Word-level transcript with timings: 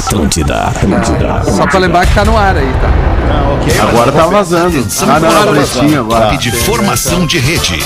Atlântida, 0.00 0.62
Atlântida. 0.62 1.42
Só 1.44 1.66
pra 1.66 1.78
lembrar 1.78 2.06
que 2.06 2.14
tá 2.14 2.24
no 2.24 2.36
ar 2.36 2.56
aí, 2.56 2.72
tá? 2.80 3.82
Agora 3.82 4.10
tá 4.10 4.26
vazando. 4.26 4.86
Ah, 5.02 5.20
não, 5.20 5.28
é 5.28 5.96
agora. 5.96 6.34
E 6.34 6.38
de 6.38 6.50
formação 6.50 7.26
de 7.26 7.38
rede. 7.38 7.78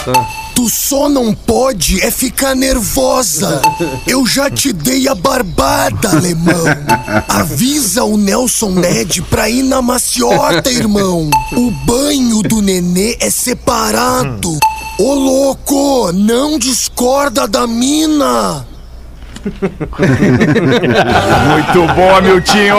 Tu 0.55 0.69
só 0.69 1.09
não 1.09 1.35
pode 1.35 2.01
é 2.01 2.13
ficar 2.13 2.55
nervosa. 2.55 3.61
Eu 4.07 4.25
já 4.25 4.49
te 4.49 4.73
dei 4.73 5.09
a 5.09 5.15
barbada, 5.17 6.11
alemão. 6.11 6.65
Avisa 7.29 8.05
o 8.05 8.17
Nelson 8.17 8.71
Ned 8.71 9.21
pra 9.23 9.51
ir 9.51 9.65
na 9.65 9.83
maciota, 9.83 10.71
irmão. 10.71 11.29
O 11.53 11.71
banho 11.85 12.43
do 12.43 12.63
nenê 12.63 13.17
é 13.19 13.29
separado. 13.29 14.57
Ô 15.01 15.15
louco, 15.15 16.13
não 16.13 16.57
discorda 16.57 17.49
da 17.49 17.67
mina. 17.67 18.65
Muito 21.51 21.87
bom, 21.95 22.23
Miltinho. 22.23 22.77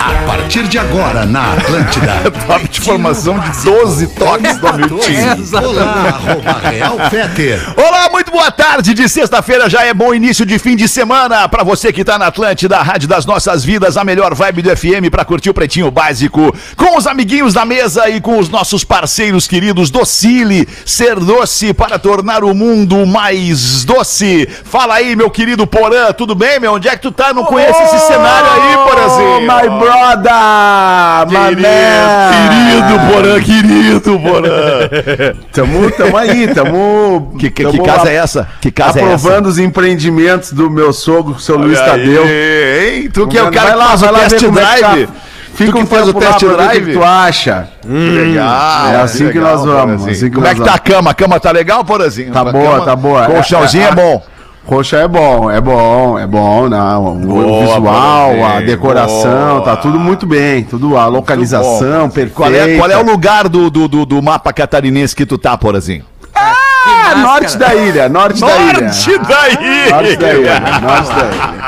A 0.00 0.12
partir 0.26 0.68
de 0.68 0.78
agora, 0.78 1.26
na 1.26 1.54
Atlântida. 1.54 2.30
Top 2.46 2.68
de 2.68 2.80
formação 2.80 3.36
de 3.40 3.50
12 3.64 4.06
toques 4.14 4.56
do 4.58 4.72
Miltinho. 4.74 5.36
Olá, 5.60 6.08
arroba 6.08 6.70
Real 6.70 6.96
Feter. 7.10 7.60
Olá, 7.76 8.07
muito 8.28 8.32
boa 8.32 8.50
tarde 8.50 8.94
de 8.94 9.08
sexta-feira, 9.08 9.70
já 9.70 9.84
é 9.84 9.94
bom 9.94 10.14
início 10.14 10.44
de 10.44 10.58
fim 10.58 10.76
de 10.76 10.86
semana 10.86 11.48
para 11.48 11.62
você 11.64 11.92
que 11.92 12.04
tá 12.04 12.18
na 12.18 12.26
Atlântida, 12.26 12.76
a 12.76 12.82
Rádio 12.82 13.08
das 13.08 13.24
Nossas 13.24 13.64
Vidas, 13.64 13.96
a 13.96 14.04
melhor 14.04 14.34
vibe 14.34 14.62
do 14.62 14.76
FM 14.76 15.10
para 15.10 15.24
curtir 15.24 15.50
o 15.50 15.54
Pretinho 15.54 15.90
Básico, 15.90 16.54
com 16.76 16.96
os 16.96 17.06
amiguinhos 17.06 17.54
da 17.54 17.64
mesa 17.64 18.08
e 18.08 18.20
com 18.20 18.38
os 18.38 18.48
nossos 18.48 18.84
parceiros 18.84 19.46
queridos 19.46 19.90
Docile, 19.90 20.68
ser 20.84 21.16
doce 21.16 21.72
para 21.72 21.98
tornar 21.98 22.44
o 22.44 22.54
mundo 22.54 23.06
mais 23.06 23.84
doce. 23.84 24.46
Fala 24.64 24.96
aí, 24.96 25.16
meu 25.16 25.30
querido 25.30 25.66
Porã, 25.66 26.12
tudo 26.12 26.34
bem, 26.34 26.60
meu? 26.60 26.74
Onde 26.74 26.88
é 26.88 26.96
que 26.96 27.02
tu 27.02 27.10
tá? 27.10 27.32
Não 27.32 27.44
conhece 27.44 27.82
esse 27.82 27.98
cenário 28.06 28.50
aí, 28.50 28.76
Porãzinho? 28.76 29.40
My 29.40 29.68
brother! 29.78 30.32
My 31.28 31.48
Querido, 31.48 31.68
man! 31.68 32.38
querido 32.48 33.12
Porã, 33.12 33.40
querido 33.40 34.20
Porã. 34.20 35.38
Tamo, 35.52 35.90
tamo 35.90 36.16
aí, 36.16 36.48
tamo. 36.54 37.32
Que, 37.38 37.50
que, 37.50 37.62
tamo 37.62 37.72
que 37.72 37.88
casa 37.88 38.10
é 38.10 38.17
essa? 38.18 38.46
Que 38.60 38.70
casa 38.70 38.98
é 39.00 39.02
Aprovando 39.02 39.46
os 39.46 39.58
empreendimentos 39.58 40.52
do 40.52 40.70
meu 40.70 40.92
sogro, 40.92 41.38
seu 41.40 41.56
Luiz 41.56 41.78
essa? 41.78 41.90
Tadeu. 41.92 42.24
Aí, 42.24 43.00
hein? 43.04 43.10
Tu 43.10 43.26
que 43.26 43.38
é 43.38 43.40
o 43.40 43.44
Vai 43.44 43.52
cara 43.54 43.70
que 43.72 43.76
lá, 43.76 43.86
faz 43.88 44.02
o 44.02 44.04
vai 44.04 44.12
lá 44.12 44.18
ver 44.20 44.28
test 44.30 44.42
é 44.44 44.48
que 44.48 44.52
tá. 44.54 44.60
drive. 44.60 45.08
Fica 45.54 45.72
Tu 45.72 45.78
um 45.78 45.80
que 45.82 45.86
faz 45.86 46.08
o 46.08 46.12
test 46.14 46.38
pra 46.38 46.38
ver 46.38 46.46
o 46.46 46.56
que 46.58 46.62
drive. 46.64 46.86
que 46.86 46.92
tu 46.92 47.04
acha. 47.04 47.68
Legal. 47.84 48.86
É 48.88 48.96
assim 49.00 49.28
que 49.30 49.38
nós 49.40 49.64
vamos, 49.64 49.80
Porazinho. 50.02 50.10
assim 50.12 50.28
que 50.28 50.34
Como 50.34 50.46
é 50.46 50.50
nós 50.50 50.58
que 50.58 50.64
tá 50.64 50.74
a 50.74 50.78
cama? 50.78 51.10
A 51.10 51.14
cama 51.14 51.40
tá 51.40 51.50
legal, 51.50 51.84
Porazinho? 51.84 52.32
Tá 52.32 52.40
A 52.40 52.44
boa, 52.44 52.72
cama- 52.72 52.84
tá 52.84 52.96
boa. 52.96 53.26
Colchãozinho 53.26 53.82
é, 53.84 53.86
É, 53.86 53.90
é, 53.90 53.94
bom. 53.94 54.22
Roxa 54.66 54.98
é 54.98 55.08
bom, 55.08 55.50
é 55.50 55.60
bom, 55.62 56.18
é 56.18 56.26
bom, 56.26 56.68
não. 56.68 57.14
O 57.14 57.14
Boa, 57.14 57.60
visual, 57.66 58.44
a 58.44 58.60
decoração, 58.60 59.52
boa. 59.54 59.60
tá 59.62 59.76
tudo 59.76 59.98
muito 59.98 60.26
bem. 60.26 60.62
Tudo, 60.62 60.94
a 60.98 61.06
localização, 61.06 62.10
perfeita. 62.10 62.34
Qual 62.34 62.52
é, 62.52 62.76
qual 62.76 62.90
é 62.90 62.96
o 62.98 63.02
lugar 63.02 63.48
do, 63.48 63.70
do, 63.70 63.88
do, 63.88 64.04
do 64.04 64.22
mapa 64.22 64.52
catarinense 64.52 65.16
que 65.16 65.24
tu 65.24 65.38
tá, 65.38 65.56
Porazinho? 65.56 66.04
Ah, 67.12 67.16
norte 67.16 67.56
da 67.58 67.74
ilha, 67.74 68.08
norte, 68.08 68.40
da 68.40 68.56
ilha. 68.56 68.80
Norte 68.82 69.18
da 69.18 69.48
ilha! 69.48 69.90
Norte 69.90 70.16
da 70.16 70.34
ilha, 70.34 70.60
norte 70.80 71.08
da 71.08 71.24
ilha. 71.24 71.58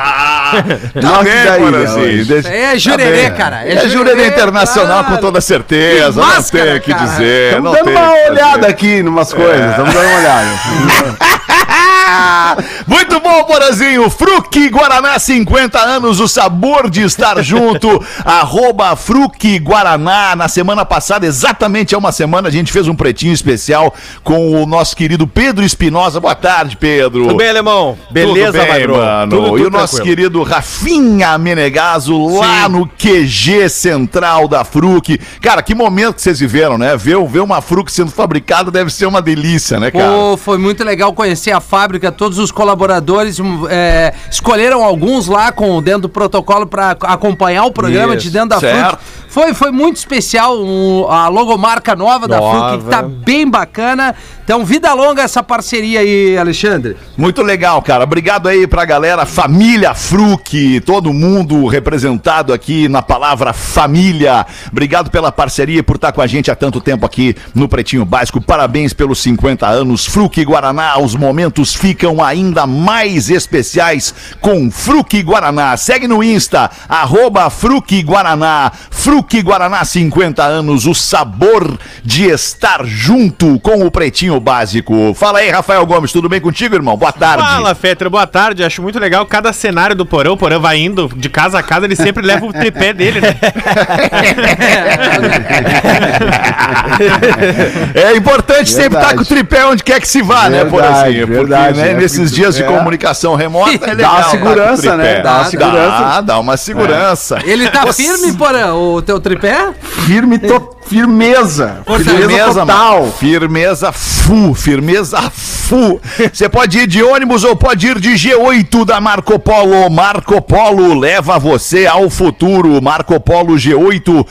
Tá 0.50 1.08
Norte 1.08 1.24
bem, 1.24 1.44
da 1.44 1.58
ilha 1.58 1.70
Porazinho. 1.70 2.04
hoje. 2.04 2.24
Deixa- 2.24 2.48
É 2.48 2.78
jurerê, 2.78 3.30
tá 3.30 3.36
cara. 3.36 3.64
É, 3.68 3.88
jurerê 3.88 4.26
internacional 4.26 5.04
com 5.04 5.16
toda 5.18 5.40
certeza. 5.40 6.20
Não 6.20 6.42
tem 6.42 6.76
o 6.76 6.80
que 6.80 6.92
dizer. 6.94 7.46
Estamos 7.48 7.64
não 7.64 7.72
dando 7.72 7.84
tem 7.84 7.94
uma 7.96 8.08
o 8.10 8.12
que 8.12 8.18
fazer. 8.18 8.30
olhada 8.32 8.66
aqui 8.66 9.02
numas 9.02 9.32
coisas, 9.32 9.70
estamos 9.70 9.94
dando 9.94 10.06
uma 10.06 10.18
olhada. 10.18 10.48
Muito 12.86 13.20
bom, 13.20 13.44
Porazinho. 13.44 14.08
Fruque 14.10 14.68
Guaraná, 14.68 15.18
50 15.18 15.78
anos, 15.78 16.20
o 16.20 16.28
sabor 16.28 16.88
de 16.88 17.02
estar 17.02 17.42
junto. 17.42 18.02
Arroba 18.24 18.96
Fruque 18.96 19.58
Guaraná. 19.58 20.34
Na 20.36 20.48
semana 20.48 20.84
passada, 20.84 21.26
exatamente 21.26 21.94
há 21.94 21.98
uma 21.98 22.12
semana, 22.12 22.48
a 22.48 22.50
gente 22.50 22.72
fez 22.72 22.88
um 22.88 22.94
pretinho 22.94 23.32
especial 23.32 23.94
com 24.22 24.62
o 24.62 24.66
nosso 24.66 24.96
querido 24.96 25.26
Pedro 25.26 25.64
Espinosa. 25.64 26.20
Boa 26.20 26.34
tarde, 26.34 26.76
Pedro. 26.76 27.24
Tudo 27.24 27.36
bem, 27.36 27.48
alemão? 27.48 27.98
Beleza, 28.10 28.58
Tudo 28.58 28.72
bem, 28.72 28.88
mano. 28.88 29.36
Tudo, 29.36 29.48
tudo 29.48 29.58
e 29.58 29.66
o 29.66 29.70
nosso 29.70 29.96
tranquilo. 29.96 30.16
querido 30.16 30.42
Rafinha 30.42 31.38
Menegaso 31.38 32.26
lá 32.38 32.68
no 32.68 32.86
QG 32.86 33.68
central 33.68 34.48
da 34.48 34.64
Fruc. 34.64 35.18
Cara, 35.40 35.62
que 35.62 35.74
momento 35.74 36.16
que 36.16 36.22
vocês 36.22 36.38
viveram, 36.38 36.78
né? 36.78 36.96
Ver, 36.96 37.22
ver 37.26 37.40
uma 37.40 37.60
Fruc 37.60 37.90
sendo 37.90 38.10
fabricada 38.10 38.70
deve 38.70 38.90
ser 38.90 39.06
uma 39.06 39.20
delícia, 39.22 39.78
né, 39.78 39.90
cara? 39.90 40.12
Pô, 40.12 40.36
foi 40.36 40.58
muito 40.58 40.84
legal 40.84 41.12
conhecer 41.12 41.50
a 41.50 41.60
fábrica, 41.60 41.99
todos 42.08 42.38
os 42.38 42.52
colaboradores 42.52 43.40
hum, 43.40 43.66
é, 43.68 44.14
escolheram 44.30 44.84
alguns 44.84 45.26
lá 45.26 45.50
com 45.50 45.82
dentro 45.82 46.02
do 46.02 46.08
protocolo 46.08 46.66
para 46.66 46.92
acompanhar 47.02 47.64
o 47.64 47.72
programa 47.72 48.14
Isso, 48.14 48.24
de 48.24 48.30
dentro 48.30 48.50
da 48.50 48.60
certo. 48.60 48.90
Fruc. 48.90 49.20
Foi, 49.30 49.54
foi 49.54 49.70
muito 49.70 49.96
especial 49.96 50.60
um, 50.60 51.06
a 51.08 51.28
logomarca 51.28 51.94
nova, 51.94 52.26
da 52.26 52.38
Nova. 52.38 52.70
Fruc, 52.70 52.84
que 52.84 52.90
tá 52.90 53.02
bem 53.02 53.48
bacana. 53.48 54.14
Então, 54.42 54.64
vida 54.64 54.92
longa 54.92 55.22
essa 55.22 55.40
parceria 55.40 56.00
aí, 56.00 56.36
Alexandre. 56.36 56.96
Muito 57.16 57.40
legal, 57.40 57.80
cara. 57.80 58.02
Obrigado 58.02 58.48
aí 58.48 58.66
pra 58.66 58.84
galera, 58.84 59.24
família 59.24 59.94
Fruc, 59.94 60.80
todo 60.84 61.12
mundo 61.12 61.64
representado 61.68 62.52
aqui 62.52 62.88
na 62.88 63.00
palavra 63.00 63.52
família. 63.52 64.44
Obrigado 64.72 65.08
pela 65.08 65.30
parceria 65.30 65.78
e 65.78 65.82
por 65.84 65.94
estar 65.94 66.10
com 66.10 66.20
a 66.20 66.26
gente 66.26 66.50
há 66.50 66.56
tanto 66.56 66.80
tempo 66.80 67.06
aqui 67.06 67.36
no 67.54 67.68
Pretinho 67.68 68.04
Básico. 68.04 68.40
Parabéns 68.40 68.92
pelos 68.92 69.20
50 69.20 69.64
anos. 69.64 70.06
Fruc 70.06 70.44
Guaraná, 70.44 70.98
os 70.98 71.14
momentos 71.14 71.72
ficam 71.80 72.22
ainda 72.22 72.66
mais 72.66 73.30
especiais 73.30 74.14
com 74.38 74.70
Fruc 74.70 75.22
Guaraná. 75.22 75.74
Segue 75.78 76.06
no 76.06 76.22
Insta, 76.22 76.70
arroba 76.86 77.48
Fruc 77.48 78.02
Guaraná. 78.02 78.70
Fruc 78.90 79.40
Guaraná, 79.40 79.82
50 79.82 80.44
anos, 80.44 80.86
o 80.86 80.94
sabor 80.94 81.78
de 82.04 82.26
estar 82.26 82.84
junto 82.84 83.58
com 83.60 83.86
o 83.86 83.90
Pretinho 83.90 84.38
Básico. 84.38 85.14
Fala 85.14 85.38
aí, 85.38 85.48
Rafael 85.48 85.86
Gomes, 85.86 86.12
tudo 86.12 86.28
bem 86.28 86.40
contigo, 86.40 86.74
irmão? 86.74 86.98
Boa 86.98 87.12
tarde. 87.12 87.42
Fala, 87.42 87.74
Fetter, 87.74 88.10
boa 88.10 88.26
tarde. 88.26 88.62
Acho 88.62 88.82
muito 88.82 88.98
legal 88.98 89.24
cada 89.24 89.50
cenário 89.52 89.96
do 89.96 90.04
Porão. 90.04 90.34
O 90.34 90.36
Porão 90.36 90.60
vai 90.60 90.78
indo 90.78 91.10
de 91.16 91.30
casa 91.30 91.58
a 91.58 91.62
casa, 91.62 91.86
ele 91.86 91.96
sempre 91.96 92.26
leva 92.26 92.44
o 92.44 92.52
tripé 92.52 92.92
dele, 92.92 93.22
né? 93.22 93.36
É 97.94 98.16
importante 98.16 98.70
sempre 98.70 98.90
Verdade. 98.90 99.04
estar 99.04 99.16
com 99.16 99.22
o 99.22 99.26
tripé 99.26 99.64
onde 99.66 99.82
quer 99.82 100.00
que 100.00 100.08
se 100.08 100.22
vá, 100.22 100.48
né, 100.48 100.64
Verdade, 100.64 100.70
Porazinho? 100.70 101.26
Porque 101.26 101.40
verdade, 101.40 101.69
né, 101.72 101.90
é, 101.90 101.94
nesses 101.94 102.30
dias 102.32 102.54
de 102.54 102.62
é. 102.62 102.66
comunicação 102.66 103.34
remota 103.34 103.70
é 103.74 103.78
Dá 103.78 103.92
legal. 103.94 104.20
o 104.20 104.30
segurança, 104.30 104.96
né? 104.96 105.20
Dá 105.20 105.32
uma 105.36 105.44
segurança. 105.44 106.00
Dá, 106.00 106.20
dá 106.20 106.38
uma 106.40 106.56
segurança. 106.56 107.38
Ele 107.44 107.68
tá 107.68 107.86
Você- 107.86 108.02
firme, 108.02 108.32
Porã, 108.34 108.74
o 108.74 109.02
teu 109.02 109.20
tripé? 109.20 109.72
Firme, 110.06 110.38
to... 110.38 110.76
firmeza. 110.86 111.78
Firmeza 112.02 112.60
total. 112.60 113.00
mano. 113.00 113.12
Firmeza 113.12 113.92
fu, 113.92 114.54
firmeza 114.54 115.20
fu. 115.30 116.00
Você 116.32 116.48
pode 116.48 116.78
ir 116.78 116.86
de 116.86 117.02
ônibus 117.02 117.44
ou 117.44 117.54
pode 117.56 117.86
ir 117.86 117.98
de 117.98 118.10
G8 118.10 118.84
da 118.84 119.00
Marco 119.00 119.38
Polo. 119.38 119.88
Marco 119.90 120.40
Polo 120.40 120.98
leva 120.98 121.38
você 121.38 121.86
ao 121.86 122.08
futuro. 122.10 122.80
Marco 122.82 123.18
Polo 123.20 123.54
G8 123.54 124.26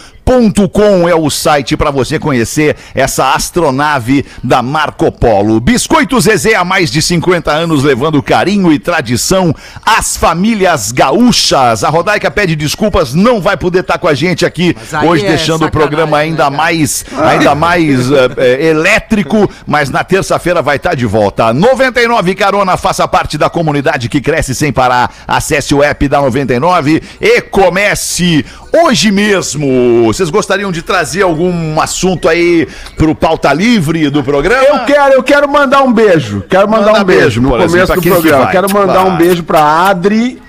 Com 0.72 1.10
é 1.10 1.16
o 1.16 1.28
site 1.28 1.76
para 1.76 1.90
você 1.90 2.20
conhecer 2.20 2.76
essa 2.94 3.34
astronave 3.34 4.24
da 4.44 4.62
Marco 4.62 5.12
Polo. 5.12 5.60
Biscoito 5.60 6.22
Zezé 6.22 6.54
há 6.54 6.64
mais 6.64 6.92
de 6.92 7.02
50 7.02 7.52
anos 7.52 7.84
levando 7.84 8.22
carinho 8.22 8.72
e 8.72 8.78
tradição 8.78 9.52
às 9.84 10.16
famílias 10.16 10.92
gaúchas. 10.92 11.84
A 11.84 11.90
Rodaica 11.90 12.30
pede 12.30 12.56
desculpas, 12.56 13.16
não 13.16 13.42
vai 13.42 13.58
poder 13.58 13.80
estar 13.80 13.98
com 13.98 14.08
a 14.08 14.14
gente 14.14 14.46
aqui 14.46 14.78
hoje, 15.04 15.26
é 15.26 15.30
deixando 15.30 15.66
o 15.66 15.72
programa 15.72 16.18
né, 16.18 16.24
ainda 16.26 16.44
cara? 16.44 16.56
mais, 16.56 17.06
ainda 17.18 17.56
mais 17.56 18.12
eh, 18.12 18.30
eh, 18.38 18.68
elétrico, 18.68 19.50
mas 19.66 19.90
na 19.90 20.04
terça-feira 20.04 20.62
vai 20.62 20.76
estar 20.76 20.94
de 20.94 21.08
volta. 21.08 21.52
99 21.52 22.36
Carona, 22.36 22.78
faça 22.78 23.08
parte 23.08 23.36
da 23.36 23.50
comunidade 23.50 24.08
que 24.08 24.22
cresce 24.22 24.54
sem 24.54 24.72
parar. 24.72 25.12
Acesse 25.28 25.74
o 25.74 25.82
app 25.82 26.08
da 26.08 26.22
99 26.22 27.02
e 27.20 27.42
comece 27.42 28.46
hoje 28.72 29.12
mesmo. 29.12 30.14
Vocês 30.19 30.30
gostariam 30.30 30.69
de 30.69 30.81
trazer 30.81 31.21
algum 31.21 31.80
assunto 31.80 32.27
aí 32.27 32.68
pro 32.98 33.16
pauta 33.16 33.54
livre 33.54 34.10
do 34.10 34.21
programa? 34.21 34.66
Eu 34.66 34.80
quero, 34.80 35.13
eu 35.13 35.24
quero 35.24 35.48
mandar 35.48 35.81
um 35.81 35.94
beijo. 35.94 36.44
Quero 36.50 36.69
mandar 36.69 36.88
Manda 36.88 37.01
um 37.04 37.06
beijo, 37.06 37.21
beijo, 37.21 37.42
no 37.42 37.56
exemplo, 37.63 37.69
começo 37.69 37.88
pra 37.88 37.95
do 37.95 38.01
programa. 38.01 38.48
quero 38.48 38.74
mandar 38.74 39.04
Vai. 39.04 39.12
um 39.12 39.16
beijo 39.16 39.44
pra 39.44 39.62
Adri, 39.88 40.42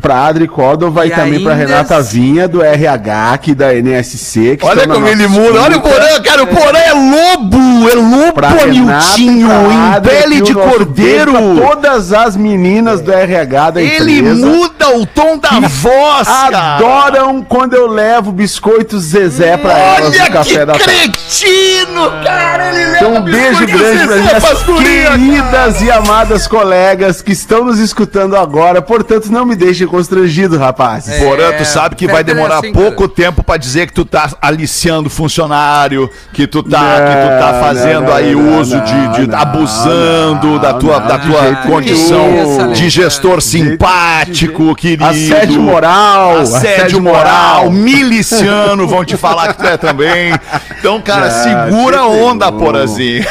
pra 0.00 0.26
Adri 0.26 0.46
Córdova 0.48 1.04
e, 1.04 1.08
E 1.08 1.12
também 1.12 1.42
pra 1.42 1.52
ainda- 1.52 1.66
Renata 1.66 2.00
Vinha 2.02 2.46
do 2.48 2.62
RH 2.62 3.32
aqui 3.32 3.54
da 3.54 3.74
NSC. 3.74 4.56
que 4.56 4.66
Olha 4.66 4.86
como 4.88 5.06
ele 5.06 5.26
muda. 5.26 5.60
Olha 5.62 5.76
o. 5.76 5.80
Porã, 5.80 6.20
cara. 6.24 6.42
O 6.42 6.46
Porã 6.46 6.78
é 6.78 6.92
lobo. 6.92 7.58
É 7.90 7.94
lobo, 7.94 8.32
Pra 8.34 8.48
Renata, 8.50 8.68
Niltinho. 9.16 9.48
pra 9.48 9.98
Em 9.98 10.00
pele 10.02 10.40
de 10.42 10.54
cordeiro. 10.54 11.32
pra 11.32 11.66
todas 11.68 12.12
as 12.12 12.36
meninas 12.36 13.00
do 13.00 13.12
RH 13.12 13.70
da 13.70 13.82
Ele 13.82 14.18
empresa. 14.18 14.46
muda 14.46 14.96
o 14.96 15.06
tom 15.06 15.38
da 15.38 15.60
voz, 15.60 16.26
cara. 16.28 16.76
Adoram 16.76 17.42
quando 17.42 17.74
eu 17.74 17.86
levo 17.86 18.30
biscoitos 18.32 19.04
Zezé 19.04 19.56
pra 19.56 19.72
elas 19.78 19.98
Olha 20.10 20.18
no 20.18 20.24
que 20.26 20.30
café 20.32 20.66
da 20.66 20.72
tarde. 20.74 20.84
cretino, 20.84 22.10
cara. 22.24 22.70
Ele 22.70 22.84
leva 22.84 22.96
Então 22.96 23.14
um 23.16 23.22
beijo 23.22 23.66
grande 23.66 24.06
para 24.06 24.16
Zezé 24.16 24.76
minhas 24.78 25.12
queridas 25.18 25.82
e 25.82 25.90
amadas 25.90 26.46
colegas 26.46 27.22
que 27.22 27.32
estão 27.32 27.64
nos 27.64 27.78
escutando 27.78 28.36
agora. 28.36 28.80
Portanto, 28.82 29.30
não 29.30 29.44
me 29.44 29.56
deixe 29.80 29.84
deixem 29.84 29.86
constrangidos, 29.86 30.58
rapazes. 30.58 31.22
Porã, 31.22 31.52
tu 31.56 31.64
sabe 31.64 31.96
que 31.96 32.06
vai 32.06 32.20
é 32.20 32.24
demorar 32.24 32.58
assim, 32.58 32.72
pouco 32.72 33.08
tempo 33.08 33.42
pra 33.42 33.56
dizer 33.56 33.86
que 33.86 33.92
tu 33.92 34.04
tá 34.04 34.30
aliciando 34.40 35.08
funcionário, 35.08 36.10
que 36.32 36.46
tu 36.46 36.62
tá, 36.62 36.78
Não, 36.80 37.06
que 37.06 37.12
tu 37.14 37.38
tá 37.40 37.60
fazendo 37.60 38.06
não, 38.06 38.14
aí 38.14 38.34
não, 38.34 38.60
uso 38.60 38.80
de, 38.80 39.08
de- 39.08 39.26
não, 39.28 39.38
abusando 39.38 40.46
não, 40.48 40.58
da 40.58 40.74
tua, 40.74 41.00
não, 41.00 41.06
da 41.06 41.16
de 41.16 41.26
tua 41.28 41.56
condição. 41.56 42.70
Isso, 42.72 42.72
de 42.82 42.90
gestor 42.90 43.40
simpático, 43.40 44.74
querido. 44.74 45.04
Assédio 45.04 45.60
moral. 45.60 46.38
Assédio 46.38 47.00
moral, 47.00 47.70
miliciano, 47.70 48.86
vão 48.86 49.04
te 49.04 49.16
falar 49.16 49.54
que 49.54 49.58
tu 49.62 49.66
é 49.66 49.76
também. 49.76 50.32
Então, 50.78 51.00
cara, 51.00 51.28
Não, 51.28 51.66
segura 51.70 52.00
a 52.00 52.06
onda, 52.06 52.48
um- 52.48 52.58
Porazinho. 52.58 53.24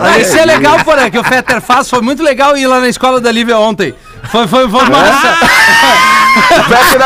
Olha, 0.00 0.20
Isso 0.20 0.36
é 0.36 0.44
legal, 0.44 0.78
porra, 0.84 1.10
que 1.10 1.18
o 1.18 1.24
Fetter 1.24 1.60
faz. 1.60 1.88
Foi 1.88 2.00
muito 2.00 2.22
legal 2.22 2.56
ir 2.56 2.66
lá 2.66 2.80
na 2.80 2.88
escola 2.88 3.20
da 3.20 3.30
Lívia 3.30 3.58
ontem. 3.58 3.94
Foi, 4.30 4.46
foi, 4.48 4.68
foi 4.68 4.80
ajuda 4.80 4.96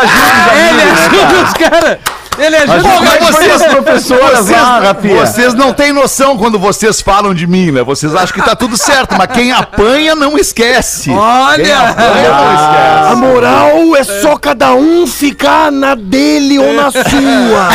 os 0.05 0.53
Ele 0.57 0.81
amigos, 0.83 1.01
né, 1.01 1.07
ajuda 1.07 1.45
os 1.45 1.53
caras. 1.55 1.99
Ele 2.39 2.57
ajuda 2.57 2.79
os 2.79 3.01
mas 3.01 3.19
caras. 3.19 4.05
vocês, 4.05 4.63
lá, 4.63 4.79
Rafinha. 4.81 5.27
vocês 5.27 5.55
não 5.55 5.73
têm 5.73 5.93
noção 5.93 6.39
quando 6.39 6.57
vocês 6.59 7.01
falam 7.01 7.35
de 7.35 7.47
mim, 7.49 7.73
né? 7.73 7.83
Vocês 7.83 8.15
acham 8.15 8.33
que 8.35 8.43
tá 8.43 8.55
tudo 8.55 8.77
certo, 8.77 9.17
mas 9.19 9.27
quem 9.33 9.51
apanha 9.53 10.15
não 10.15 10.39
esquece. 10.39 11.11
Quem 11.11 11.19
Olha! 11.19 11.79
apanha 11.81 12.31
não 12.31 12.55
esquece. 12.55 13.13
A 13.13 13.17
moral 13.17 13.97
é 13.97 14.05
só 14.05 14.37
cada 14.37 14.73
um 14.75 15.05
ficar 15.07 15.73
na 15.73 15.97
dele 15.97 16.59
ou 16.61 16.73
na 16.75 16.91
sua. 16.93 17.69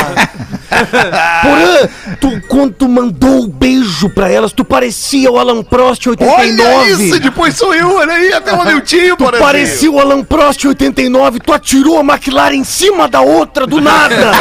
Porã, 1.43 1.89
tu, 2.19 2.41
quando 2.47 2.73
tu 2.73 2.87
mandou 2.87 3.43
o 3.43 3.47
beijo 3.47 4.09
pra 4.09 4.29
elas, 4.29 4.51
tu 4.51 4.63
parecia 4.65 5.31
o 5.31 5.37
Alan 5.39 5.63
Prost 5.63 6.05
89. 6.07 6.63
Olha 6.63 6.89
isso, 6.91 7.19
depois 7.19 7.55
sou 7.55 7.73
eu, 7.73 7.95
olha 7.97 8.13
aí, 8.13 8.33
até 8.33 8.53
o 8.53 8.63
Niltinho, 8.63 9.15
Tu 9.15 9.23
Porazinho. 9.23 9.45
parecia 9.45 9.91
o 9.91 9.99
Alan 9.99 10.23
Prost 10.23 10.63
89, 10.65 11.39
tu 11.39 11.53
atirou 11.53 11.97
a 11.99 12.01
McLaren 12.01 12.55
em 12.55 12.63
cima 12.63 13.07
da 13.07 13.21
outra 13.21 13.65
do 13.67 13.79
nada. 13.81 14.15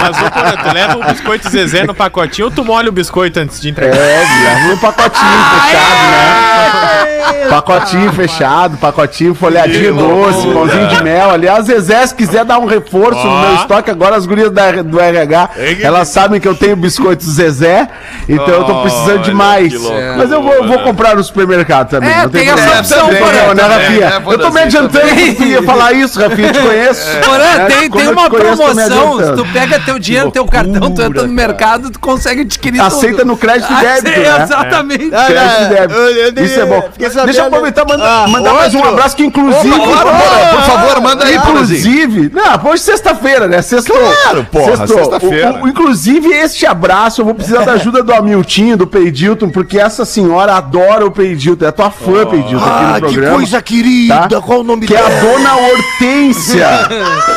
Mas, 0.00 0.22
ô, 0.22 0.30
Porã, 0.30 0.52
tu 0.56 0.74
leva 0.74 0.96
o 0.98 1.04
biscoito 1.04 1.48
Zezé 1.48 1.84
no 1.84 1.94
pacotinho 1.94 2.46
ou 2.48 2.50
tu 2.52 2.64
molha 2.64 2.88
o 2.88 2.92
biscoito 2.92 3.38
antes 3.40 3.60
de 3.60 3.68
entregar? 3.70 3.96
É, 3.96 4.72
um 4.72 4.76
pacotinho 4.78 5.24
fechado, 5.24 6.10
né? 6.10 7.03
Pacotinho 7.48 8.12
fechado, 8.12 8.76
pacotinho 8.78 9.34
folhadinho 9.34 9.94
doce, 9.94 10.46
pãozinho 10.48 10.88
de 10.88 11.02
mel. 11.02 11.30
Aliás, 11.30 11.66
Zezé, 11.66 12.06
se 12.06 12.14
quiser 12.14 12.44
dar 12.44 12.58
um 12.58 12.66
reforço 12.66 13.24
no 13.26 13.40
meu 13.40 13.54
estoque, 13.56 13.90
agora 13.90 14.16
as 14.16 14.26
gurias 14.26 14.50
da- 14.50 14.82
do 14.82 15.00
RH, 15.00 15.50
elas 15.82 16.08
sabem 16.08 16.40
que 16.40 16.48
eu 16.48 16.54
tenho 16.54 16.76
biscoito 16.76 17.24
Zezé, 17.24 17.88
então 18.28 18.48
eu 18.48 18.64
tô 18.64 18.82
precisando 18.82 19.22
de 19.22 19.32
mais. 19.34 19.72
Mas 20.16 20.30
eu 20.30 20.42
vou, 20.42 20.66
vou 20.66 20.78
comprar 20.80 21.16
no 21.16 21.22
supermercado 21.24 21.88
também. 21.90 22.10
É, 22.10 22.28
tem 22.28 22.48
essa 22.48 22.78
opção, 22.80 23.06
Também, 23.06 23.22
Porã, 23.22 23.32
né, 23.32 23.62
também, 23.62 23.64
Rafinha? 23.78 24.10
né, 24.10 24.22
Eu 24.26 24.38
tô 24.38 24.50
me 24.50 24.60
adiantando 24.60 25.08
que 25.14 25.34
tu 25.34 25.44
ia 25.44 25.62
falar 25.62 25.92
isso, 25.92 26.20
Rafinha, 26.20 26.48
eu 26.48 26.52
te 26.52 26.60
conheço. 26.60 27.18
Porã, 27.24 27.44
É, 27.44 27.66
tem, 27.66 27.88
como 27.88 28.00
tem 28.02 28.04
eu 28.10 28.14
te 28.14 28.20
uma 28.20 28.30
promoção. 28.30 29.18
Se 29.24 29.32
tu 29.34 29.46
pega 29.52 29.80
teu 29.80 29.98
dinheiro, 29.98 30.30
teu 30.30 30.46
cartão, 30.46 30.90
tu 30.90 31.02
entra 31.02 31.22
no 31.26 31.32
mercado, 31.32 31.90
tu 31.90 31.98
consegue 31.98 32.42
adquirir 32.42 32.80
Aceita 32.80 33.18
tudo. 33.18 33.26
no 33.28 33.36
crédito 33.36 33.70
e 33.72 33.76
débito, 33.76 34.08
Aceita, 34.10 34.36
né? 34.38 34.42
Exatamente. 34.44 35.10
Crédito 35.10 35.62
e 35.62 35.74
débito. 35.74 36.40
Isso 36.44 36.60
é 36.60 36.66
bom. 36.66 36.88
Deixa 37.24 37.40
eu 37.42 37.46
aproveitar 37.46 37.82
e 37.82 37.88
mandar, 37.88 38.28
mandar 38.28 38.54
mais 38.54 38.74
um 38.74 38.84
abraço 38.84 39.16
que 39.16 39.24
inclusive. 39.24 39.74
Claro, 39.74 40.08
Porã, 40.10 40.48
por 40.52 40.62
favor, 40.62 41.00
manda 41.00 41.24
aí. 41.24 41.36
Inclusive, 41.36 42.30
não, 42.32 42.70
hoje 42.70 42.82
é 42.82 42.84
sexta-feira, 42.84 43.46
né? 43.48 43.62
Sextou. 43.62 43.96
Claro, 43.96 44.46
porra, 44.50 44.86
sexta-feira. 44.86 45.60
Inclusive, 45.64 46.28
este 46.32 46.66
abraço, 46.66 47.20
eu 47.20 47.24
vou 47.24 47.34
precisar 47.34 47.64
da 47.64 47.72
ajuda 47.72 48.02
do 48.02 48.12
Amiltinho, 48.12 48.76
do 48.76 48.86
Peidilton, 48.86 49.50
porque 49.50 49.78
essa 49.78 50.04
senhora 50.04 50.54
adora 50.56 51.06
o 51.06 51.10
Peidilton. 51.10 51.64
É 51.66 51.70
tua 51.70 51.90
fã, 51.90 52.26
Peidilton, 52.26 52.64
aqui 52.64 52.84
ah, 52.84 52.88
no 52.88 52.94
que 52.94 53.00
programa. 53.14 53.36
coisa 53.36 53.62
querida. 53.62 54.28
tá? 54.28 54.40
Qual 54.40 54.60
o 54.60 54.64
nome 54.64 54.86
Que 54.86 54.94
é 54.94 54.98
a 55.00 55.08
dela? 55.08 55.20
dona 55.32 55.54
Hortência. 55.56 56.66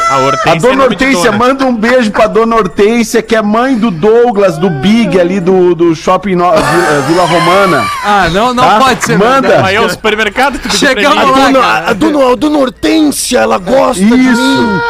A 0.09 0.15
A 0.17 0.19
Hortência 0.19 0.49
é 0.49 0.59
dona 0.59 0.83
de 0.83 0.93
Hortência, 0.93 1.31
dona. 1.31 1.37
manda 1.37 1.65
um 1.65 1.75
beijo 1.75 2.11
pra 2.11 2.27
dona 2.27 2.55
Hortência, 2.55 3.21
que 3.21 3.35
é 3.35 3.41
mãe 3.41 3.75
do 3.75 3.91
Douglas, 3.91 4.57
do 4.57 4.69
Big 4.69 5.19
ali 5.19 5.39
do, 5.39 5.75
do 5.75 5.95
shopping 5.95 6.35
no- 6.35 6.51
Vila, 6.51 7.01
Vila 7.07 7.25
Romana. 7.25 7.85
Ah, 8.03 8.27
não, 8.31 8.53
não 8.53 8.63
Tá? 8.63 8.79
pode 8.79 9.03
ser. 9.05 9.17
Manda. 9.17 9.66
Aí 9.67 9.75
é 9.75 9.81
o 9.81 9.89
supermercado 9.89 10.59
que 10.59 10.69
tu 10.69 10.75
Chegamos 10.75 11.15
lá. 11.17 11.45
dona, 11.45 11.59
cara. 11.59 11.89
a, 11.89 11.93
dona, 11.93 12.31
a 12.31 12.35
dona 12.35 12.57
Hortência, 12.59 13.39
ela 13.39 13.57
gosta 13.57 14.01
de 14.03 14.09
mim. 14.11 14.31
Isso. 14.31 14.81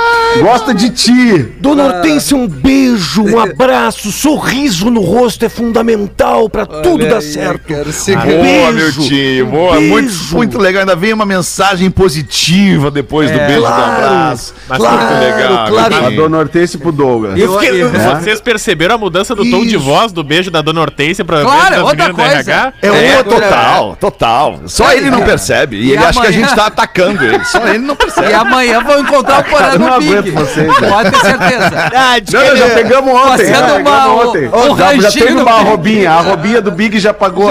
Gosta 0.44 0.74
de 0.74 0.90
ti. 0.92 1.38
Dona 1.60 1.86
Hortência, 1.86 2.36
um 2.38 2.48
beijo, 2.48 3.24
um 3.24 3.40
abraço, 3.40 4.12
sorriso 4.12 4.90
no 4.92 5.02
rosto 5.02 5.44
é 5.46 5.50
fundamental 5.50 6.50
pra 6.50 6.66
tudo 6.66 7.08
dar 7.08 7.22
certo. 7.22 7.68
Boa, 7.74 8.72
Beijo. 8.72 8.74
meu 8.74 8.92
tio. 9.08 9.46
Boa, 9.48 9.74
Beijo. 9.78 9.90
muito, 9.92 10.14
muito 10.36 10.58
legal. 10.60 10.82
Ainda 10.82 10.96
vem 10.96 11.14
uma 11.14 11.26
mensagem 11.26 11.90
positiva 11.90 12.92
depois 12.92 13.32
do 13.32 13.38
beijo 13.38 13.56
do 13.62 13.68
claro. 13.68 13.92
abraço. 13.94 14.54
Mas 14.68 14.78
Claro, 14.78 14.98
muito 14.98 15.20
legal. 15.38 15.68
claro. 15.70 16.06
A 16.06 16.10
dona 16.10 16.38
Hortência 16.38 16.78
pro 16.80 16.92
Douglas. 16.92 17.40
Eu 17.40 17.60
fiquei- 17.60 17.82
eu- 17.82 17.90
Vocês 17.90 18.40
perceberam 18.42 18.96
a 18.96 18.98
mudança 18.98 19.34
do 19.34 19.44
tom 19.50 19.62
de 19.66 19.76
Isso. 19.76 19.80
voz 19.80 20.12
do 20.12 20.24
beijo 20.24 20.52
da 20.52 20.62
Dona 20.62 20.82
Hortência 20.82 21.24
pra 21.26 21.42
Claro, 21.42 21.58
beijo 21.62 21.72
das 21.76 21.84
outra 21.84 22.08
do 22.10 22.14
coisa. 22.14 22.34
RH? 22.34 22.74
É 22.82 22.88
É, 22.88 23.18
outra. 23.18 23.42
total, 23.42 23.98
total. 24.00 24.60
Só 24.68 24.92
ele 24.94 25.10
não 25.10 25.22
percebe. 25.22 25.78
E, 25.78 25.86
E 25.88 25.92
ele 25.94 25.98
acha 26.04 26.20
que 26.20 26.28
a 26.28 26.30
amanhã- 26.30 26.46
gente 26.46 26.56
tá 26.56 26.66
atacando 26.68 27.24
ele. 27.24 27.44
Só 27.46 27.66
ele 27.68 27.78
não 27.80 27.96
percebe. 27.96 28.30
E 28.30 28.34
amanhã 28.34 28.82
vão 28.84 29.00
encontrar 29.00 29.40
o 29.40 29.44
Porã 29.50 29.58
Cara, 29.64 29.76
eu 29.76 29.80
não 29.80 29.88
no 29.88 29.94
aguento 29.94 30.24
Big. 30.24 30.32
vocês, 30.32 30.68
Pode 30.78 31.12
ter 31.12 31.20
certeza. 31.20 31.68
Ah, 31.96 32.20
diz 32.20 32.34
Não, 32.34 32.56
já 32.56 32.66
ele- 32.66 32.76
pegamos 32.76 33.14
ontem. 33.14 33.28
Fazendo 33.30 33.56
já 33.56 33.66
uma- 33.66 33.76
pegamos 33.76 34.08
o- 34.26 34.30
ontem. 34.30 34.48
o 34.48 34.78
já, 34.78 34.96
já 34.98 35.12
teve 35.12 35.34
uma 35.34 35.44
Big. 35.44 35.50
arrobinha. 35.68 36.12
A 36.12 36.16
arrobinha 36.20 36.62
do 36.62 36.72
Big 36.72 37.00
já 37.00 37.14
pagou 37.14 37.50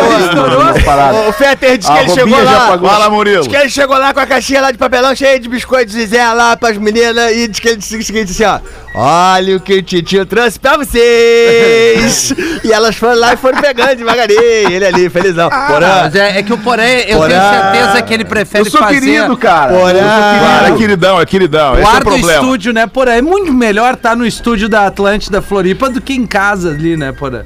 paradas. 0.85 1.29
O 1.29 1.33
Fetter 1.33 1.79
disse 1.79 1.91
que 1.91 1.99
A 1.99 2.03
ele 2.03 2.11
chegou 2.11 2.35
Robinha 2.39 2.51
lá. 2.59 2.67
pagou. 2.69 2.91
Fala, 2.91 3.11
Murilo. 3.11 3.43
Diz 3.43 3.49
que 3.49 3.57
ele 3.57 3.71
chegou 3.71 3.97
lá 3.99 4.13
com 4.15 4.21
a 4.21 4.27
caixinha 4.27 4.61
lá 4.61 4.71
de 4.71 4.79
papelão 4.79 5.15
cheia 5.15 5.39
de 5.39 5.49
biscoitos 5.49 5.95
Zezé 5.95 6.25
lá 6.33 6.57
pras 6.57 6.77
meninas 6.79 7.33
e 7.33 7.49
diz 7.49 7.59
que 7.61 7.69
ele 7.69 7.77
disse 7.77 7.97
o 7.97 8.03
seguinte 8.05 8.31
assim, 8.33 8.45
ó. 8.45 8.59
Olha 8.99 9.57
o 9.57 9.61
que 9.61 9.75
o 9.75 9.83
Titio 9.83 10.25
trouxe 10.25 10.59
pra 10.59 10.77
vocês! 10.79 12.33
e 12.65 12.73
elas 12.73 12.97
foram 12.97 13.19
lá 13.19 13.35
e 13.35 13.37
foram 13.37 13.61
pegando 13.61 13.95
devagarinho. 13.97 14.41
Ele 14.43 14.87
ali, 14.87 15.11
felizão. 15.11 15.49
Porã, 15.51 16.03
Mas 16.05 16.15
é, 16.15 16.39
é 16.39 16.43
que 16.43 16.53
o 16.53 16.59
Porã, 16.59 16.83
eu 17.07 17.21
tenho 17.29 17.41
certeza 17.41 18.03
que 18.03 18.15
ele 18.15 18.25
prefere 18.25 18.67
Eu 18.67 18.71
sou 18.71 18.81
fazer... 18.81 19.01
querido, 19.01 19.37
cara. 19.37 19.73
Porã. 19.73 19.99
Sou 19.99 20.39
Claro, 20.41 20.67
é 20.67 20.77
queridão, 20.77 21.21
é 21.21 21.27
queridão. 21.27 21.73
Esse 21.75 21.81
é 21.81 21.83
o 21.83 21.85
Guarda 21.87 22.01
o 22.01 22.13
problema. 22.13 22.43
estúdio, 22.43 22.73
né, 22.73 22.87
Porã? 22.87 23.13
É 23.13 23.23
muito 23.23 23.53
melhor 23.53 23.95
estar 23.95 24.17
no 24.17 24.27
estúdio 24.27 24.69
da 24.69 24.87
Atlântida 24.87 25.41
Floripa 25.41 25.89
do 25.89 26.01
que 26.01 26.13
em 26.15 26.27
casa 26.27 26.71
ali, 26.71 26.97
né, 26.97 27.13
Porã? 27.13 27.43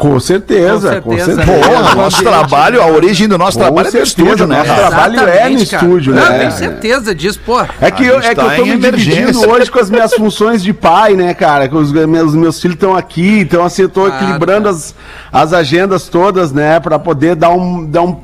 Com 0.00 0.18
certeza, 0.18 1.02
Com 1.02 1.10
com 1.10 1.16
certeza. 1.18 1.44
certeza. 1.44 1.68
Porra, 1.68 1.94
nosso 1.94 2.22
trabalho, 2.22 2.82
a 2.82 2.86
origem 2.86 3.28
do 3.28 3.36
nosso 3.36 3.58
Com 3.58 3.64
trabalho 3.64 3.86
é 3.86 3.90
no 3.90 4.06
certeza, 4.06 4.22
estúdio, 4.22 4.46
né? 4.46 4.56
nosso 4.56 4.68
cara? 4.70 4.88
trabalho 4.88 5.20
é 5.20 5.22
no 5.22 5.28
cara. 5.28 5.50
estúdio, 5.50 6.14
Não, 6.14 6.22
né? 6.22 6.38
tenho 6.38 6.52
certeza 6.52 7.14
disso, 7.14 7.38
pô. 7.44 7.60
É 7.80 7.90
que, 7.90 8.06
eu, 8.06 8.18
é 8.18 8.30
que 8.30 8.34
tá 8.34 8.42
eu 8.56 8.56
tô 8.56 8.66
em 8.66 8.76
me 8.76 8.90
dividindo 8.90 9.50
hoje 9.50 9.70
com 9.70 9.78
as 9.78 9.90
minhas 9.90 10.14
funções 10.14 10.62
de 10.62 10.72
pai, 10.72 11.12
né, 11.14 11.34
cara? 11.34 11.68
Que 11.68 11.76
os 11.76 11.92
meus, 11.92 12.34
meus 12.34 12.58
filhos 12.60 12.76
estão 12.76 12.96
aqui, 12.96 13.40
então 13.40 13.62
assim, 13.62 13.82
eu 13.82 13.88
tô 13.90 14.06
Claro, 14.06 14.16
equilibrando 14.24 14.64
cara. 14.64 14.70
as, 14.76 14.94
as 15.30 15.52
agendas 15.52 16.08
todas, 16.08 16.50
né? 16.50 16.80
Pra 16.80 16.98
poder 16.98 17.36
dar 17.36 17.50
um, 17.50 17.84
dar 17.84 18.00
um, 18.00 18.14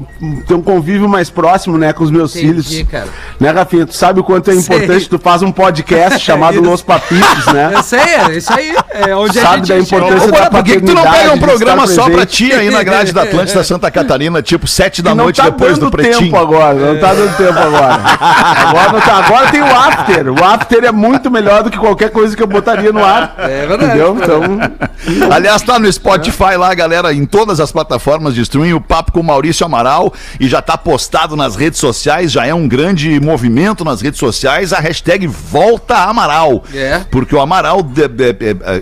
ter 0.49 0.54
um 0.54 0.62
convívio 0.62 1.06
mais 1.06 1.28
próximo, 1.28 1.76
né, 1.76 1.92
com 1.92 2.02
os 2.04 2.11
meus 2.11 2.35
Entendi, 2.35 2.73
filhos. 2.73 2.90
cara. 2.90 3.09
Né, 3.38 3.50
Rafinha? 3.50 3.85
Tu 3.85 3.95
sabe 3.95 4.18
o 4.21 4.25
quanto 4.25 4.50
é 4.50 4.54
Sei. 4.54 4.62
importante 4.62 5.11
tu 5.11 5.18
faz 5.18 5.42
um 5.42 5.52
podcast 5.52 6.18
chamado. 6.25 6.59
Los 6.62 6.80
Papitos, 6.80 7.47
né? 7.52 7.73
Eu 7.75 7.83
sei, 7.83 7.99
é 8.00 8.37
isso 8.38 8.50
aí. 8.50 8.75
É 8.95 9.14
onde 9.14 9.38
Sabe 9.38 9.47
a 9.47 9.56
gente 9.59 9.68
da 9.68 9.78
importância 9.78 10.33
da 10.33 10.50
por 10.50 10.64
que, 10.64 10.76
que 10.76 10.80
tu 10.80 10.95
não 10.95 11.02
paternidade, 11.04 11.40
pega 11.40 11.54
um 11.54 11.59
de 11.59 11.65
programa 11.66 11.85
estar 11.85 12.02
só 12.02 12.11
pra 12.11 12.26
ti 12.26 12.52
aí 12.52 12.70
na 12.70 12.82
grade 12.82 13.12
da 13.12 13.23
Atlântida 13.23 13.62
Santa 13.64 13.90
Catarina, 13.90 14.42
tipo 14.42 14.66
sete 14.66 15.02
da 15.02 15.14
não 15.14 15.25
noite 15.25 15.37
tá 15.37 15.44
depois 15.44 15.78
dando 15.78 15.87
do 15.87 15.90
Pretinho? 15.90 16.18
tempo 16.20 16.37
agora, 16.37 16.75
não 16.75 17.00
tá 17.00 17.14
dando 17.14 17.37
tempo 17.37 17.58
agora. 17.58 17.94
Agora, 17.94 18.92
não 18.92 19.00
tá, 19.00 19.16
agora 19.16 19.50
tem 19.50 19.62
o 19.62 19.66
after. 19.66 20.32
O 20.32 20.44
after 20.44 20.85
é 20.85 20.92
muito 20.92 21.30
melhor 21.30 21.62
do 21.62 21.70
que 21.70 21.78
qualquer 21.78 22.11
coisa 22.11 22.37
que 22.37 22.42
eu 22.42 22.46
botaria 22.46 22.92
no 22.92 23.04
ar. 23.04 23.35
É 23.38 23.66
verdade. 23.66 23.85
Entendeu? 23.87 24.16
Então, 24.20 25.30
Aliás, 25.30 25.62
tá 25.62 25.78
no 25.78 25.90
Spotify 25.92 26.56
lá, 26.56 26.75
galera, 26.75 27.12
em 27.12 27.25
todas 27.25 27.61
as 27.61 27.70
plataformas 27.70 28.35
de 28.35 28.42
streaming, 28.42 28.73
o 28.73 28.80
papo 28.80 29.12
com 29.12 29.20
o 29.20 29.25
Maurício 29.25 29.64
Amaral 29.64 30.12
e 30.40 30.49
já 30.49 30.61
tá 30.61 30.76
postado 30.76 31.37
nas 31.37 31.56
redes 31.56 31.78
sociais, 31.78 32.32
já 32.32 32.46
é 32.46 32.54
um 32.54 32.66
grande 32.66 33.20
movimento 33.20 33.85
nas 33.85 34.00
redes 34.00 34.18
sociais, 34.18 34.73
a 34.73 34.78
hashtag 34.78 35.26
Volta 35.26 35.96
Amaral. 35.96 36.64
É. 36.75 37.00
Porque 37.11 37.35
o 37.35 37.40
Amaral, 37.40 37.80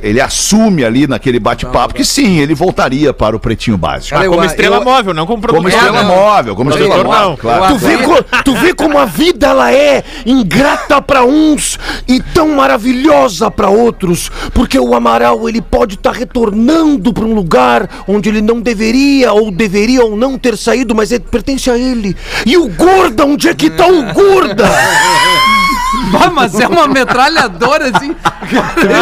ele 0.03 0.21
assume 0.21 0.85
ali 0.85 1.07
naquele 1.07 1.39
bate-papo 1.39 1.95
que 1.95 2.05
sim, 2.05 2.39
ele 2.39 2.55
voltaria 2.75 3.13
para 3.15 3.37
o 3.37 3.41
Pretinho 3.41 3.79
Básico. 3.79 4.19
Olha, 4.19 4.29
Como 4.29 4.41
eu- 4.43 4.47
estrela 4.47 4.77
eu- 4.79 4.85
móvel, 4.85 5.15
não 5.15 5.27
como 5.27 5.41
Como 5.41 5.53
produtor. 5.63 5.71
estrela 5.73 6.03
não. 6.03 6.09
móvel, 6.17 6.57
como 6.57 6.71
estrela 6.71 6.95
Produtor, 6.95 7.15
móvel, 7.15 7.31
não. 7.31 7.37
claro. 7.37 7.75
Tu 7.75 7.79
vê, 7.79 7.99
co- 7.99 8.25
tu 8.45 8.55
vê 8.57 8.75
como 8.75 8.99
a 8.99 9.05
vida 9.05 9.47
ela 9.47 9.73
é 9.73 10.03
ingrata 10.27 11.01
pra 11.01 11.25
uns 11.25 11.79
e 12.09 12.21
tão 12.21 12.49
maravilhosa 12.49 13.49
pra 13.51 13.69
outros, 13.69 14.31
porque 14.53 14.79
o 14.79 14.95
Amaral 14.95 15.49
ele 15.49 15.63
pode 15.63 15.95
estar 15.95 16.13
retornando 16.13 17.13
pra 17.13 17.25
um 17.25 17.33
lugar 17.35 17.89
onde 18.09 18.29
ele 18.29 18.43
não 18.43 18.61
deveria 18.61 19.33
ou 19.33 19.51
deveria 19.53 20.05
ou 20.05 20.17
não 20.17 20.37
ter 20.37 20.57
saído, 20.57 20.95
mas 20.95 21.13
ele 21.13 21.25
pertence 21.31 21.71
a 21.71 21.79
ele. 21.79 22.17
E 22.45 22.57
o 22.57 22.69
Gorda, 22.69 23.25
onde 23.25 23.49
é 23.49 23.55
que 23.55 23.71
tá 23.71 23.87
o 23.87 24.13
Gorda? 24.13 24.65
Bah, 26.19 26.31
Mas 26.31 26.59
é 26.59 26.67
uma 26.67 26.87
metralhadora 26.87 27.91
assim. 27.95 28.15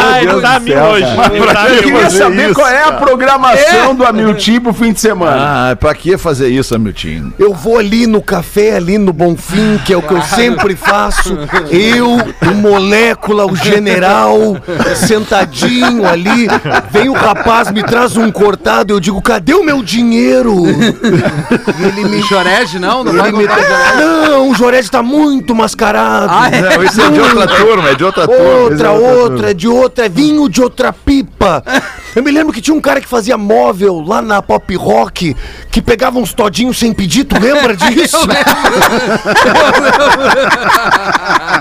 Ah, 0.02 0.18
ele 0.18 0.30
Deus 0.30 0.42
tá 0.42 0.60
mil 0.60 0.74
céu, 0.74 0.84
hoje. 0.84 1.16
tá 1.52 1.68
Eu 1.68 1.82
queria 1.82 2.10
saber 2.10 2.44
isso, 2.46 2.54
qual 2.54 2.68
é 2.68 2.84
a 2.84 2.92
programação 2.92 3.94
do 3.94 4.04
Amiltim 4.04 4.60
pro 4.60 4.72
fim 4.72 4.92
de 4.92 5.00
semana. 5.00 5.70
Ah, 5.70 5.76
pra 5.76 5.94
que 5.94 6.16
fazer 6.16 6.48
isso, 6.48 6.74
Hamilton? 6.74 7.32
Eu 7.38 7.52
vou 7.52 7.78
ali 7.78 8.06
no 8.06 8.22
café, 8.22 8.76
ali 8.76 8.98
no 8.98 9.12
Bonfim, 9.12 9.78
que 9.84 9.92
é 9.92 9.96
o 9.96 10.02
que 10.02 10.12
eu 10.12 10.22
sempre 10.22 10.76
faço. 10.76 11.36
Eu, 11.70 12.12
o 12.12 12.54
molécula, 12.54 13.46
o 13.46 13.56
general, 13.56 14.56
sentadinho 14.96 16.06
ali. 16.06 16.48
Vem 16.90 17.08
o 17.08 17.12
rapaz, 17.12 17.70
me 17.70 17.82
traz 17.82 18.16
um 18.16 18.30
cortado. 18.30 18.92
Eu 18.92 19.00
digo, 19.00 19.20
cadê 19.20 19.54
o 19.54 19.64
meu 19.64 19.82
dinheiro? 19.82 20.64
E 20.66 21.84
ele 21.84 22.08
me. 22.08 22.22
Chorege, 22.22 22.78
não? 22.78 23.02
Não 23.04 23.12
vai 23.12 23.28
ele 23.28 23.38
me... 23.38 23.48
comprar 23.48 23.96
Não, 23.96 24.50
o 24.50 24.54
Jorege 24.54 24.90
tá 24.90 25.02
muito 25.02 25.54
mascarado. 25.54 26.28
Ah, 26.30 26.48
é? 26.48 26.60
Não, 26.60 26.84
isso 26.84 27.01
é 27.06 27.10
de 27.10 27.20
outra 27.20 27.46
turma, 27.46 27.88
é 27.90 27.94
de 27.94 28.04
outra 28.04 28.26
turma. 28.26 28.42
Outra, 28.44 28.90
outra, 28.92 29.54
de 29.54 29.68
outra, 29.68 30.06
é 30.06 30.08
vinho 30.08 30.48
de 30.48 30.62
outra 30.62 30.92
pipa. 30.92 31.62
Eu 32.14 32.22
me 32.22 32.30
lembro 32.30 32.52
que 32.52 32.60
tinha 32.60 32.74
um 32.76 32.80
cara 32.80 33.00
que 33.00 33.08
fazia 33.08 33.38
móvel 33.38 34.04
lá 34.06 34.20
na 34.20 34.42
pop 34.42 34.76
rock, 34.76 35.34
que 35.70 35.80
pegava 35.80 36.18
uns 36.18 36.34
todinhos 36.34 36.78
sem 36.78 36.92
pedir, 36.92 37.24
tu 37.24 37.40
lembra 37.40 37.74
disso? 37.88 38.18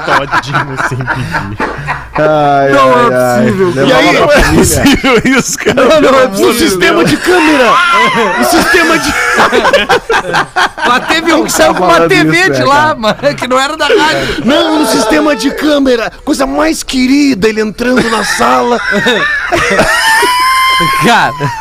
Todinho 0.06 0.78
sem 0.90 0.98
pedir. 0.98 1.58
Ai, 2.22 2.72
Não 2.72 2.96
ai, 2.96 3.10
é 3.12 3.16
ai. 3.16 3.42
possível. 3.44 3.68
Levava 3.68 3.88
E 3.88 3.94
aí, 3.94 4.14
Não 4.14 4.32
é 4.32 4.44
possível 4.56 5.22
isso, 5.26 5.58
cara. 5.58 5.74
Não, 5.76 5.90
não, 5.90 6.02
Pelo 6.02 6.20
é 6.20 6.24
amor 6.26 6.50
o 6.50 6.54
sistema 6.54 7.06
de 7.06 7.18
câmera. 7.18 7.74
O 8.40 8.44
sistema 8.44 9.00
de. 9.00 9.14
Mas 10.88 11.08
teve 11.08 11.34
um 11.34 11.44
que 11.44 11.52
saiu 11.52 11.76
com 11.76 11.84
uma 11.84 12.08
TV 12.08 12.38
isso, 12.38 12.52
de 12.52 12.60
né, 12.60 12.66
lá, 12.66 12.96
mas 12.98 13.36
que 13.36 13.48
não 13.48 13.60
era 13.60 13.78
da 13.78 13.86
rádio. 13.86 14.44
Não, 14.46 14.80
no 14.80 14.86
sistema 14.88 15.36
de 15.36 15.52
câmera. 15.52 16.12
Coisa 16.26 16.46
mais 16.46 16.84
querida, 16.84 17.48
ele 17.48 17.62
entrando 17.62 18.04
na 18.10 18.24
sala. 18.26 18.80
Cara, 21.06 21.52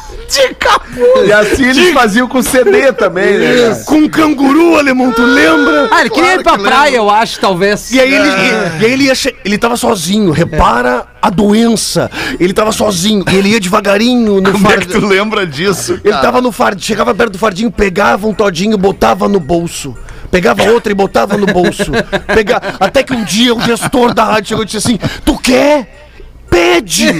E 1.26 1.32
assim 1.32 1.64
eles 1.68 1.92
faziam 1.92 2.26
com 2.28 2.42
CD 2.42 2.92
também, 2.92 3.38
né? 3.38 3.54
cara? 3.70 3.84
Com 3.84 4.08
canguru, 4.08 4.76
alemão, 4.78 5.10
tu 5.12 5.22
lembra? 5.22 5.88
ah, 5.90 6.00
ele 6.00 6.10
queria 6.10 6.34
ir 6.36 6.42
pra 6.42 6.58
praia, 6.58 6.96
eu 6.96 7.10
acho, 7.10 7.40
talvez. 7.40 7.90
E 7.90 8.00
aí 8.00 8.12
ele, 8.14 8.28
e, 8.28 8.82
e 8.82 8.86
aí 8.86 8.92
ele 8.92 9.04
ia 9.04 9.14
che- 9.14 9.34
ele 9.44 9.58
tava 9.58 9.76
sozinho, 9.76 10.30
repara 10.30 11.06
a 11.20 11.30
doença. 11.30 12.10
Ele 12.38 12.52
tava 12.52 12.72
sozinho, 12.72 13.24
e 13.30 13.36
ele 13.36 13.50
ia 13.50 13.60
devagarinho 13.60 14.40
no 14.40 14.52
Como 14.52 14.70
é 14.70 14.76
que 14.78 14.86
tu 14.88 15.00
lembra 15.04 15.46
disso? 15.46 16.00
Ele 16.04 16.16
tava 16.16 16.40
no 16.40 16.52
fardinho, 16.52 16.86
chegava 16.86 17.14
perto 17.14 17.32
do 17.32 17.38
fardinho, 17.38 17.70
pegava 17.70 18.26
um 18.26 18.34
todinho, 18.34 18.76
botava 18.78 19.28
no 19.28 19.40
bolso. 19.40 19.96
Pegava 20.30 20.62
outra 20.70 20.92
e 20.92 20.94
botava 20.94 21.36
no 21.36 21.46
bolso. 21.46 21.90
Pega... 22.32 22.60
Até 22.78 23.02
que 23.02 23.12
um 23.12 23.24
dia 23.24 23.52
o 23.52 23.60
gestor 23.60 24.14
da 24.14 24.22
rádio 24.24 24.50
chegou 24.50 24.62
e 24.62 24.66
disse 24.66 24.76
assim: 24.78 24.98
Tu 25.24 25.36
quer? 25.38 26.09
Pede! 26.50 27.08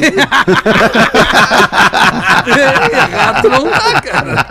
Errado 2.92 3.48
não 3.48 3.70
tá, 3.70 4.00
cara. 4.02 4.46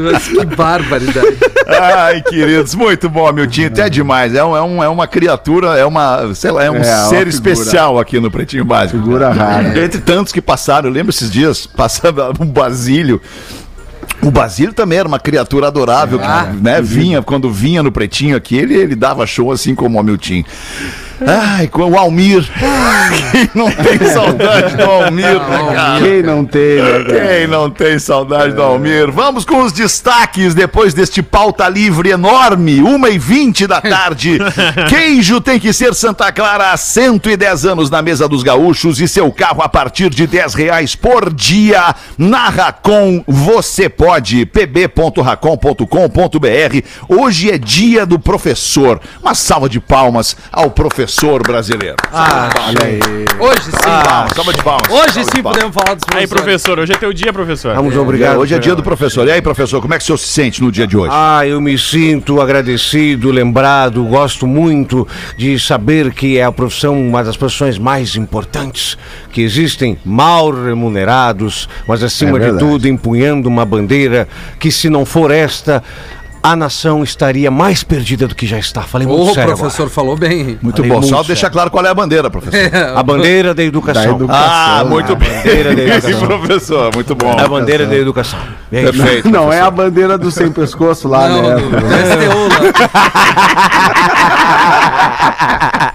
Mas 0.00 0.28
que 0.28 0.44
barbaridade. 0.56 1.36
Ai, 1.66 2.22
queridos, 2.22 2.74
muito 2.74 3.08
bom, 3.08 3.26
Hamilton. 3.26 3.66
Até 3.66 3.88
demais. 3.90 4.34
É, 4.34 4.44
um, 4.44 4.56
é, 4.56 4.62
um- 4.62 4.82
é 4.82 4.88
uma 4.88 5.06
criatura, 5.06 5.78
é 5.78 5.84
uma, 5.84 6.34
sei 6.34 6.50
lá, 6.50 6.64
é 6.64 6.70
um 6.70 6.76
É, 6.76 6.78
uma 6.78 6.84
ser 6.84 7.26
figura. 7.26 7.28
especial 7.28 7.98
aqui 7.98 8.18
no 8.20 8.30
Pretinho 8.30 8.64
Básico. 8.64 8.98
Figura 8.98 9.30
rara. 9.30 9.78
Entre 9.84 10.00
tantos 10.00 10.32
que 10.32 10.40
passaram, 10.40 10.88
eu 10.88 10.92
lembro 10.92 11.10
esses 11.10 11.30
dias, 11.30 11.66
passando 11.66 12.22
um 12.40 12.46
Basílio. 12.46 13.20
O 14.22 14.30
Basílio 14.30 14.72
também 14.72 14.98
era 14.98 15.08
uma 15.08 15.18
criatura 15.18 15.66
adorável, 15.66 16.20
Ah, 16.22 16.46
que, 16.50 16.56
né? 16.62 16.80
Vinha, 16.80 17.20
quando 17.22 17.50
vinha 17.50 17.82
no 17.82 17.90
Pretinho 17.90 18.36
aqui, 18.36 18.56
ele, 18.56 18.74
ele 18.74 18.94
dava 18.94 19.26
show 19.26 19.50
assim 19.50 19.74
como 19.74 19.96
o 19.96 20.00
Hamilton. 20.00 20.44
Ai, 21.26 21.68
com 21.68 21.90
o 21.90 21.96
Almir. 21.96 22.48
Quem 23.30 23.50
não 23.54 23.70
tem 23.70 23.98
saudade 24.12 24.76
do 24.76 24.82
Almir, 24.82 25.38
né, 25.38 25.74
cara? 25.74 26.00
Quem 26.00 26.22
não 26.22 26.44
tem, 26.44 26.82
né, 26.82 27.04
cara? 27.04 27.36
Quem 27.36 27.46
não 27.46 27.70
tem 27.70 27.98
saudade 27.98 28.54
do 28.54 28.62
Almir? 28.62 29.10
Vamos 29.12 29.44
com 29.44 29.62
os 29.62 29.72
destaques 29.72 30.54
depois 30.54 30.94
deste 30.94 31.22
pauta 31.22 31.68
livre 31.68 32.10
enorme, 32.10 32.80
1h20 32.80 33.66
da 33.66 33.80
tarde. 33.80 34.38
Queijo 34.88 35.40
tem 35.40 35.60
que 35.60 35.72
ser 35.72 35.94
Santa 35.94 36.32
Clara 36.32 36.72
há 36.72 36.76
110 36.76 37.66
anos 37.66 37.90
na 37.90 38.02
mesa 38.02 38.26
dos 38.28 38.42
gaúchos 38.42 39.00
e 39.00 39.06
seu 39.06 39.30
carro 39.30 39.62
a 39.62 39.68
partir 39.68 40.10
de 40.10 40.26
10 40.26 40.54
reais 40.54 40.94
por 40.94 41.32
dia. 41.32 41.94
Na 42.18 42.48
Racon, 42.48 43.22
você 43.26 43.88
pode. 43.88 44.44
pb.racon.com.br. 44.46 45.86
Hoje 47.08 47.50
é 47.50 47.58
dia 47.58 48.04
do 48.04 48.18
professor. 48.18 49.00
Uma 49.20 49.34
salva 49.34 49.68
de 49.68 49.78
palmas 49.78 50.36
ao 50.50 50.70
professor 50.70 51.11
brasileiro. 51.42 51.96
Olha 52.12 52.84
aí. 52.84 53.00
Hoje 53.38 53.62
sim. 53.64 53.70
Palmas, 54.04 54.32
salva 54.34 54.52
de 54.52 54.62
palmas. 54.62 54.88
Hoje 54.90 55.24
sim 55.24 55.42
palmas. 55.42 55.58
podemos 55.58 55.74
falar 55.74 55.94
dos 55.94 56.04
Aí, 56.08 56.26
professores. 56.26 56.28
professor, 56.30 56.78
hoje 56.78 56.92
é 56.92 56.96
teu 56.96 57.12
dia, 57.12 57.32
professor. 57.32 57.74
Vamos, 57.74 57.94
É, 57.94 57.98
obrigado. 57.98 58.38
Hoje 58.38 58.54
é 58.54 58.58
dia 58.58 58.74
do 58.74 58.82
professor. 58.82 59.26
E 59.26 59.30
aí, 59.32 59.42
professor, 59.42 59.80
como 59.80 59.92
é 59.94 59.98
que 59.98 60.02
o 60.02 60.06
senhor 60.06 60.18
se 60.18 60.28
sente 60.28 60.62
no 60.62 60.70
dia 60.72 60.86
de 60.86 60.96
hoje? 60.96 61.10
Ah, 61.12 61.46
eu 61.46 61.60
me 61.60 61.76
sinto 61.78 62.40
agradecido, 62.40 63.30
lembrado, 63.30 64.02
gosto 64.04 64.46
muito 64.46 65.06
de 65.36 65.58
saber 65.58 66.12
que 66.12 66.38
é 66.38 66.44
a 66.44 66.52
profissão, 66.52 66.98
uma 67.00 67.22
das 67.22 67.36
profissões 67.36 67.78
mais 67.78 68.16
importantes 68.16 68.96
que 69.30 69.40
existem, 69.42 69.98
mal 70.04 70.50
remunerados, 70.50 71.68
mas 71.86 72.02
acima 72.02 72.38
É 72.38 72.50
de 72.50 72.58
tudo 72.58 72.88
empunhando 72.88 73.48
uma 73.48 73.64
bandeira 73.64 74.28
que 74.58 74.70
se 74.70 74.88
não 74.88 75.04
for 75.04 75.30
esta, 75.30 75.82
a 76.42 76.56
nação 76.56 77.04
estaria 77.04 77.50
mais 77.50 77.84
perdida 77.84 78.26
do 78.26 78.34
que 78.34 78.46
já 78.46 78.58
está. 78.58 78.82
Falei 78.82 79.06
muito 79.06 79.30
O 79.30 79.34
sério 79.34 79.56
professor 79.56 79.88
falou 79.88 80.16
bem. 80.16 80.58
Muito 80.60 80.76
Falei 80.76 80.90
bom. 80.90 80.96
muito 80.96 81.08
Só 81.08 81.16
sério. 81.16 81.26
deixar 81.28 81.50
claro 81.50 81.70
qual 81.70 81.86
é 81.86 81.88
a 81.88 81.94
bandeira, 81.94 82.28
professor. 82.28 82.58
agora. 82.66 82.98
A 82.98 83.02
bandeira 83.02 83.54
da 83.54 83.62
educação. 83.62 84.02
Da 84.02 84.10
educação. 84.10 84.44
Ah, 84.44 84.84
muito 84.88 85.14
bem. 85.16 85.28
bandeira 85.30 85.74
da 85.76 85.82
educação. 85.82 86.26
professor, 86.26 86.90
muito 86.94 87.14
bom. 87.14 87.38
A 87.38 87.48
bandeira 87.48 87.86
da 87.86 87.94
educação. 87.94 88.38
É. 88.72 88.82
Perfeito. 88.82 89.30
Não, 89.30 89.52
é 89.52 89.60
a 89.60 89.70
bandeira 89.70 90.18
do 90.18 90.30
sem 90.30 90.50
pescoço 90.50 91.06
lá, 91.08 91.28
Não, 91.28 91.42
né? 91.42 91.54
do, 91.56 91.70
do 91.70 91.76
STU 91.76 92.48
lá. 92.48 92.72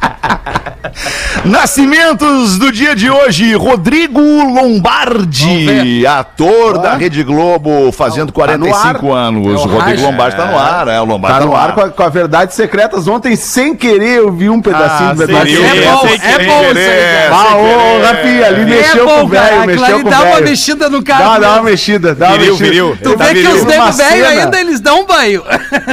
Nascimentos 1.45 2.57
do 2.57 2.71
dia 2.71 2.95
de 2.95 3.09
hoje, 3.09 3.53
Rodrigo 3.55 4.19
Lombardi, 4.19 6.05
ator 6.05 6.77
da 6.79 6.95
Rede 6.95 7.23
Globo, 7.23 7.91
fazendo 7.91 8.31
Tá 8.31 8.57
no 8.57 8.65
45 8.67 9.13
anos. 9.13 9.47
É 9.61 9.65
Rodrigo. 9.65 10.01
Lombardi 10.03 10.35
tá 10.37 10.45
no 10.45 10.57
ar, 10.57 10.87
é, 10.87 10.99
o 10.99 11.05
Lombardi 11.05 11.39
Tá 11.39 11.45
no 11.45 11.55
ar 11.55 11.73
com, 11.73 11.81
a- 11.81 11.89
com 11.89 12.03
a 12.03 12.09
Verdades 12.09 12.55
Secretas. 12.55 13.07
Ontem, 13.07 13.35
sem 13.35 13.75
querer, 13.75 14.17
eu 14.19 14.31
vi 14.31 14.49
um 14.49 14.61
pedacinho 14.61 15.09
Ah, 15.09 15.13
do 15.13 15.25
sem 15.25 15.35
É 15.35 15.39
bom, 15.39 15.45
sem 15.47 16.11
é 16.31 16.45
bom 16.45 16.61
isso 16.63 16.77
aí, 16.77 17.29
cara. 17.29 17.29
Ah, 17.31 17.55
ô, 17.57 18.01
Rafinha, 18.05 18.45
ali 18.47 18.65
mexeu 18.65 19.03
é 19.03 19.07
com 19.07 19.17
bom, 19.21 19.25
o 19.25 19.29
cara. 19.29 19.45
velho, 19.49 19.65
mexeu 19.67 19.99
com 20.01 20.07
o 20.07 20.11
dá 20.11 20.17
uma 20.21 20.33
velho. 20.35 20.45
mexida 20.45 20.89
no 20.89 21.01
Dá, 21.01 21.17
carro. 21.17 21.39
dá 21.41 21.53
uma 21.53 21.63
mexida, 21.63 22.15
dá 22.15 22.27
uma 22.29 22.37
Viril, 22.37 22.51
mexida. 22.53 22.69
viril. 22.69 22.97
Tu 23.03 23.17
Tá 23.17 23.23
vê 23.25 23.29
que 23.29 23.41
viril. 23.41 23.55
os 23.55 23.65
nego 23.65 23.81
Uma 23.83 23.91
velho 23.91 24.27
ainda 24.27 24.59
eles 24.59 24.79
dão 24.79 25.05
banho. 25.05 25.43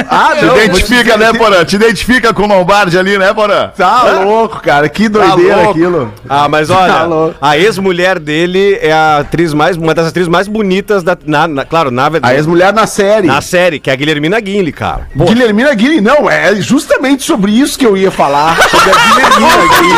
Ah, 0.09 0.31
Te 0.37 0.45
não, 0.45 0.55
identifica, 0.57 1.17
né, 1.17 1.33
Porã? 1.33 1.63
Te 1.65 1.75
identifica 1.75 2.33
com 2.33 2.43
o 2.43 2.47
Lombardi 2.47 2.97
ali, 2.97 3.17
né, 3.17 3.33
Porã? 3.33 3.69
Tá 3.77 4.21
louco, 4.23 4.59
cara. 4.61 4.89
Que 4.89 5.07
doideira 5.29 5.55
louco. 5.57 5.71
aquilo. 5.71 6.13
Ah, 6.29 6.47
mas 6.49 6.67
Tá 6.75 6.77
olha, 6.81 7.03
louco. 7.03 7.35
a 7.41 7.57
ex-mulher 7.57 8.19
dele 8.19 8.77
é 8.81 8.91
a 8.91 9.17
atriz 9.19 9.53
mais, 9.53 9.77
uma 9.77 9.93
das 9.93 10.07
atrizes 10.07 10.27
mais 10.29 10.47
bonitas 10.47 11.03
da, 11.03 11.17
na, 11.25 11.47
na- 11.47 11.65
claro, 11.65 11.89
na 11.91 12.05
A 12.05 12.09
verdade, 12.09 12.35
ex-mulher 12.35 12.73
na 12.73 12.85
série. 12.87 13.27
na 13.27 13.41
série, 13.41 13.79
que 13.79 13.89
é 13.89 13.93
a 13.93 13.95
Guilhermina 13.95 14.39
Guinle, 14.39 14.71
cara. 14.71 15.07
Pô, 15.17 15.25
Guilhermina 15.25 15.73
Guilherme, 15.73 16.01
não, 16.01 16.29
é 16.29 16.55
justamente 16.55 17.23
sobre 17.23 17.51
isso 17.51 17.77
que 17.77 17.85
eu 17.85 17.95
ia 17.97 18.11
falar. 18.11 18.55
Sobre 18.69 18.91
a 18.91 18.93
Guilhermina 18.93 19.61
Guilherme. 19.79 19.95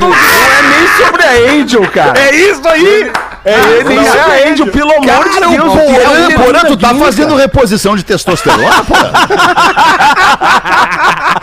Não 0.00 0.14
é 0.14 0.62
nem 0.78 1.06
sobre 1.06 1.22
a 1.22 1.52
Angel, 1.52 1.88
cara. 1.90 2.18
é 2.18 2.34
isso 2.34 2.66
aí! 2.68 3.10
É, 3.44 3.82
nem 3.84 3.96
não, 3.96 4.04
sobre 4.06 4.20
a 4.20 4.50
Angel, 4.52 4.66
pelo 4.68 4.90
amor 4.92 5.28
de 5.28 5.40
Deus. 5.40 5.74
é 5.74 6.30
Porã, 6.36 6.44
Porã, 6.44 6.60
tu 6.60 6.76
tá 6.76 6.94
fazendo 6.94 7.30
cara? 7.30 7.40
reposição 7.42 7.96
de 7.96 8.04
testosterona, 8.04 8.84
Porã? 8.84 9.10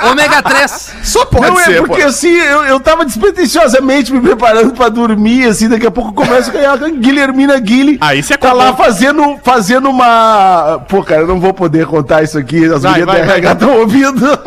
Ômega 0.09 0.41
3. 0.41 0.93
Só 1.03 1.25
pode 1.25 1.47
Não, 1.47 1.57
ser, 1.57 1.77
é 1.77 1.81
porque 1.81 2.01
assim, 2.01 2.31
eu, 2.33 2.63
eu 2.63 2.79
tava 2.79 3.03
despretensiosamente 3.05 4.13
me 4.13 4.21
preparando 4.21 4.71
pra 4.73 4.87
dormir, 4.87 5.45
assim, 5.47 5.67
daqui 5.67 5.85
a 5.87 5.91
pouco 5.91 6.13
começa 6.13 6.49
a 6.49 6.53
ganhar 6.53 6.71
a 6.73 6.77
Guilhermina 6.89 7.59
Guile. 7.59 7.97
Aí 7.99 8.23
você 8.23 8.37
Tá 8.37 8.53
lá 8.53 8.73
fazendo, 8.73 9.37
fazendo 9.43 9.89
uma. 9.89 10.79
Pô, 10.87 11.03
cara, 11.03 11.21
eu 11.21 11.27
não 11.27 11.41
vou 11.41 11.53
poder 11.53 11.85
contar 11.85 12.23
isso 12.23 12.37
aqui. 12.37 12.63
As 12.73 12.83
Vai, 12.83 13.01
mulheres 13.01 13.05
vai, 13.05 13.27
da. 13.27 13.33
RH 13.33 13.51
estão 13.51 13.77
ouvindo. 13.77 14.25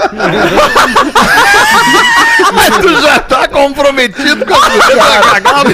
Mas 2.55 2.77
tu 2.79 3.01
já 3.01 3.19
tá 3.21 3.47
comprometido 3.49 4.45
com 4.45 4.55
a 4.55 4.69
mulher 4.71 4.97
da 4.97 5.41
cagar, 5.41 5.65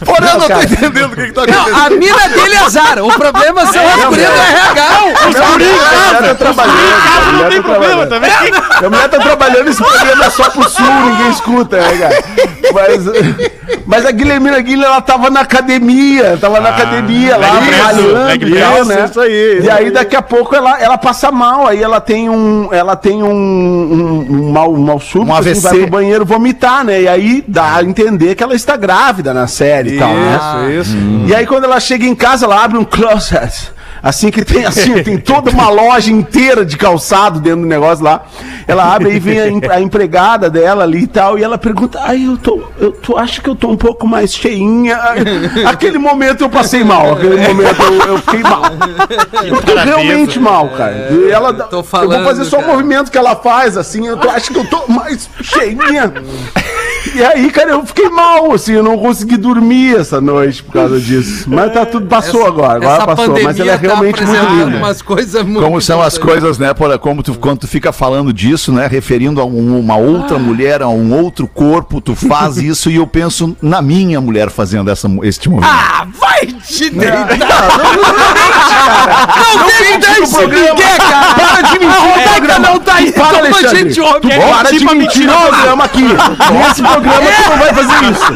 Porã. 0.00 0.14
Porã, 0.16 0.38
não 0.38 0.48
tô 0.48 0.62
entendendo 0.62 1.12
o 1.12 1.16
que 1.16 1.26
que 1.26 1.32
tá 1.32 1.46
Não, 1.46 1.60
acontecendo. 1.62 1.86
a 1.86 1.90
mina 1.90 2.28
dele 2.28 2.54
é 2.54 2.58
azar. 2.58 2.98
O 3.02 3.12
problema 3.12 3.66
são 3.66 3.88
as 3.88 4.04
gurias 4.04 4.30
do 4.32 4.40
RH. 4.40 5.28
Os 5.28 5.34
Não, 5.34 5.52
gurias 5.52 5.78
tá 6.18 6.34
trabalhando. 6.34 6.78
a 6.78 7.20
Não 7.26 7.32
mulher 7.32 7.48
tem 7.50 7.62
tá 7.62 7.68
problema 7.68 8.06
trabalhando. 8.06 8.08
também. 8.08 8.62
A 8.86 8.90
mulher 8.90 9.08
tá 9.08 9.18
trabalhando, 9.18 9.68
esse 9.70 9.82
programa 9.82 10.24
é 10.24 10.30
só 10.30 10.50
pro 10.50 10.68
sul, 10.68 10.86
ninguém 10.86 11.30
escuta, 11.30 11.76
né, 11.80 11.98
cara? 11.98 12.24
Mas, 12.72 13.04
mas 13.86 14.06
a 14.06 14.10
Guilhermina 14.10 14.58
Guilherme, 14.60 14.84
ela 14.84 15.00
tava 15.00 15.30
na 15.30 15.40
academia, 15.40 16.36
tava 16.40 16.60
na 16.60 16.70
academia 16.70 17.36
lá, 17.36 17.48
e 18.34 18.38
press, 18.38 18.86
né? 18.86 19.06
isso 19.10 19.20
aí, 19.20 19.58
isso 19.58 19.66
E 19.66 19.70
aí, 19.70 19.90
daqui 19.90 20.16
a 20.16 20.22
pouco, 20.22 20.54
ela, 20.54 20.80
ela 20.80 20.96
passa 20.98 21.30
mal, 21.30 21.66
aí 21.66 21.82
ela 21.82 22.00
tem 22.00 22.28
um, 22.30 22.68
ela 22.72 22.96
tem 22.96 23.22
um, 23.22 23.28
um, 23.30 24.26
um 24.30 24.52
mal, 24.52 24.72
um 24.72 24.82
um 24.82 24.84
mal 24.86 24.98
súbito, 25.00 25.30
Um 25.30 25.34
assim, 25.36 25.50
AVC. 25.50 25.62
vai 25.68 25.78
pro 25.78 25.86
banheiro 25.90 26.24
vomitar, 26.24 26.84
né? 26.84 27.02
E 27.02 27.08
aí 27.08 27.44
dá 27.46 27.76
a 27.76 27.82
entender 27.84 28.34
que 28.34 28.42
ela 28.42 28.54
está 28.54 28.76
grávida 28.76 29.32
na 29.32 29.46
série 29.46 29.81
e 29.88 29.98
tal, 29.98 30.12
né? 30.14 30.38
Isso, 30.78 30.90
isso. 30.94 30.96
E 31.28 31.34
aí 31.34 31.46
quando 31.46 31.64
ela 31.64 31.80
chega 31.80 32.04
em 32.06 32.14
casa, 32.14 32.46
ela 32.46 32.62
abre 32.62 32.78
um 32.78 32.84
closet. 32.84 33.70
Assim 34.02 34.32
que 34.32 34.44
tem 34.44 34.64
assim, 34.64 34.94
tem 35.04 35.16
toda 35.16 35.48
uma 35.52 35.68
loja 35.68 36.10
inteira 36.10 36.64
de 36.64 36.76
calçado 36.76 37.38
dentro 37.38 37.60
do 37.60 37.66
negócio 37.68 38.02
lá. 38.04 38.22
Ela 38.66 38.92
abre 38.92 39.14
e 39.14 39.18
vem 39.20 39.40
a, 39.40 39.48
em- 39.48 39.60
a 39.70 39.80
empregada 39.80 40.50
dela 40.50 40.82
ali 40.82 41.02
e 41.04 41.06
tal, 41.06 41.38
e 41.38 41.44
ela 41.44 41.56
pergunta: 41.56 42.00
"Ai, 42.02 42.26
eu 42.26 42.36
tô, 42.36 42.64
eu 42.80 42.90
tu 42.90 43.16
acha 43.16 43.40
que 43.40 43.48
eu 43.48 43.54
tô 43.54 43.68
um 43.68 43.76
pouco 43.76 44.04
mais 44.08 44.34
cheinha?" 44.34 44.98
Aquele 45.66 45.98
momento 45.98 46.42
eu 46.42 46.48
passei 46.50 46.82
mal, 46.82 47.12
aquele 47.12 47.36
momento 47.46 47.80
eu, 47.80 48.06
eu 48.08 48.18
fiquei 48.18 48.40
mal. 48.42 48.62
Eu 49.44 49.56
fiquei 49.58 49.76
realmente 49.84 50.40
mal, 50.40 50.68
cara. 50.70 51.08
E 51.12 51.30
ela 51.30 51.52
tô 51.54 51.76
eu 51.78 51.84
falando, 51.84 52.16
vou 52.16 52.24
fazer 52.24 52.44
só 52.46 52.58
o 52.58 52.66
movimento 52.66 53.08
que 53.08 53.18
ela 53.18 53.36
faz 53.36 53.76
assim, 53.76 54.08
eu 54.08 54.16
tô, 54.16 54.28
acho 54.30 54.50
que 54.52 54.58
eu 54.58 54.64
tô 54.68 54.82
mais 54.88 55.30
cheinha. 55.42 56.12
E 57.14 57.22
aí, 57.24 57.50
cara, 57.50 57.70
eu 57.72 57.84
fiquei 57.86 58.08
mal, 58.08 58.52
assim, 58.52 58.72
eu 58.74 58.82
não 58.82 58.96
consegui 58.98 59.36
dormir 59.36 59.96
essa 59.96 60.20
noite 60.20 60.62
por 60.62 60.72
causa 60.72 61.00
disso. 61.00 61.44
Mas 61.48 61.72
tá 61.72 61.84
tudo, 61.84 62.06
passou 62.06 62.46
agora, 62.46 62.76
agora 62.76 62.96
Essa 62.96 63.06
passou. 63.06 63.42
Mas 63.42 63.58
ela 63.58 63.72
é 63.72 63.76
realmente 63.76 64.18
tá 64.20 64.26
muito 64.26 64.54
linda. 64.54 64.76
umas 64.78 65.02
coisas 65.02 65.42
muito 65.44 65.62
Como 65.64 65.80
são 65.80 66.00
as 66.00 66.16
coisas, 66.16 66.58
né, 66.58 66.72
Porã? 66.72 66.96
Como 66.98 67.22
tu, 67.22 67.34
quando 67.38 67.58
tu 67.60 67.68
fica 67.68 67.92
falando 67.92 68.32
disso, 68.32 68.72
né, 68.72 68.86
referindo 68.86 69.40
a 69.40 69.44
um- 69.44 69.78
uma 69.80 69.94
Ah. 69.94 69.98
outra 69.98 70.38
mulher, 70.38 70.82
a 70.82 70.88
um 70.88 71.12
outro 71.14 71.46
corpo, 71.48 72.00
tu 72.00 72.14
faz 72.14 72.56
isso 72.58 72.90
e 72.90 72.96
eu 72.96 73.06
penso 73.06 73.56
na 73.60 73.82
minha 73.82 74.20
mulher 74.20 74.50
fazendo 74.50 74.90
essa, 74.90 75.08
este 75.22 75.48
movimento. 75.48 75.72
Ah, 75.74 76.06
vai 76.18 76.46
te 76.46 76.90
deitar! 76.90 77.68
Não 79.36 79.58
Não 79.58 79.68
tem 79.68 79.90
mente 79.92 80.08
no 80.08 80.20
desse 80.20 80.34
programa. 80.34 80.74
Miguel, 80.74 80.96
cara! 80.98 81.34
Para 81.34 81.62
de 81.62 81.78
mentir 81.78 82.52
A 82.52 82.58
não 82.58 82.78
tá 82.78 82.94
aí 82.94 83.12
para, 83.12 83.38
Alexandre. 83.38 83.78
gente 83.92 83.94
Tu 84.20 84.28
é 84.30 84.38
para 84.38 84.70
de 84.70 84.78
tipo 84.78 84.94
mentir 84.94 85.26
no 85.26 85.32
programa 85.32 85.84
aqui. 85.84 86.04
Programa 86.92 87.28
tu 87.44 87.50
não 87.50 87.58
vai 87.58 87.74
fazer 87.74 88.10
isso. 88.10 88.32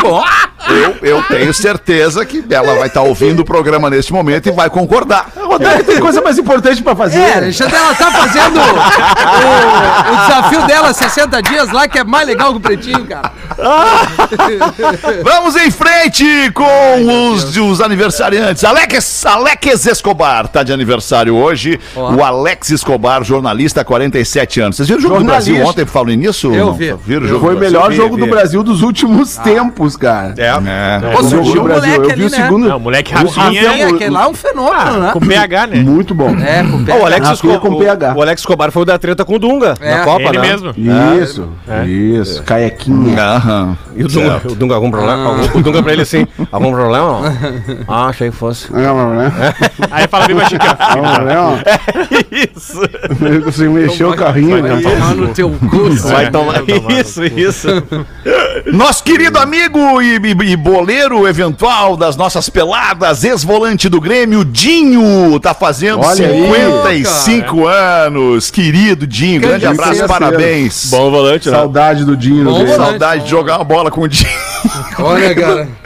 Bom, 0.02 0.24
eu, 0.68 0.96
eu 1.02 1.22
tenho 1.24 1.52
certeza 1.52 2.24
que 2.24 2.44
ela 2.50 2.74
vai 2.76 2.88
estar 2.88 3.02
ouvindo 3.02 3.40
o 3.40 3.44
programa 3.44 3.90
neste 3.90 4.12
momento 4.12 4.48
e 4.48 4.52
vai 4.52 4.70
concordar. 4.70 5.30
Rodaica 5.36 5.84
tem 5.84 5.98
coisa 5.98 6.20
mais 6.20 6.38
importante 6.38 6.82
pra 6.82 6.94
fazer. 6.94 7.18
É, 7.18 7.34
Alexandre, 7.38 7.76
ela 7.76 7.94
tá 7.94 8.10
fazendo 8.10 8.60
o, 8.60 10.12
o 10.12 10.16
desafio 10.16 10.66
dela 10.66 10.92
60 10.92 11.42
dias 11.42 11.72
lá, 11.72 11.88
que 11.88 11.98
é 11.98 12.04
mais 12.04 12.26
legal 12.26 12.52
que 12.52 12.58
o 12.58 12.60
Pretinho, 12.60 13.06
cara. 13.06 13.32
Vamos 15.24 15.56
em 15.56 15.70
frente 15.70 16.24
com 16.52 17.32
os, 17.32 17.56
os 17.56 17.80
aniversariantes. 17.80 18.64
Alex, 18.64 19.26
Alex 19.26 19.86
Escobar 19.86 20.48
tá 20.48 20.62
de 20.62 20.72
aniversário 20.72 21.34
hoje. 21.34 21.80
O 21.94 22.22
Alex 22.22 22.70
Escobar, 22.70 23.24
jornalista, 23.24 23.84
47 23.84 24.60
anos. 24.60 24.76
Vocês 24.76 24.88
viram 24.88 24.98
o 24.98 25.02
jogo 25.02 25.14
do 25.14 25.20
Jornalista. 25.20 25.52
Brasil 25.52 25.68
ontem 25.68 25.86
falando 25.86 26.14
nisso? 26.14 26.52
Eu 26.52 26.72
vi. 26.74 26.94
Viram 27.04 27.24
o 27.24 27.28
jogo 27.28 27.40
Foi 27.44 27.54
do 27.54 27.58
Brasil? 27.58 27.78
melhor 27.78 27.79
vi, 27.88 27.96
jogo 27.96 28.16
do 28.16 28.26
Brasil 28.26 28.62
dos 28.62 28.82
últimos 28.82 29.36
tempos, 29.36 29.96
cara. 29.96 30.34
É. 30.36 30.50
Pô, 31.00 31.20
O 31.20 31.28
jogo 31.28 31.28
surgiu 31.28 31.54
do 31.54 31.60
um 31.60 31.64
Brasil. 31.64 31.92
moleque 31.92 32.10
Eu 32.12 32.16
vi 32.16 32.24
o 32.24 32.30
né? 32.30 32.36
segundo. 32.36 32.68
Não, 32.68 32.78
moleque 32.80 33.14
o 33.14 33.16
Rafinha 33.16 33.62
segundo. 33.62 33.76
Sim, 33.88 33.94
aquele 33.94 34.10
lá 34.10 34.24
é 34.24 34.28
um 34.28 34.34
fenômeno, 34.34 35.00
né? 35.00 35.10
com 35.12 35.20
PH, 35.20 35.66
né? 35.66 35.76
Muito 35.80 36.14
bom. 36.14 36.30
É, 36.36 36.62
com 36.62 36.76
o 36.76 36.84
pé. 36.84 36.94
o 36.98 37.06
Alex 37.06 37.30
Escobar, 37.30 37.60
com 37.60 37.78
PH. 37.78 38.14
o 38.16 38.22
Alex 38.22 38.40
Escobar 38.40 38.70
foi 38.70 38.82
o 38.82 38.84
da 38.84 38.98
treta 38.98 39.24
com 39.24 39.34
o 39.34 39.38
Dunga 39.38 39.74
É, 39.80 39.96
na 39.96 40.04
Copa, 40.04 40.22
Ele 40.22 40.38
né? 40.38 40.48
mesmo. 40.48 40.74
Isso, 41.22 41.48
isso. 41.86 42.42
Caiequinha. 42.42 43.20
Aham. 43.22 43.76
E 43.96 44.04
o 44.04 44.08
Dunga, 44.08 44.40
o 44.44 44.54
Dunga 44.54 44.74
algum 44.74 44.90
problema? 44.90 45.24
Algum- 45.26 45.58
o 45.58 45.62
Dunga 45.62 45.82
pra 45.82 45.92
ele 45.92 46.02
assim, 46.02 46.26
algum 46.50 46.70
problema? 46.72 47.20
Ah, 47.88 48.06
achei 48.06 48.30
que 48.30 48.36
fosse. 48.36 48.72
Né? 48.72 48.82
Aí 49.90 50.06
fala 50.08 50.26
bem 50.26 50.36
baixinho, 50.36 50.58
né? 50.60 51.62
Isso. 52.54 52.80
Você 53.44 53.68
mexeu 53.68 54.10
o 54.10 54.16
carrinho, 54.16 54.62
né? 54.62 54.80
Tomar 54.80 55.14
no 55.14 55.28
teu 55.28 55.50
cu. 55.50 55.90
Vai 56.08 56.30
tomar 56.30 56.62
isso, 57.00 57.24
isso. 57.24 57.68
Nosso 58.72 59.02
querido 59.02 59.38
amigo 59.38 60.00
e, 60.02 60.16
e- 60.16 60.52
e 60.52 60.56
boleiro 60.56 61.26
eventual 61.26 61.96
das 61.96 62.16
nossas 62.16 62.48
peladas, 62.48 63.24
ex-volante 63.24 63.88
do 63.88 64.00
Grêmio, 64.00 64.44
Dinho, 64.44 65.38
tá 65.40 65.54
fazendo 65.54 66.00
Olha 66.00 66.26
aí. 66.26 67.04
55 67.04 67.66
anos. 67.66 68.50
Querido 68.50 69.06
Dinho, 69.06 69.40
grande 69.40 69.60
Grande 69.64 69.80
abraço, 69.80 70.06
parabéns. 70.06 70.90
Bom 70.90 71.10
volante, 71.10 71.48
né? 71.50 71.56
Saudade 71.56 72.04
do 72.04 72.16
Dinho. 72.16 72.44
Bom 72.44 72.52
dele. 72.58 72.66
volante. 72.72 72.90
Saudade 72.90 73.24
de 73.24 73.30
jogar 73.30 73.56
uma 73.56 73.64
bola 73.64 73.90
com 73.90 74.02
o 74.02 74.08
Dinho. 74.08 74.30
Olha, 74.98 75.34
cara. 75.34 75.68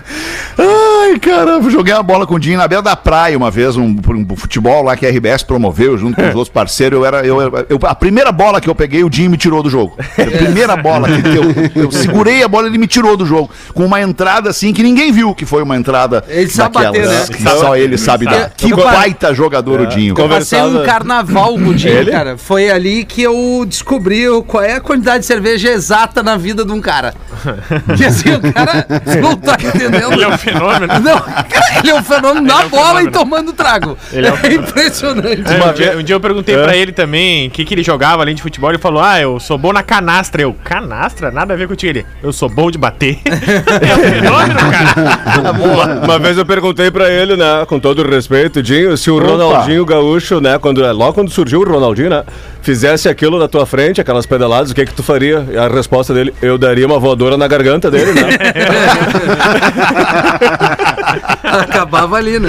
Ai, 0.58 1.18
caramba, 1.18 1.68
joguei 1.70 1.92
uma 1.94 2.02
bola 2.02 2.26
com 2.26 2.34
o 2.34 2.38
Dinho 2.38 2.58
na 2.58 2.66
beira 2.68 2.82
da 2.82 2.94
praia 2.96 3.36
uma 3.36 3.50
vez, 3.50 3.76
um, 3.76 3.96
um 4.08 4.36
futebol 4.36 4.82
lá 4.82 4.96
que 4.96 5.06
a 5.06 5.10
RBS 5.10 5.42
promoveu 5.42 5.96
junto 5.98 6.16
com 6.16 6.22
os 6.22 6.28
outros 6.34 6.48
parceiros. 6.48 6.98
Eu 6.98 7.04
era, 7.04 7.24
eu, 7.26 7.40
eu- 7.68 7.78
a 7.84 7.94
primeira 7.94 8.30
bola 8.32 8.60
que 8.60 8.68
eu 8.68 8.74
peguei, 8.74 9.02
o 9.04 9.10
Dinho 9.10 9.30
me 9.30 9.36
tirou 9.36 9.62
do 9.62 9.70
jogo. 9.70 9.96
A 9.98 10.24
primeira 10.38 10.76
bola 10.76 11.08
que 11.08 11.36
eu, 11.36 11.82
eu 11.84 11.90
segurei 11.90 12.42
a 12.42 12.48
bola, 12.48 12.66
ele 12.68 12.78
me 12.78 12.86
tirou 12.86 13.16
do 13.16 13.26
jogo. 13.26 13.50
Com 13.72 13.84
uma 13.84 14.00
entrada 14.00 14.50
assim 14.50 14.72
que 14.72 14.82
ninguém 14.82 15.12
viu 15.12 15.34
que 15.34 15.44
foi 15.44 15.62
uma 15.62 15.76
entrada. 15.76 16.24
Ele 16.28 16.48
sabe 16.50 16.74
bater, 16.74 17.06
né? 17.06 17.26
que 17.30 17.42
Só 17.42 17.76
ele 17.76 17.98
sabe 17.98 18.24
dar. 18.24 18.50
Que 18.50 18.70
Eu- 18.72 18.76
baita 18.76 19.34
jogador 19.34 19.80
o 19.80 19.86
Dinho. 19.86 20.14
cara. 20.14 20.28
Passei 20.28 20.60
um 20.62 20.84
carnaval 20.84 21.54
com 21.54 21.68
o 21.68 21.74
Dinho, 21.74 21.92
Ele? 21.98 22.10
cara. 22.10 22.36
Foi 22.38 22.70
ali 22.70 23.04
que 23.04 23.22
eu 23.22 23.64
descobri 23.68 24.24
qual 24.46 24.62
é 24.62 24.74
a 24.76 24.80
quantidade 24.80 25.20
de 25.20 25.26
cerveja 25.26 25.70
exata 25.70 26.22
na 26.22 26.36
vida 26.36 26.64
de 26.64 26.72
um 26.72 26.80
cara. 26.80 27.14
Que 27.96 28.04
assim, 28.04 28.30
o 28.30 28.52
cara 28.52 28.86
não 29.20 29.36
tá 29.36 29.56
entendendo. 29.60 30.12
Ele 30.12 30.24
é 30.24 30.28
fenômeno. 30.44 30.87
Não, 31.00 31.20
cara, 31.20 31.78
ele 31.78 31.90
é 31.90 31.94
um 31.94 32.02
fenômeno 32.02 32.46
na 32.46 32.62
é 32.62 32.66
um 32.66 32.68
bola 32.68 32.87
fenômeno. 32.87 33.09
e 33.09 33.12
tomando 33.12 33.52
trago. 33.52 33.98
Ele 34.12 34.26
é 34.26 34.33
um 34.33 34.37
é 34.37 34.54
impressionante. 34.54 35.52
É, 35.52 35.64
um, 35.64 35.72
dia, 35.72 35.98
um 35.98 36.02
dia 36.02 36.14
eu 36.14 36.20
perguntei 36.20 36.57
pra 36.57 36.76
ele 36.76 36.92
também 36.92 37.48
o 37.48 37.50
que, 37.50 37.64
que 37.64 37.74
ele 37.74 37.83
jogava 37.83 38.22
além 38.22 38.35
de 38.35 38.42
futebol. 38.42 38.70
Ele 38.70 38.78
falou: 38.78 39.02
Ah, 39.02 39.20
eu 39.20 39.38
sou 39.40 39.59
bom 39.59 39.72
na 39.72 39.83
canastra. 39.83 40.42
Eu, 40.42 40.54
canastra? 40.64 41.30
Nada 41.30 41.54
a 41.54 41.57
ver 41.57 41.68
contigo. 41.68 41.90
Ele, 41.90 42.07
eu 42.22 42.33
sou 42.33 42.48
bom 42.48 42.70
de 42.70 42.78
bater. 42.78 43.18
é 43.24 43.94
um 43.94 44.14
fenômeno, 44.14 44.61
cara. 44.70 45.40
Uma, 45.40 46.04
uma 46.04 46.18
vez 46.18 46.37
eu 46.37 46.46
perguntei 46.46 46.90
pra 46.90 47.11
ele, 47.11 47.37
né, 47.37 47.64
com 47.66 47.78
todo 47.78 48.02
o 48.02 48.11
respeito, 48.11 48.62
Dinho, 48.62 48.96
se 48.96 49.11
o 49.11 49.18
Ronaldinho 49.18 49.85
Gaúcho, 49.85 50.40
né, 50.40 50.59
quando, 50.59 50.80
logo 50.92 51.12
quando 51.12 51.30
surgiu 51.30 51.61
o 51.61 51.64
Ronaldinho, 51.64 52.11
né, 52.11 52.24
fizesse 52.62 53.09
aquilo 53.09 53.38
na 53.38 53.48
tua 53.48 53.66
frente, 53.66 54.00
aquelas 54.00 54.26
pedaladas, 54.26 54.70
o 54.70 54.74
que 54.74 54.87
que 54.87 54.94
tu 54.94 55.02
faria? 55.02 55.46
E 55.50 55.57
a 55.57 55.68
resposta 55.68 56.14
dele, 56.14 56.35
eu 56.40 56.57
daria 56.57 56.87
uma 56.87 56.98
voadora 56.98 57.37
na 57.37 57.46
garganta 57.46 57.90
dele, 57.90 58.12
né? 58.12 58.22
Acabava 61.42 62.16
ali, 62.16 62.38
né? 62.38 62.48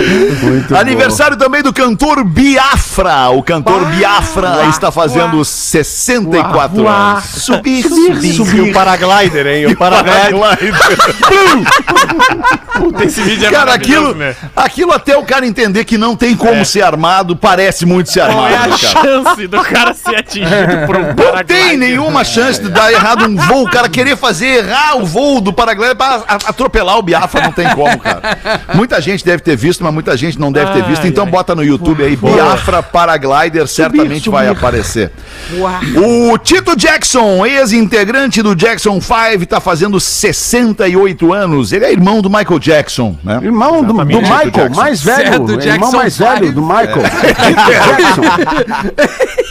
Aniversário 0.79 1.37
também 1.37 1.61
do 1.61 1.73
cantor 1.73 2.23
Biafra. 2.23 3.29
O 3.29 3.43
cantor 3.43 3.85
Biafra 3.87 4.65
está 4.69 4.91
fazendo 4.91 5.43
64 5.43 6.81
Uá, 6.81 6.91
uá. 6.91 7.11
anos. 7.13 7.23
Subir, 7.25 7.85
E 8.23 8.61
o 8.61 8.73
paraglider, 8.73 9.47
hein? 9.47 9.65
O 9.67 9.75
paraglider. 9.77 10.35
Puta, 12.75 13.05
esse 13.05 13.21
vídeo 13.21 13.47
é 13.47 13.51
Cara, 13.51 13.73
aquilo, 13.73 14.13
né? 14.13 14.35
aquilo 14.55 14.91
até 14.91 15.15
o 15.17 15.23
cara 15.23 15.45
entender 15.47 15.85
que 15.85 15.97
não 15.97 16.15
tem 16.15 16.35
como 16.35 16.65
ser 16.65 16.81
armado, 16.81 17.35
parece 17.35 17.85
muito 17.85 18.11
ser 18.11 18.21
Qual 18.25 18.45
armado, 18.45 18.53
é 18.53 18.57
a 18.57 18.61
cara. 18.61 18.77
chance 18.77 19.47
do 19.47 19.61
cara 19.63 19.93
ser 19.93 20.15
atingido 20.17 20.85
por 20.85 20.97
um 20.97 21.07
Não 21.07 21.15
paraglider? 21.15 21.45
tem 21.45 21.77
nenhuma 21.77 22.23
chance 22.23 22.61
de 22.61 22.69
dar 22.69 22.91
errado 22.91 23.25
um 23.25 23.35
voo. 23.35 23.63
O 23.65 23.69
cara 23.69 23.87
querer 23.89 24.15
fazer 24.17 24.65
errar 24.65 24.97
o 24.97 25.05
voo 25.05 25.39
do 25.41 25.53
paraglider 25.53 25.95
para 25.95 26.23
atropelar 26.27 26.97
o 26.97 27.01
Biafra, 27.01 27.41
não 27.43 27.51
tem 27.51 27.67
como, 27.75 27.99
cara. 27.99 28.37
Muita 28.73 29.01
gente 29.01 29.23
deve 29.25 29.43
ter 29.43 29.55
visto, 29.55 29.83
mas 29.83 29.93
muita 29.93 30.15
gente 30.15 30.39
não 30.39 30.51
deve 30.51 30.71
ter 30.71 30.83
Ai, 30.83 30.89
visto. 30.89 31.05
Então 31.05 31.25
ai. 31.25 31.31
bota 31.31 31.53
no 31.53 31.63
YouTube 31.63 32.03
aí, 32.03 32.15
Biafra 32.15 32.81
Paraglider, 32.81 33.67
certamente 33.67 34.29
vai 34.29 34.47
aparecer. 34.47 35.11
O 36.31 36.37
Tito 36.37 36.75
Jackson, 36.75 37.45
ex-integrante 37.45 38.41
do 38.41 38.55
Jackson 38.55 38.99
5, 39.01 39.45
tá 39.45 39.59
fazendo 39.59 39.99
68 39.99 41.33
anos. 41.33 41.73
Ele 41.73 41.85
é 41.85 41.91
irmão 41.91 42.21
do 42.21 42.29
Michael 42.29 42.59
Jackson, 42.59 43.17
né? 43.23 43.39
Irmão 43.43 43.83
do, 43.83 43.93
do 43.93 44.05
Tito 44.05 44.21
Michael, 44.21 44.51
Jackson. 44.51 44.75
mais 44.81 45.03
velho. 45.03 45.17
Certo, 45.17 45.51
irmão 45.51 45.57
Jackson 45.59 45.97
mais 45.97 46.17
velho 46.17 46.51
do 46.53 46.61
Michael. 46.61 47.03
Jackson. 47.67 48.21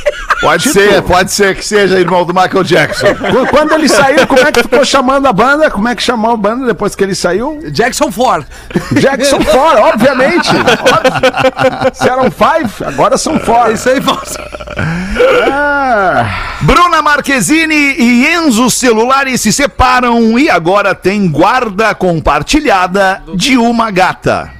Pode 0.44 0.68
ser, 0.68 1.02
pode 1.02 1.32
ser 1.32 1.54
que 1.56 1.64
seja 1.64 1.98
irmão 1.98 2.24
do 2.24 2.34
Michael 2.34 2.62
Jackson. 2.64 3.06
Qu- 3.16 3.46
Quando 3.50 3.72
ele 3.72 3.88
saiu, 3.88 4.26
como 4.26 4.40
é 4.40 4.52
que 4.52 4.62
ficou 4.62 4.84
chamando 4.84 5.26
a 5.26 5.32
banda? 5.32 5.70
Como 5.70 5.88
é 5.88 5.94
que 5.94 6.02
chamou 6.02 6.32
a 6.32 6.36
banda 6.36 6.66
depois 6.66 6.94
que 6.94 7.02
ele 7.02 7.14
saiu? 7.14 7.60
Jackson 7.70 8.10
Ford. 8.12 8.44
Jackson 8.92 9.40
fora, 9.40 9.80
obviamente. 9.86 10.50
Óbvio. 10.50 11.94
Se 11.94 12.08
eram 12.08 12.30
five, 12.30 12.84
agora 12.86 13.16
são 13.16 13.38
fora. 13.40 13.72
Isso 13.72 13.88
aí, 13.88 14.00
Fausto. 14.00 14.38
Ah, 15.50 16.26
Bruna 16.60 17.00
Marquezine 17.02 17.74
e 17.98 18.26
Enzo 18.34 18.70
Celulari 18.70 19.36
se 19.38 19.52
separam 19.52 20.38
e 20.38 20.48
agora 20.50 20.94
tem 20.94 21.28
guarda 21.28 21.94
compartilhada 21.94 23.22
de 23.34 23.56
uma 23.56 23.90
gata. 23.90 24.50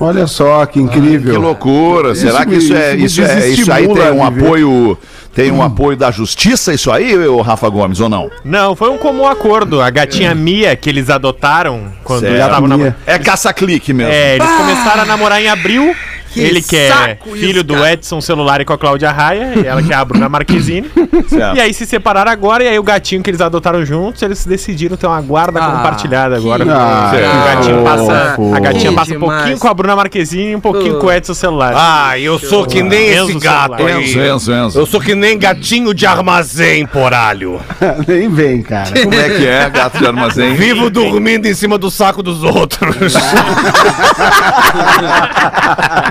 Olha 0.00 0.26
só 0.26 0.64
que 0.66 0.80
incrível. 0.80 1.34
Que 1.34 1.38
loucura! 1.38 2.12
Isso 2.12 2.22
Será 2.22 2.44
que 2.44 2.54
isso 2.56 2.74
é 2.74 2.96
isso 2.96 3.22
é, 3.22 3.48
isso 3.48 3.70
aí 3.70 3.86
tem 3.86 4.10
um 4.12 4.24
apoio 4.24 4.98
tem 5.34 5.52
um 5.52 5.62
apoio 5.62 5.96
da 5.96 6.10
justiça 6.10 6.74
isso 6.74 6.90
aí, 6.90 7.16
ô 7.28 7.40
Rafa 7.40 7.68
Gomes 7.68 8.00
ou 8.00 8.08
não? 8.08 8.28
Não, 8.44 8.74
foi 8.74 8.90
um 8.90 8.98
comum 8.98 9.26
acordo. 9.26 9.80
A 9.80 9.88
gatinha 9.88 10.34
Mia 10.34 10.74
que 10.74 10.90
eles 10.90 11.08
adotaram 11.08 11.84
quando 12.02 12.20
Certo. 12.20 12.32
eles 12.32 12.44
estavam 12.44 12.68
namorando. 12.68 12.94
É 13.06 13.18
caça-clique 13.18 13.92
mesmo. 13.92 14.12
É, 14.12 14.34
eles 14.36 14.50
começaram 14.50 15.02
a 15.02 15.04
namorar 15.04 15.40
em 15.40 15.48
abril, 15.48 15.94
ele 16.36 16.62
que 16.62 16.76
é 16.76 17.18
filho 17.34 17.56
isso, 17.56 17.64
do. 17.64 17.86
Edson 17.86 18.20
Celular 18.20 18.64
com 18.64 18.72
a 18.72 18.78
Cláudia 18.78 19.10
Raia, 19.10 19.52
e 19.56 19.66
ela 19.66 19.82
que 19.82 19.92
é 19.92 19.96
a 19.96 20.04
Bruna 20.04 20.28
Marquezine. 20.28 20.90
Certo. 21.28 21.56
E 21.56 21.60
aí 21.60 21.72
se 21.74 21.86
separaram 21.86 22.30
agora, 22.30 22.62
e 22.64 22.68
aí 22.68 22.78
o 22.78 22.82
gatinho 22.82 23.22
que 23.22 23.30
eles 23.30 23.40
adotaram 23.40 23.84
juntos, 23.84 24.22
eles 24.22 24.44
decidiram 24.44 24.96
ter 24.96 25.06
uma 25.06 25.20
guarda 25.20 25.60
Ah, 25.62 25.70
compartilhada 25.72 26.36
agora. 26.36 26.64
que 26.64 26.70
Ah, 26.70 27.12
o 27.14 27.44
gatinho 27.56 27.82
passa, 27.84 28.36
a 28.56 28.60
gatinha 28.60 28.90
Que 28.90 28.96
passa 28.96 29.14
um 29.16 29.18
pouquinho 29.20 29.42
demais. 29.44 29.58
com 29.60 29.68
a 29.68 29.74
Bruna 29.74 29.96
Marquezine 29.96 30.50
e 30.52 30.56
um 30.56 30.60
pouquinho 30.60 30.98
com 30.98 31.06
o 31.06 31.12
Edson 31.12 31.34
Celular. 31.34 31.72
Ah, 31.76 32.18
eu 32.18 32.38
sou 32.38 32.66
que 32.66 32.82
nem 32.82 33.08
esse 33.08 33.30
Enzo 33.32 33.40
gato. 33.40 33.82
Enzo, 33.88 34.20
Enzo, 34.20 34.52
Enzo. 34.52 34.78
Eu 34.78 34.86
sou 34.86 35.00
que 35.00 35.14
nem 35.14 35.38
gatinho 35.38 35.92
de 35.94 36.06
armazém, 36.06 36.86
poralho. 36.86 37.60
Nem 38.06 38.28
vem, 38.28 38.62
cara. 38.62 38.90
Como 39.02 39.14
é 39.14 39.28
que 39.30 39.46
é, 39.46 39.70
gato 39.70 39.98
de 39.98 40.06
armazém? 40.06 40.54
Vivo 40.54 40.90
dormindo 40.90 41.46
em 41.46 41.54
cima 41.54 41.78
do 41.78 41.90
saco 41.90 42.22
dos 42.22 42.42
outros. 42.42 43.14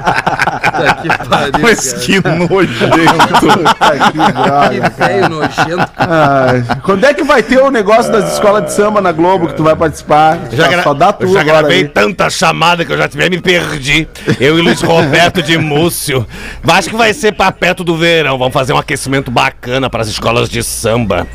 Mas 1.61 1.93
que 1.93 2.19
nojento. 2.21 2.29
Puta, 3.39 4.11
que 4.11 4.17
droga. 4.31 4.69
Que 4.69 5.01
velho 5.01 5.29
nojento. 5.29 5.91
Ai, 5.97 6.63
quando 6.83 7.03
é 7.05 7.13
que 7.13 7.23
vai 7.23 7.43
ter 7.43 7.59
o 7.59 7.69
negócio 7.71 8.11
das 8.11 8.33
escolas 8.33 8.65
de 8.65 8.73
samba 8.73 9.01
na 9.01 9.11
Globo 9.11 9.47
que 9.47 9.53
tu 9.55 9.63
vai 9.63 9.75
participar? 9.75 10.37
Já, 10.51 10.67
gra- 10.67 10.83
só 10.83 10.93
dá 10.93 11.07
eu 11.07 11.13
tudo 11.13 11.33
já 11.33 11.41
agora 11.41 11.59
gravei 11.59 11.77
aí. 11.79 11.87
tanta 11.87 12.29
chamada 12.29 12.85
que 12.85 12.91
eu 12.93 12.97
já 12.97 13.05
até 13.05 13.29
me 13.29 13.41
perdi. 13.41 14.07
Eu 14.39 14.57
e 14.57 14.61
Luiz 14.61 14.81
Roberto 14.81 15.41
de 15.41 15.57
Múcio. 15.57 16.25
Acho 16.67 16.89
que 16.89 16.95
vai 16.95 17.13
ser 17.13 17.33
pra 17.33 17.51
perto 17.51 17.83
do 17.83 17.97
verão. 17.97 18.37
Vamos 18.37 18.53
fazer 18.53 18.73
um 18.73 18.77
aquecimento 18.77 19.29
bacana 19.31 19.89
para 19.89 20.01
as 20.01 20.07
escolas 20.07 20.49
de 20.49 20.63
samba. 20.63 21.27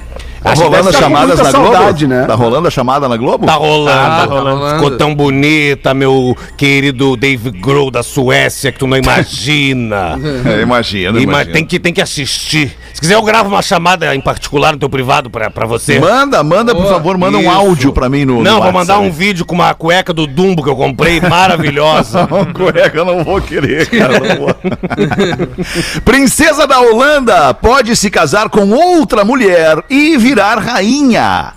Tá 0.45 0.51
Acho 0.53 0.61
que 0.63 0.69
rolando 0.69 0.89
as 0.91 0.97
chamadas 0.97 1.39
na 1.41 1.51
Globo? 1.51 1.73
saudade, 1.73 2.07
né? 2.07 2.25
Tá 2.27 2.35
rolando 2.35 2.69
a 2.69 2.71
chamada 2.71 3.09
na 3.09 3.17
Globo? 3.17 3.47
Tá 3.47 3.55
rolando. 3.55 3.89
tá 3.99 4.25
rolando. 4.27 4.75
Ficou 4.75 4.91
tão 4.99 5.15
bonita, 5.15 5.95
meu 5.95 6.37
querido 6.55 7.17
Dave 7.17 7.51
Grohl 7.51 7.91
da 7.91 8.03
Suécia, 8.03 8.71
que 8.71 8.79
tu 8.79 8.87
não 8.87 8.97
imagina. 8.97 10.19
É, 10.45 10.61
imagina, 10.61 11.19
Ima- 11.19 11.45
tem, 11.47 11.65
que, 11.65 11.79
tem 11.81 11.93
que 11.93 12.03
assistir. 12.03 12.77
Se 12.93 13.01
quiser, 13.01 13.15
eu 13.15 13.23
gravo 13.23 13.49
uma 13.49 13.63
chamada 13.63 14.15
em 14.15 14.21
particular 14.21 14.73
no 14.73 14.79
teu 14.79 14.89
privado 14.91 15.31
pra, 15.31 15.49
pra 15.51 15.65
você. 15.67 15.99
Manda, 15.99 16.43
manda, 16.43 16.75
por 16.75 16.87
favor, 16.87 17.17
manda 17.17 17.39
um 17.39 17.41
Isso. 17.41 17.51
áudio 17.51 17.93
pra 17.93 18.09
mim 18.11 18.25
no. 18.27 18.43
Não, 18.43 18.57
no 18.57 18.63
vou 18.63 18.73
mandar 18.73 18.99
um 18.99 19.11
vídeo 19.11 19.47
com 19.47 19.55
uma 19.55 19.73
cueca 19.73 20.13
do 20.13 20.27
Dumbo 20.27 20.63
que 20.63 20.69
eu 20.69 20.77
comprei, 20.77 21.21
maravilhosa. 21.23 22.29
Não, 22.31 22.45
cueca, 22.53 22.99
eu 22.99 23.05
não 23.05 23.25
vou 23.25 23.41
querer, 23.41 23.87
cara. 23.89 24.19
não 24.21 24.37
vou. 24.37 24.55
Princesa 26.05 26.67
da 26.67 26.81
Holanda 26.81 27.55
pode 27.55 27.97
se 27.97 28.11
casar 28.11 28.49
com 28.51 28.69
outra 28.71 29.25
mulher 29.25 29.83
e 29.89 30.17
virar 30.19 30.34
rainha. 30.43 31.53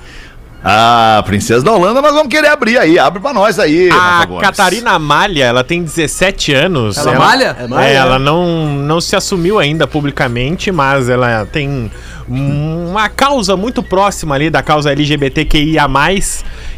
Ah, 0.63 1.23
Princesa 1.25 1.63
da 1.63 1.71
Holanda, 1.71 2.01
nós 2.01 2.13
vamos 2.13 2.27
querer 2.27 2.49
abrir 2.49 2.77
aí. 2.77 2.99
Abre 2.99 3.21
pra 3.21 3.31
nós 3.31 3.57
aí. 3.59 3.89
A. 3.91 4.27
Catarina 4.41 4.91
Amália, 4.91 5.45
ela 5.45 5.63
tem 5.63 5.81
17 5.81 6.53
anos. 6.53 6.97
Ela 6.97 7.13
malha? 7.17 7.55
É, 7.79 7.93
ela 7.93 8.19
não, 8.19 8.67
não 8.75 8.99
se 8.99 9.15
assumiu 9.15 9.59
ainda 9.59 9.87
publicamente, 9.87 10.71
mas 10.71 11.07
ela 11.09 11.45
tem 11.45 11.89
uma 12.27 13.07
causa 13.07 13.55
muito 13.55 13.81
próxima 13.81 14.35
ali 14.35 14.49
da 14.49 14.61
causa 14.61 14.91
LGBTQIA+. 14.91 15.87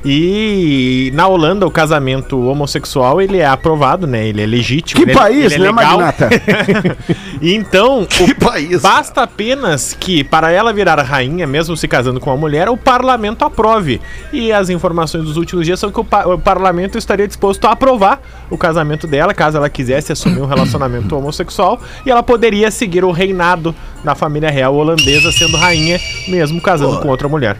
E 0.06 1.12
na 1.14 1.28
Holanda 1.28 1.66
o 1.68 1.72
casamento 1.72 2.40
homossexual 2.48 3.22
ele 3.22 3.38
é 3.38 3.46
aprovado, 3.46 4.08
né? 4.08 4.28
Ele 4.28 4.42
é 4.42 4.46
legítimo. 4.46 4.98
Que 5.04 5.10
ele 5.10 5.18
é- 5.18 5.22
país, 5.22 5.52
ele 5.52 5.56
é 5.56 5.60
né, 5.60 5.66
legal. 5.68 6.00
Magnata? 6.00 6.30
Então, 7.42 8.06
Que 8.10 8.24
o- 8.24 8.36
país. 8.36 8.82
basta 8.82 9.24
apenas 9.24 9.96
que, 9.98 10.24
para 10.24 10.52
ela 10.52 10.74
virar 10.74 11.02
rainha, 11.02 11.48
mesmo 11.48 11.76
se 11.78 11.88
casando 11.88 12.20
com 12.20 12.30
uma 12.30 12.38
mulher, 12.38 12.70
o 12.70 12.76
parlamento 12.78 13.46
aprove. 13.46 14.02
E 14.34 14.52
as 14.52 14.70
informações 14.70 15.24
dos 15.24 15.38
últimos 15.38 15.66
dias 15.66 15.80
são 15.80 15.92
que 15.92 16.00
o, 16.00 16.04
pa- 16.04 16.26
o 16.26 16.38
parlamento 16.38 16.98
estaria 16.98 17.28
disposto 17.28 17.66
a 17.66 17.72
aprovar 17.72 18.22
o 18.50 18.58
casamento 18.58 19.08
dela, 19.08 19.34
caso 19.34 19.58
ela 19.58 19.70
quisesse 19.70 20.12
assumir 20.12 20.42
um 20.42 20.46
relacionamento 20.46 21.16
homossexual. 21.16 21.80
E 22.06 22.12
ela 22.12 22.22
poderia 22.24 22.70
seguir 22.72 23.04
o 23.06 23.12
reinado 23.12 23.74
da 24.04 24.16
família 24.16 24.50
real 24.50 24.76
holandesa, 24.76 25.32
sendo 25.32 25.56
rainha, 25.58 26.00
mesmo 26.28 26.60
casando 26.62 27.00
com 27.00 27.08
outra 27.08 27.28
mulher. 27.30 27.58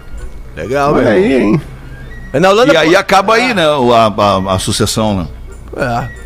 Legal, 0.56 0.96
aí, 0.96 1.42
hein? 1.42 1.62
Na 2.34 2.50
Holanda, 2.50 2.74
E 2.74 2.78
aí 2.78 2.96
acaba 2.96 3.36
aí, 3.36 3.54
né? 3.54 3.68
o- 3.70 3.94
A, 3.94 4.06
a- 4.08 4.56
a 4.56 4.60
sucessão, 4.60 5.16
né? 5.18 5.28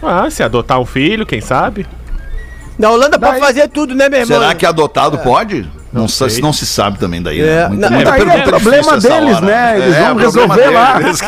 Ah, 0.01 0.29
se 0.29 0.41
adotar 0.43 0.79
um 0.79 0.85
filho, 0.85 1.25
quem 1.25 1.39
sabe? 1.41 1.85
na 2.77 2.89
Holanda 2.89 3.19
pode 3.19 3.33
Daí- 3.33 3.41
fazer 3.41 3.67
tudo, 3.69 3.93
né, 3.93 4.09
meu 4.09 4.21
irmão? 4.21 4.39
Será 4.39 4.53
que 4.55 4.65
adotado 4.65 5.17
pode? 5.19 5.69
Não, 5.91 6.07
sei. 6.07 6.41
não 6.41 6.51
se 6.51 6.65
sabe 6.65 6.97
também 6.97 7.21
daí. 7.21 7.39
É, 7.39 7.45
né? 7.45 7.67
Muita- 7.67 7.89
não, 7.89 7.95
muita 7.97 8.11
daí 8.11 8.21
é 8.21 8.25
pergunta 8.25 8.49
problema 8.49 8.97
deles, 8.99 9.35
hora. 9.37 9.45
né? 9.45 9.77
Eles 9.77 9.95
vão 9.95 10.15
problema 10.15 10.21
resolver 10.55 10.69
lá. 10.71 10.93
deles, 10.97 11.21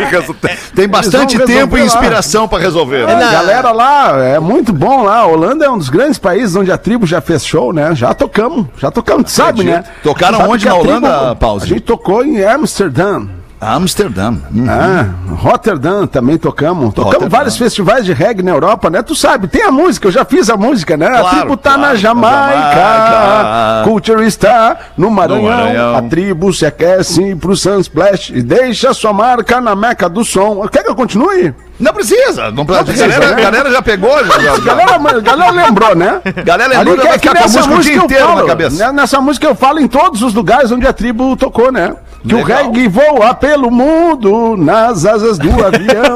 Tem 0.73 0.88
bastante 0.88 1.38
vão 1.38 1.45
tempo 1.45 1.77
e 1.77 1.81
inspiração 1.85 2.47
pra 2.47 2.57
resolver. 2.57 3.03
A 3.03 3.07
né? 3.15 3.25
na- 3.25 3.31
galera 3.31 3.71
lá 3.71 4.17
é 4.25 4.39
muito 4.39 4.73
bom 4.73 5.03
lá. 5.03 5.17
A 5.19 5.27
Holanda 5.27 5.65
é 5.65 5.69
um 5.69 5.77
dos 5.77 5.89
grandes 5.89 6.17
países 6.17 6.55
onde 6.55 6.71
a 6.71 6.79
tribo 6.79 7.05
já 7.05 7.21
fez 7.21 7.45
show, 7.45 7.71
né? 7.71 7.93
Já 7.93 8.11
tocamos, 8.15 8.65
já 8.79 8.89
tocamos, 8.89 9.25
tu 9.25 9.31
sabe, 9.31 9.63
né? 9.63 9.83
Tocaram 10.01 10.39
Sabe 10.39 10.49
onde 10.49 10.67
a 10.67 10.73
na 10.73 10.79
tribo- 10.79 10.97
Holanda, 10.97 11.35
Pause? 11.35 11.65
A 11.65 11.67
gente 11.67 11.81
tocou 11.81 12.25
em 12.25 12.43
Amsterdã. 12.43 13.27
Amsterdã. 13.60 14.32
Hum. 14.54 14.65
Ah, 14.70 15.08
Rotterdam 15.36 16.06
também 16.06 16.38
tocamos. 16.38 16.94
Tocamos 16.94 17.13
Rotterdam. 17.13 17.30
vários 17.30 17.58
festivais 17.58 18.06
de 18.06 18.13
reggae 18.13 18.44
na 18.44 18.52
Europa, 18.52 18.89
né? 18.89 19.02
Tu 19.02 19.15
sabe, 19.15 19.48
tem 19.48 19.63
a 19.63 19.72
música, 19.72 20.08
eu 20.08 20.12
já 20.12 20.26
fiz 20.26 20.50
a 20.50 20.58
música, 20.58 20.98
né? 20.98 21.08
Claro, 21.08 21.26
a 21.26 21.30
tribo 21.30 21.58
tá 21.58 21.70
claro, 21.72 21.82
na 21.82 21.88
na 21.89 21.96
Jamaica, 21.96 22.76
Jamaica. 22.76 23.84
Culture 23.86 24.26
está 24.26 24.78
no 24.98 25.10
Maranhão. 25.10 25.41
No 25.44 25.50
Maranhão. 25.50 25.96
A 25.96 26.02
tribo 26.04 26.54
se 26.54 26.65
aquece 26.65 27.36
pro 27.36 27.56
Sunsplash 27.56 28.32
e 28.32 28.41
deixa 28.41 28.94
sua 28.94 29.13
marca 29.13 29.62
na 29.62 29.76
meca 29.76 30.10
do 30.10 30.24
som. 30.24 30.68
Quer 30.68 30.84
que 30.84 30.89
eu 30.89 30.96
continue? 30.96 31.54
Não 31.79 31.91
precisa. 31.93 32.51
Não 32.51 32.65
precisa. 32.65 32.85
precisa, 32.85 33.05
a 33.05 33.09
galera, 33.09 33.35
né? 33.35 33.41
galera 33.41 33.71
já 33.71 33.81
pegou. 33.81 34.23
Já, 34.25 34.39
já- 34.39 34.53
A 34.53 34.59
galera, 34.59 34.97
galera 35.21 35.51
lembrou, 35.51 35.95
né? 35.95 36.21
Galera 36.43 36.69
lembrou, 36.77 36.93
Ali 36.93 37.01
que, 37.07 37.13
ficar 37.19 37.33
que 37.35 37.41
nessa 37.41 37.59
música 37.59 37.75
música 37.75 37.97
inteiro 38.05 38.27
na 38.29 38.33
falo, 38.35 38.47
cabeça. 38.47 38.85
né, 38.85 38.91
Nessa 38.93 39.19
música 39.21 39.47
eu 39.47 39.55
falo 39.55 39.79
em 39.79 39.88
todos 39.88 40.21
os 40.21 40.33
lugares 40.33 40.71
onde 40.71 40.88
a 40.88 40.93
tribo 40.93 41.35
tocou, 41.35 41.71
né? 41.71 41.93
Que 42.27 42.33
Legal. 42.33 42.63
o 42.63 42.71
reggae 42.71 42.88
voa 42.88 43.33
pelo 43.35 43.69
mundo 43.69 44.55
nas 44.57 45.05
asas 45.05 45.38
do 45.38 45.49
avião. 45.63 46.15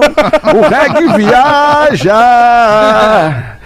o 0.55 0.61
reggae 0.67 1.07
viaja. 2.19 3.58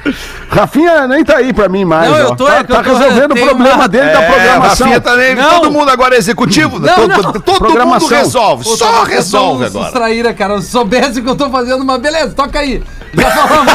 Rafinha 0.50 1.08
nem 1.08 1.24
tá 1.24 1.38
aí 1.38 1.54
pra 1.54 1.70
mim 1.70 1.86
mais. 1.86 2.10
Não, 2.10 2.16
ó. 2.18 2.20
eu 2.20 2.36
tô, 2.36 2.46
tá, 2.46 2.58
é 2.58 2.60
eu 2.62 2.64
tá 2.66 2.84
tô- 2.84 2.94
resolvendo 2.94 3.32
o 3.32 3.36
problema 3.46 3.76
uma- 3.76 3.88
dele 3.88 4.12
da 4.12 4.22
É, 4.22 4.26
programação. 4.32 4.88
Rafinha 4.88 5.02
também, 5.02 5.36
Não. 5.36 5.50
todo 5.50 5.72
mundo 5.72 5.90
agora 5.90 6.16
é 6.16 6.18
executivo. 6.18 6.80
Não, 6.80 6.94
todo 6.96 7.08
não. 7.08 7.18
todo 7.34 7.34
mundo 7.54 7.58
Programação. 7.60 8.10
resolve. 8.18 8.64
Pô, 8.64 8.76
Só 8.76 9.04
resolve 9.04 9.66
agora. 9.66 9.86
Distraíra, 9.86 10.34
cara. 10.34 10.62
Se 10.62 10.70
soubesse 10.72 11.22
que 11.22 11.30
eu 11.30 11.36
tô 11.36 11.50
fazendo 11.50 11.82
uma. 11.82 11.98
Beleza, 11.98 12.34
toca 12.34 12.60
aí. 12.60 12.84
Já 13.16 13.30
falamos. 13.32 13.74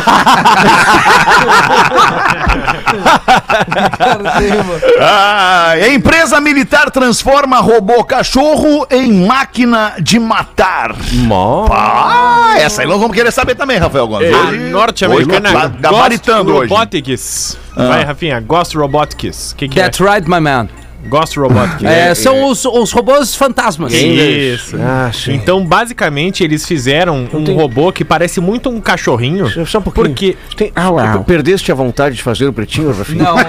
Ah, 5.00 5.74
empresa 5.92 6.40
militar 6.40 6.90
transforma 6.90 7.58
robô 7.58 8.04
cachorro 8.04 8.86
em 8.90 9.26
máquina 9.26 9.94
de 10.00 10.18
matar. 10.18 10.94
Ah, 11.70 12.54
essa 12.58 12.82
aí 12.82 12.88
nós 12.88 12.98
vamos 13.00 13.16
querer 13.16 13.30
saber 13.32 13.54
também, 13.54 13.78
Rafael 13.78 14.06
Gomes. 14.06 14.32
A 14.34 14.38
Hoje- 14.48 14.58
norte-americana 14.70 15.48
hoje 15.50 15.58
tá 15.60 15.68
gabaritando 15.68 16.44
Ghost 16.52 16.58
hoje. 16.64 16.72
Robotics. 16.72 17.58
Ah. 17.76 17.88
Vai, 17.88 18.04
Rafinha, 18.04 18.40
Ghost 18.40 18.76
Robotics. 18.76 19.54
Que, 19.56 19.68
que 19.68 19.78
é? 19.80 19.84
That's 19.84 20.00
right, 20.00 20.28
my 20.28 20.40
man. 20.40 20.68
Ghost 21.06 21.38
Robotics. 21.38 21.84
É, 21.84 22.14
são 22.14 22.50
os, 22.50 22.64
os 22.64 22.92
robôs 22.92 23.34
fantasmas. 23.34 23.92
Isso. 23.92 24.76
então, 25.30 25.64
basicamente, 25.64 26.42
eles 26.44 26.66
fizeram 26.66 27.28
um 27.32 27.54
robô 27.54 27.92
que 27.92 28.04
parece 28.04 28.40
muito 28.40 28.68
um 28.68 28.80
cachorrinho. 28.80 29.48
Só 29.66 29.78
um 29.78 29.82
pouquinho. 29.82 30.06
Porque 30.08 30.36
Tem... 30.56 30.72
Ah, 30.74 31.18
Perdeste 31.26 31.70
a 31.72 31.74
vontade 31.74 32.16
de 32.16 32.22
fazer 32.22 32.46
o 32.46 32.52
pretinho, 32.52 32.92
Rafinha? 32.96 33.24
Não. 33.24 33.38
é- 33.38 33.44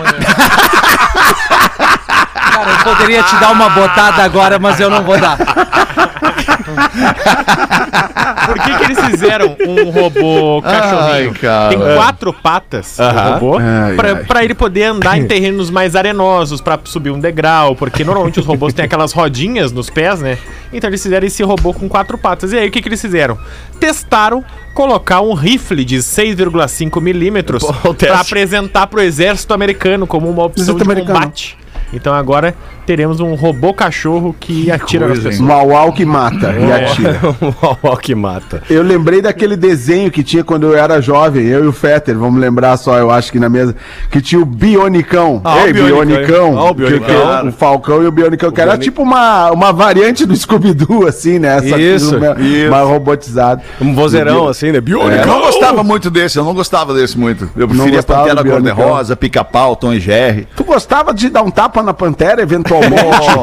Cara, 2.51 2.71
eu 2.71 2.77
poderia 2.83 3.23
te 3.23 3.35
dar 3.39 3.51
uma 3.51 3.69
botada 3.69 4.23
agora, 4.23 4.59
mas 4.59 4.79
eu 4.79 4.89
não 4.89 5.03
vou 5.03 5.17
dar. 5.17 5.37
Por 8.45 8.55
que, 8.59 8.77
que 8.77 8.83
eles 8.85 8.99
fizeram 9.05 9.55
um 9.67 9.89
robô 9.89 10.61
cachorrinho? 10.61 11.33
Ai. 11.43 11.69
Tem 11.69 11.79
quatro 11.95 12.33
patas 12.33 12.97
o 12.99 13.03
robô 13.33 13.57
Ai, 13.59 13.95
pra, 13.95 14.09
ai. 14.17 14.23
pra 14.25 14.43
ele 14.43 14.53
poder 14.53 14.83
andar 14.83 15.17
em 15.17 15.25
terrenos 15.27 15.69
mais 15.69 15.95
arenosos, 15.95 16.61
pra 16.61 16.79
subir 16.83 17.11
um 17.11 17.19
degrau, 17.19 17.75
porque 17.75 18.03
normalmente 18.03 18.39
os 18.39 18.45
robôs 18.45 18.73
têm 18.73 18.85
aquelas 18.85 19.11
rodinhas 19.11 19.71
nos 19.71 19.89
pés, 19.89 20.21
né? 20.21 20.37
Então 20.71 20.89
eles 20.89 21.01
fizeram 21.01 21.25
esse 21.25 21.41
robô 21.43 21.73
com 21.73 21.89
quatro 21.89 22.17
patas. 22.17 22.51
E 22.53 22.57
aí 22.57 22.67
o 22.67 22.71
que, 22.71 22.81
que 22.81 22.87
eles 22.87 23.01
fizeram? 23.01 23.37
Testaram 23.79 24.43
colocar 24.73 25.21
um 25.21 25.33
rifle 25.33 25.83
de 25.83 25.97
6,5 25.97 27.01
milímetros 27.01 27.63
pra 27.97 28.19
apresentar 28.21 28.87
pro 28.87 29.01
exército 29.01 29.53
americano 29.53 30.05
como 30.07 30.29
uma 30.29 30.43
opção 30.45 30.63
Exército 30.63 30.83
de 30.85 30.91
americano. 30.91 31.19
combate. 31.19 31.57
Então 31.91 32.13
agora 32.13 32.53
teremos 32.89 33.19
um 33.19 33.35
robô 33.35 33.71
cachorro 33.71 34.35
que 34.39 34.71
atira 34.71 35.07
nas 35.07 35.19
coisa, 35.19 35.29
hein? 35.29 35.37
pessoas. 35.47 35.63
Um 35.69 35.77
au 35.77 35.93
que 35.93 36.03
mata 36.03 36.51
e 36.59 36.71
atira. 36.71 37.19
o 37.39 37.85
Uau, 37.85 37.95
que 37.97 38.15
mata. 38.15 38.63
Eu 38.67 38.81
lembrei 38.81 39.21
daquele 39.21 39.55
desenho 39.55 40.09
que 40.09 40.23
tinha 40.23 40.43
quando 40.43 40.63
eu 40.65 40.75
era 40.75 40.99
jovem, 40.99 41.45
eu 41.45 41.65
e 41.65 41.67
o 41.67 41.71
Fetter, 41.71 42.17
vamos 42.17 42.41
lembrar 42.41 42.77
só, 42.77 42.97
eu 42.97 43.11
acho 43.11 43.31
que 43.31 43.37
na 43.37 43.47
mesa, 43.47 43.75
que 44.09 44.19
tinha 44.19 44.41
o 44.41 44.45
Bionicão. 44.45 45.39
Ah, 45.43 45.57
o 45.57 45.67
Ei, 45.67 45.73
Bionicão. 45.73 46.15
Bionicão. 46.15 46.57
Ah, 46.57 46.71
o 46.71 46.73
Bionicão. 46.73 47.41
que- 47.41 47.47
o 47.49 47.51
Falcão 47.51 48.01
e 48.03 48.07
o 48.07 48.11
Bionicão, 48.11 48.51
que 48.51 48.59
era 48.59 48.71
Bionic- 48.71 48.85
tipo 48.85 49.03
uma, 49.03 49.51
uma 49.51 49.71
variante 49.71 50.25
do 50.25 50.35
Scooby-Doo, 50.35 51.05
assim, 51.05 51.37
né? 51.37 51.61
Que 51.61 51.75
Isso, 51.77 52.17
uma- 52.17 52.41
isso. 52.41 52.71
mais 52.71 52.87
robotizado. 52.87 53.61
Um 53.79 53.93
vozeirão 53.93 54.47
assim, 54.47 54.71
né? 54.71 54.79
Eu 54.79 54.81
Biônica. 54.81 55.27
não 55.27 55.41
gostava 55.41 55.83
muito 55.83 56.09
desse, 56.09 56.39
eu 56.39 56.43
não 56.43 56.55
gostava 56.55 56.91
desse 56.95 57.15
muito. 57.19 57.47
Eu 57.55 57.67
preferia 57.67 58.01
Pantera 58.01 58.41
Bionicão. 58.41 58.75
Cor-de-Rosa, 58.75 59.15
Pica-Pau, 59.15 59.75
Tom 59.75 59.93
e 59.93 59.99
Jerry. 59.99 60.47
Tu 60.55 60.63
gostava 60.63 61.13
de 61.13 61.29
dar 61.29 61.43
um 61.43 61.51
tapa 61.51 61.83
na 61.83 61.93
pantera, 61.93 62.41
eventualmente? 62.41 62.78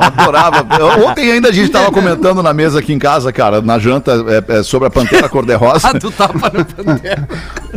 Adorava. 0.01 0.67
Ontem 1.07 1.33
ainda 1.33 1.49
a 1.49 1.53
gente 1.53 1.71
tava 1.71 1.91
comentando 1.91 2.43
na 2.43 2.53
mesa 2.53 2.79
aqui 2.81 2.93
em 2.93 2.99
casa, 2.99 3.33
cara, 3.33 3.61
na 3.61 3.79
janta, 3.79 4.13
é, 4.49 4.59
é, 4.59 4.63
sobre 4.63 4.89
a 4.89 4.91
Pantera 4.91 5.29
Cor-de-Rosa. 5.29 5.87
Ah, 5.97 5.99
tu 5.99 6.11
tava 6.11 6.51
no 6.53 6.65
Pantera. 6.65 7.29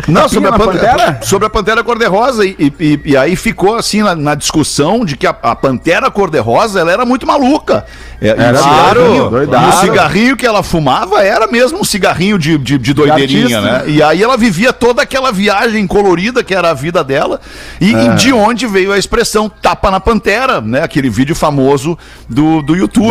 Não, 0.07 0.27
sobre 0.27 0.47
a, 0.47 0.51
na 0.51 0.57
Pantera, 0.59 1.19
sobre 1.21 1.45
a 1.47 1.49
Pantera 1.49 1.83
Cor-de-Rosa. 1.83 2.45
E, 2.45 2.55
e- 2.79 2.99
e 3.05 3.17
aí 3.17 3.35
ficou 3.35 3.75
assim 3.75 4.01
na, 4.01 4.15
na 4.15 4.35
discussão 4.35 5.05
de 5.05 5.15
que 5.15 5.27
a, 5.27 5.35
a 5.43 5.55
Pantera 5.55 6.09
Cor-de-Rosa 6.09 6.79
ela 6.79 6.91
era 6.91 7.05
muito 7.05 7.27
maluca. 7.27 7.85
É, 8.21 8.29
Era 8.29 8.53
o 8.59 8.63
cigarrinho, 8.63 9.13
mesmo, 9.13 9.29
doidado. 9.29 9.65
e 9.65 9.69
o 9.69 9.71
cigarrinho 9.79 10.37
que 10.37 10.45
ela 10.45 10.61
fumava 10.63 11.23
era 11.23 11.47
mesmo 11.47 11.79
um 11.79 11.83
cigarrinho 11.83 12.37
de, 12.37 12.57
de, 12.57 12.77
de 12.77 12.93
doideirinha, 12.93 13.59
artista. 13.59 13.83
né? 13.85 13.89
E 13.89 14.01
aí 14.03 14.21
ela 14.21 14.35
vivia 14.35 14.73
toda 14.73 15.01
aquela 15.01 15.31
viagem 15.31 15.85
colorida 15.87 16.43
que 16.43 16.53
era 16.53 16.71
a 16.71 16.73
vida 16.73 17.03
dela. 17.03 17.39
E, 17.79 17.93
É. 17.93 18.05
e 18.05 18.09
de 18.15 18.33
onde 18.33 18.65
veio 18.67 18.91
a 18.91 18.97
expressão 18.97 19.49
tapa 19.49 19.89
na 19.91 19.99
Pantera, 19.99 20.59
né? 20.61 20.83
Aquele 20.83 21.09
vídeo 21.09 21.35
famoso 21.49 21.97
do, 22.29 22.61
do 22.61 22.75
YouTube. 22.75 23.09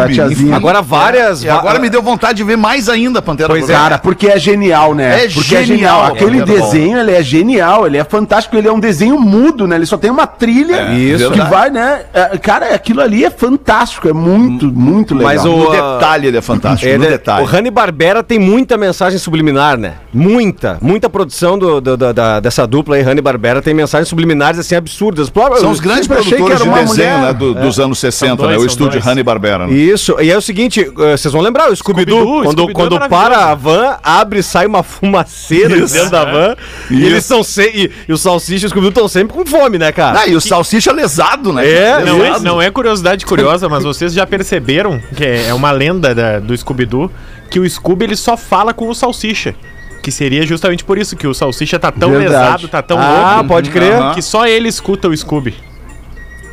Agora 0.54 0.80
várias. 0.80 1.42
E 1.42 1.48
agora 1.48 1.78
me 1.78 1.90
deu 1.90 2.02
vontade 2.02 2.36
de 2.38 2.44
ver 2.44 2.56
mais 2.56 2.88
ainda 2.88 3.18
a 3.18 3.22
Pantera 3.22 3.48
Pois 3.48 3.68
é. 3.68 3.72
Cara, 3.72 3.98
porque 3.98 4.28
é 4.28 4.38
genial, 4.38 4.94
né? 4.94 5.24
É 5.24 5.28
porque 5.28 5.64
genial, 5.64 6.04
Aquele 6.06 6.40
é 6.40 6.44
muito 6.44 6.46
bom. 6.46 6.70
desenho, 6.70 6.98
ele 6.98 7.12
é 7.12 7.22
genial, 7.22 7.86
ele 7.86 7.96
é 7.98 8.04
fantástico, 8.04 8.56
ele 8.56 8.68
é 8.68 8.72
um 8.72 8.80
desenho 8.80 9.18
mudo, 9.18 9.66
né? 9.66 9.76
Ele 9.76 9.86
só 9.86 9.96
tem 9.96 10.10
uma 10.10 10.26
trilha 10.26 10.92
Isso. 10.94 11.30
que 11.30 11.40
vai, 11.42 11.68
né? 11.70 12.02
É, 12.14 12.38
Cara, 12.38 12.74
aquilo 12.74 13.00
ali 13.00 13.24
é 13.24 13.30
fantástico, 13.30 14.08
é 14.08 14.12
muito, 14.12 14.66
muito 14.72 15.14
legal. 15.14 15.32
Mas 15.34 15.44
o- 15.44 15.56
No 15.56 15.70
detalhe 15.70 16.28
ele 16.28 16.36
é 16.38 16.42
fantástico, 16.42 16.90
É, 16.90 16.96
no 16.96 17.04
detalhe. 17.06 17.42
O 17.42 17.46
Rani 17.46 17.70
Barbera 17.70 18.22
tem 18.22 18.38
muita 18.38 18.76
mensagem 18.76 19.18
subliminar, 19.18 19.76
né? 19.76 19.94
Muita, 20.12 20.78
muita 20.80 21.08
produção 21.10 21.58
do, 21.58 21.80
do- 21.80 21.96
da- 21.96 22.12
da- 22.12 22.40
dessa 22.40 22.66
dupla 22.66 22.96
aí, 22.96 23.02
Rani 23.02 23.20
Barbera, 23.20 23.60
tem 23.60 23.74
mensagens 23.74 24.08
subliminares 24.08 24.58
assim 24.60 24.74
absurdas. 24.76 25.30
São 25.60 25.70
os 25.70 25.80
grandes 25.80 26.06
produtores 26.06 26.62
de 26.62 26.68
desenho 26.68 26.86
mulher. 26.86 27.18
né, 27.18 27.32
do- 27.32 27.54
dos 27.54 27.78
anos 27.80 27.98
60, 27.98 28.17
dois, 28.36 28.50
né? 28.50 28.56
O 28.56 28.60
são 28.60 28.66
estúdio. 28.66 29.00
Hanna-Barbera. 29.00 29.66
né? 29.66 29.72
Isso, 29.74 30.16
e 30.20 30.30
é 30.30 30.36
o 30.36 30.40
seguinte, 30.42 30.80
eh, 30.80 31.16
vocês 31.16 31.32
vão 31.32 31.40
lembrar, 31.42 31.70
o 31.70 31.76
Scooby-Doo, 31.76 32.18
Scooby-Doo, 32.18 32.42
quando, 32.44 32.58
Scooby-Doo 32.72 32.74
quando 32.98 33.04
é 33.04 33.08
para 33.08 33.46
a 33.46 33.54
van, 33.54 33.96
abre 34.02 34.40
e 34.40 34.42
sai 34.42 34.66
uma 34.66 34.82
fumaceira 34.82 35.76
Isso. 35.76 35.94
dentro 35.94 36.10
da 36.10 36.24
van, 36.24 36.56
e 36.90 36.94
Isso. 36.94 37.06
eles 37.06 37.18
estão 37.24 37.42
sempre, 37.42 37.92
e, 38.06 38.10
e 38.10 38.12
o 38.12 38.18
Salsicha 38.18 38.64
e 38.64 38.66
o 38.66 38.70
Scooby-Doo 38.70 38.88
estão 38.90 39.08
sempre 39.08 39.34
com 39.36 39.44
fome, 39.46 39.78
né, 39.78 39.92
cara? 39.92 40.20
Ah, 40.20 40.26
e 40.26 40.34
o 40.34 40.40
salsicha 40.40 40.92
lesado, 40.92 41.52
né? 41.52 41.68
É, 41.68 42.04
Não 42.04 42.16
é, 42.18 42.22
Lesado. 42.22 42.44
não 42.44 42.62
é 42.62 42.70
curiosidade 42.70 43.24
curiosa, 43.26 43.68
mas 43.68 43.84
vocês 43.84 44.12
já 44.12 44.26
perceberam 44.26 45.00
que 45.16 45.24
é 45.24 45.48
é 45.48 45.54
uma 45.54 45.70
lenda 45.70 46.14
da- 46.14 46.38
do 46.40 46.56
Scooby-Doo 46.56 47.10
que 47.50 47.58
o 47.60 47.68
Scooby 47.68 48.04
ele 48.06 48.16
só 48.16 48.36
fala 48.36 48.74
com 48.74 48.88
o 48.88 48.94
Salsicha. 48.94 49.54
Que 50.02 50.12
seria 50.12 50.46
justamente 50.46 50.84
por 50.84 50.96
isso 50.96 51.16
que 51.16 51.26
o 51.26 51.34
Salsicha 51.34 51.78
tá 51.78 51.90
tão 51.92 52.10
Verdade. 52.10 52.30
lesado, 52.30 52.68
tá 52.68 52.80
tão 52.80 52.98
Ah, 52.98 53.34
louco. 53.36 53.48
pode 53.48 53.68
crer. 53.70 53.92
Aham. 53.94 54.14
Que 54.14 54.22
só 54.22 54.46
ele 54.46 54.68
escuta 54.68 55.08
o 55.08 55.16
Scooby. 55.16 55.54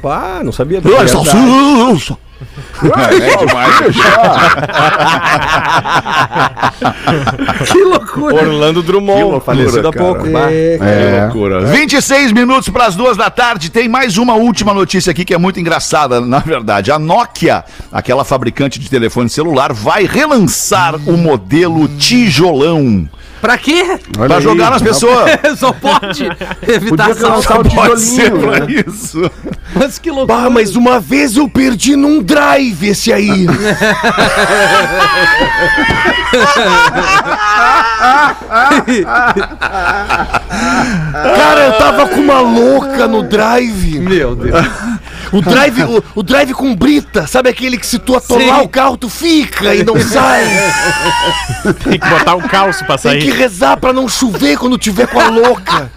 Ah, 0.04 0.42
não 0.44 0.52
sabia. 0.52 0.82
Ah, 0.84 1.08
salsicha! 1.08 2.18
É 2.82 3.38
demais. 3.38 3.76
que 7.72 7.84
loucura! 7.84 8.36
Orlando 8.36 8.84
Drummond, 8.84 9.22
loucura, 9.22 9.42
falecido 9.42 9.88
há 9.88 9.92
pouco. 9.94 10.30
bah. 10.30 10.52
É. 10.52 11.24
loucura. 11.24 11.62
26 11.66 12.34
minutos 12.34 12.68
para 12.70 12.86
as 12.86 12.96
duas 12.96 13.16
da 13.16 13.30
tarde. 13.30 13.70
Tem 13.72 13.88
mais 13.88 14.18
uma 14.18 14.34
última 14.34 14.74
notícia 14.74 15.12
aqui 15.12 15.24
que 15.24 15.34
é 15.34 15.38
muito 15.38 15.60
engraçada, 15.60 16.20
na 16.20 16.40
verdade. 16.40 16.92
A 16.92 17.00
Nokia, 17.00 17.64
aquela 17.92 18.26
fabricante 18.26 18.80
de 18.80 18.90
telefone 18.90 19.30
celular, 19.30 19.72
vai 19.72 20.06
relançar 20.06 20.96
o 21.08 21.16
modelo 21.18 21.88
tijolão 21.88 23.08
Pra 23.42 23.58
quê? 23.58 24.00
Olha 24.18 24.28
para 24.28 24.38
aí, 24.38 24.42
jogar 24.44 24.72
nas 24.72 24.82
pessoas. 24.82 25.30
Só 25.60 25.72
pode 25.72 26.24
evitar 26.68 27.10
Podia 27.10 27.28
lançar 27.30 27.60
o 27.60 27.70
Pode 27.70 28.02
ser 28.02 28.32
pra 28.32 28.60
né? 28.62 28.84
isso. 28.88 29.30
Mas 29.74 30.00
que 30.00 30.10
loucura. 30.10 30.42
Bah, 30.42 30.50
mas 30.50 30.76
uma 30.76 31.00
vez 31.00 31.36
eu 31.38 31.48
perdi 31.50 31.96
num 31.96 32.22
drive 32.24 32.88
esse 32.88 33.12
aí. 33.14 33.46
Cara, 41.14 41.66
eu 41.66 41.74
tava 41.78 42.08
com 42.08 42.22
uma 42.22 42.40
louca 42.40 43.08
no 43.08 43.24
drive. 43.24 44.00
Meu 44.00 44.36
Deus. 44.36 44.56
O 45.36 45.42
drive, 45.42 45.84
o, 45.84 46.04
o 46.16 46.24
drive 46.24 46.54
com 46.54 46.74
brita, 46.76 47.28
sabe 47.28 47.50
aquele 47.50 47.78
que 47.78 47.86
se 47.86 48.00
tu 48.00 48.16
atolar 48.16 48.60
Sim. 48.60 48.66
o 48.66 48.70
carro, 48.70 48.96
tu 48.96 49.10
fica 49.10 49.76
e 49.76 49.84
não 49.84 50.00
sai. 50.00 50.46
Tem 51.84 52.00
que 52.00 52.10
botar 52.10 52.36
um 52.36 52.42
calço 52.42 52.86
pra 52.86 52.98
Tem 52.98 53.20
que 53.20 53.26
sair. 53.32 53.38
rezar 53.38 53.78
pra 53.78 53.92
não 53.92 54.08
chover 54.08 54.58
quando 54.58 54.78
tiver 54.78 55.08
com 55.08 55.20
a 55.20 55.30
louca. 55.30 55.92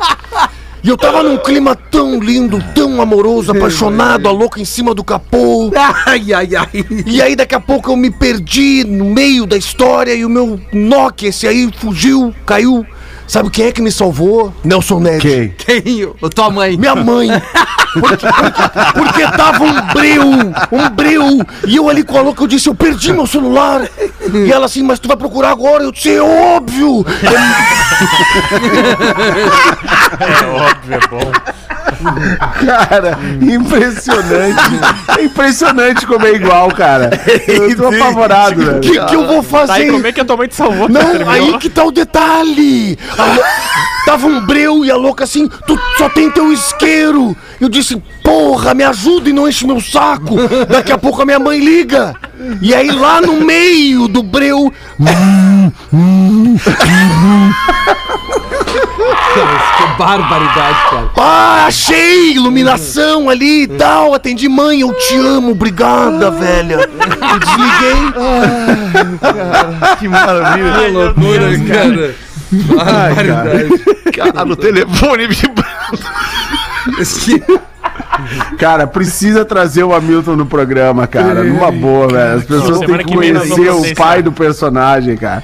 E 0.83 0.89
eu 0.89 0.97
tava 0.97 1.23
num 1.23 1.37
clima 1.37 1.75
tão 1.75 2.21
lindo, 2.21 2.63
tão 2.75 3.03
amoroso, 3.03 3.51
apaixonado, 3.51 4.29
a 4.29 4.33
louca 4.33 4.61
em 4.61 4.65
cima 4.65 4.95
do 4.95 5.03
capô. 5.05 5.71
Ai, 6.07 6.33
ai, 6.33 6.57
ai. 6.57 6.85
E 7.05 7.21
aí 7.21 7.35
daqui 7.37 7.55
a 7.55 7.61
pouco 7.61 7.91
eu 7.91 7.97
me 7.97 8.11
perdi 8.11 8.85
no 8.85 9.05
meio 9.07 9.45
da 9.45 9.57
história 9.57 10.15
e 10.15 10.25
o 10.25 10.29
meu 10.29 10.59
Nokia, 10.73 11.29
esse 11.29 11.47
aí, 11.47 11.69
fugiu, 11.79 12.35
caiu. 12.47 12.87
Sabe 13.29 13.51
quem 13.51 13.67
é 13.67 13.73
que 13.73 13.83
me 13.83 13.93
salvou? 13.93 14.53
Nelson 14.65 15.01
Ned. 15.01 15.19
Ok. 15.19 15.55
Quem? 15.59 16.05
O 16.21 16.31
tua 16.31 16.49
mãe. 16.51 16.77
Minha 16.79 16.95
mãe. 16.97 17.29
Porque, 17.93 18.27
porque- 18.27 18.93
porque 18.95 19.23
tava 19.37 19.65
um 19.65 19.81
breu, 19.93 20.23
um 20.73 20.89
breu. 20.91 21.25
E 21.67 21.77
eu 21.77 21.89
ali 21.91 22.03
com 22.03 22.19
a 22.19 22.23
louca, 22.23 22.43
eu 22.43 22.47
disse, 22.47 22.69
eu 22.69 22.75
perdi 22.75 23.13
meu 23.13 23.27
celular. 23.27 23.83
E 24.33 24.51
ela 24.51 24.65
assim, 24.67 24.83
mas 24.83 24.99
tu 24.99 25.09
vai 25.09 25.17
procurar 25.17 25.51
agora? 25.51 25.85
Eu 25.85 25.93
disse, 25.93 26.15
é 26.15 26.23
óbvio. 26.23 27.05
É 30.21 30.47
óbvio, 30.47 30.95
é 30.95 31.01
bom. 31.09 31.33
Cara, 32.65 33.19
impressionante. 33.41 34.61
É 35.19 35.25
impressionante 35.25 36.07
como 36.07 36.27
é 36.27 36.33
igual, 36.33 36.69
cara. 36.71 37.11
Eu 37.47 37.77
tô 37.77 37.87
apavorado, 37.89 38.61
O 38.61 38.65
velho. 38.65 38.81
que, 38.81 38.91
que 39.07 39.15
eu 39.17 39.27
vou 39.27 39.43
Tá 39.43 39.59
aí, 39.61 39.67
fazer? 39.67 39.91
como 39.93 40.07
é 40.07 40.13
que 40.13 40.21
a 40.21 40.25
tua 40.25 40.37
mãe 40.37 40.49
te 40.49 40.55
salvou? 40.55 40.89
Não, 40.89 41.01
Terminou? 41.01 41.31
aí 41.33 41.59
que 41.59 41.69
tá 41.71 41.85
o 41.85 41.91
detalhe. 41.91 42.99
Tava 44.05 44.27
um 44.27 44.41
breu 44.47 44.85
e 44.85 44.91
a 44.91 44.97
louca 44.97 45.25
assim, 45.25 45.49
tu 45.67 45.79
só 45.97 46.09
tem 46.09 46.31
teu 46.31 46.53
isqueiro. 46.53 47.37
Eu 47.61 47.69
disse, 47.69 47.97
porra, 48.23 48.73
me 48.75 48.85
ajuda 48.85 49.29
e 49.29 49.33
não 49.33 49.49
enche 49.49 49.67
meu 49.67 49.81
saco. 49.81 50.37
Daqui 50.69 50.93
a 50.93 50.99
pouco 50.99 51.21
a 51.23 51.25
minha 51.27 51.39
mãe 51.39 51.59
liga. 51.59 52.15
E 52.63 52.75
aí 52.75 52.91
lá 52.91 53.21
no 53.21 53.35
meio 53.45 54.07
do 54.09 54.23
breu, 54.23 54.73
Que 58.69 59.99
barbaridade, 59.99 60.79
cara. 60.91 61.11
ah, 61.17 61.65
achei 61.67 62.33
iluminação 62.33 63.29
ali 63.31 63.63
e 63.63 63.69
tal. 63.69 64.15
Atendi, 64.15 64.49
mãe, 64.49 64.81
eu 64.81 64.93
te 64.95 65.17
amo, 65.17 65.53
obrigada, 65.53 66.31
velha. 66.31 66.75
Eu 66.75 67.39
desliguei. 67.39 68.13
Que 69.99 70.09
maravilha. 70.09 70.73
Que 70.81 70.89
loucura, 70.91 71.59
cara. 71.69 72.15
Barbaridade. 72.51 73.85
Cara, 74.17 74.45
no 74.45 74.57
telefone 74.57 75.27
vibrando. 75.27 75.69
Cara, 78.59 78.87
precisa 78.87 79.45
trazer 79.45 79.85
o 79.85 79.95
Hamilton 79.95 80.35
no 80.37 80.47
programa, 80.47 81.07
cara. 81.07 81.43
Numa 81.45 81.71
boa, 81.71 82.09
velho. 82.09 82.39
As 82.39 82.45
pessoas 82.45 82.79
têm 82.81 82.99
que 82.99 83.05
conhecer 83.15 83.71
o 83.71 83.95
pai 83.95 84.23
do 84.23 84.33
personagem, 84.33 85.17
cara. 85.17 85.43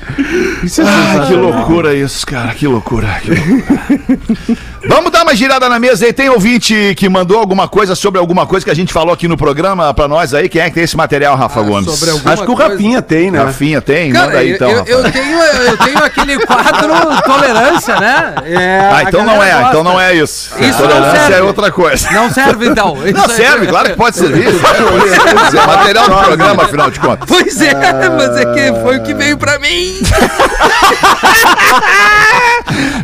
Isso 0.62 0.80
é 0.82 0.84
Ah, 0.84 1.24
que 1.26 1.34
loucura 1.34 1.94
isso, 1.94 2.26
cara. 2.26 2.54
Que 2.54 2.66
loucura. 2.66 3.06
que 3.22 3.30
loucura. 3.30 4.58
Vamos 4.88 5.10
dar 5.12 5.22
uma 5.22 5.34
girada 5.34 5.68
na 5.68 5.78
mesa 5.78 6.04
aí. 6.06 6.12
Tem 6.12 6.28
ouvinte 6.28 6.94
que 6.96 7.08
mandou 7.08 7.38
alguma 7.38 7.68
coisa 7.68 7.94
sobre 7.94 8.18
alguma 8.18 8.44
coisa 8.46 8.64
que 8.64 8.70
a 8.70 8.74
gente 8.74 8.92
falou 8.92 9.12
aqui 9.14 9.28
no 9.28 9.36
programa 9.36 9.92
pra 9.94 10.08
nós 10.08 10.34
aí. 10.34 10.48
Quem 10.48 10.60
é 10.60 10.68
que 10.68 10.74
tem 10.74 10.84
esse 10.84 10.96
material, 10.96 11.36
Rafa 11.36 11.62
Gomes? 11.62 11.90
sobre 11.90 12.10
alguma 12.10 12.32
Acho 12.32 12.44
que 12.44 12.50
o 12.50 12.56
coisa. 12.56 12.70
Rafinha 12.72 13.02
tem, 13.02 13.30
né? 13.30 13.38
Rafinha 13.42 13.80
tem? 13.80 14.12
Cara, 14.12 14.26
Manda 14.26 14.38
aí 14.38 14.52
então, 14.52 14.70
eu, 14.70 14.84
eu, 14.84 15.12
tenho, 15.12 15.38
eu 15.38 15.76
tenho 15.78 16.04
aquele 16.04 16.38
quadro 16.44 17.22
tolerância, 17.24 17.98
né? 18.00 18.34
É, 18.44 18.80
Ah, 18.92 19.02
então 19.04 19.24
não 19.24 19.42
é, 19.42 19.52
gosta. 19.52 19.68
então 19.68 19.84
não 19.84 20.00
é 20.00 20.14
isso. 20.14 20.50
Isso 20.58 20.82
não 20.82 20.88
Tolerância 20.88 21.34
é 21.34 21.42
outra 21.42 21.70
coisa. 21.70 22.10
Não 22.10 22.30
serve 22.30 22.53
serve 22.54 22.68
então. 22.68 22.94
Não, 22.94 23.02
aí. 23.02 23.14
serve, 23.30 23.66
claro 23.66 23.90
que 23.90 23.96
pode 23.96 24.16
servir. 24.16 24.46
É 24.46 25.66
material 25.66 26.08
do 26.08 26.16
programa, 26.16 26.62
afinal 26.64 26.90
de 26.90 27.00
contas. 27.00 27.28
Pois 27.28 27.60
é, 27.60 27.74
mas 27.74 28.36
é 28.36 28.44
que 28.54 28.72
foi 28.80 28.98
o 28.98 29.02
que 29.02 29.12
veio 29.14 29.36
pra 29.36 29.58
mim. 29.58 30.00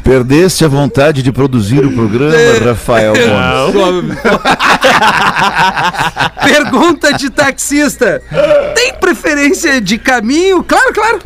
Perdeste 0.03 0.65
a 0.65 0.69
vontade 0.69 1.23
de 1.23 1.31
produzir 1.31 1.85
o 1.85 1.93
programa, 1.93 2.35
Rafael 2.65 3.13
Gomes. 3.73 4.17
Pergunta 6.43 7.13
de 7.13 7.31
taxista. 7.31 8.23
Tem 8.75 8.95
preferência 8.95 9.81
de 9.81 9.99
caminho? 9.99 10.65
Claro, 10.65 10.93
claro. 10.93 11.19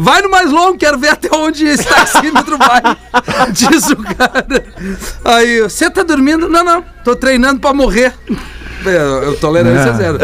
Vai 0.00 0.22
no 0.22 0.30
mais 0.30 0.48
longo, 0.50 0.78
quero 0.78 0.96
ver 0.96 1.08
até 1.08 1.28
onde 1.34 1.66
esse 1.66 1.84
taxímetro 1.84 2.56
vai. 2.56 2.80
Diz 3.50 3.90
o 3.90 3.96
cara. 3.96 4.64
Aí, 5.24 5.60
você 5.62 5.90
tá 5.90 6.04
dormindo? 6.04 6.48
Não, 6.48 6.62
não. 6.64 6.84
Tô 7.02 7.16
treinando 7.16 7.58
pra 7.58 7.74
morrer. 7.74 8.14
É, 8.86 8.96
Eu 9.26 9.36
tolerância 9.40 9.92
zero. 9.94 10.18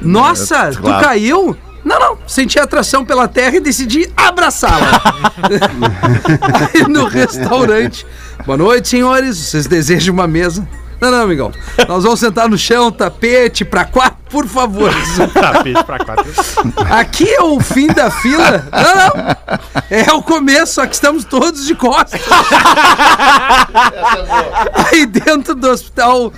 Nossa, 0.00 0.70
tu 0.72 0.80
claro. 0.80 1.04
caiu? 1.04 1.54
Não, 1.84 1.98
não. 2.00 2.18
Senti 2.26 2.58
atração 2.58 3.04
pela 3.04 3.28
terra 3.28 3.56
e 3.56 3.60
decidi 3.60 4.10
abraçá-la. 4.16 5.02
Aí 6.74 6.88
no 6.88 7.04
restaurante. 7.04 8.06
Boa 8.46 8.56
noite, 8.56 8.88
senhores. 8.88 9.36
Vocês 9.36 9.66
desejam 9.66 10.14
uma 10.14 10.26
mesa? 10.26 10.66
Não, 11.00 11.10
não, 11.10 11.22
amigão. 11.22 11.50
Nós 11.88 12.04
vamos 12.04 12.20
sentar 12.20 12.48
no 12.48 12.58
chão, 12.58 12.92
tapete 12.92 13.64
pra 13.64 13.84
quatro, 13.86 14.18
por 14.28 14.46
favor. 14.46 14.92
Tapete 15.32 15.82
pra 15.84 15.98
quatro. 15.98 16.26
Aqui 16.90 17.28
é 17.28 17.42
o 17.42 17.58
fim 17.58 17.86
da 17.86 18.10
fila? 18.10 18.68
Não, 18.70 18.94
não. 18.94 19.36
É 19.88 20.12
o 20.12 20.22
começo, 20.22 20.74
só 20.74 20.86
que 20.86 20.94
estamos 20.94 21.24
todos 21.24 21.66
de 21.66 21.74
costas. 21.74 22.20
Aí 24.92 25.06
dentro 25.06 25.54
do 25.54 25.68
hospital. 25.68 26.32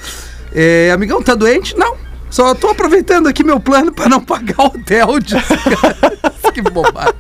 É, 0.55 0.91
amigão, 0.93 1.23
tá 1.23 1.35
doente? 1.35 1.77
Não. 1.77 1.97
Só 2.33 2.55
tô 2.55 2.71
aproveitando 2.71 3.27
aqui 3.29 3.45
meu 3.45 3.61
plano 3.61 3.93
pra 3.93 4.09
não 4.09 4.19
pagar 4.19 4.59
o 4.59 4.65
hotel. 4.65 5.09
que 6.53 6.63
bobagem. 6.63 7.13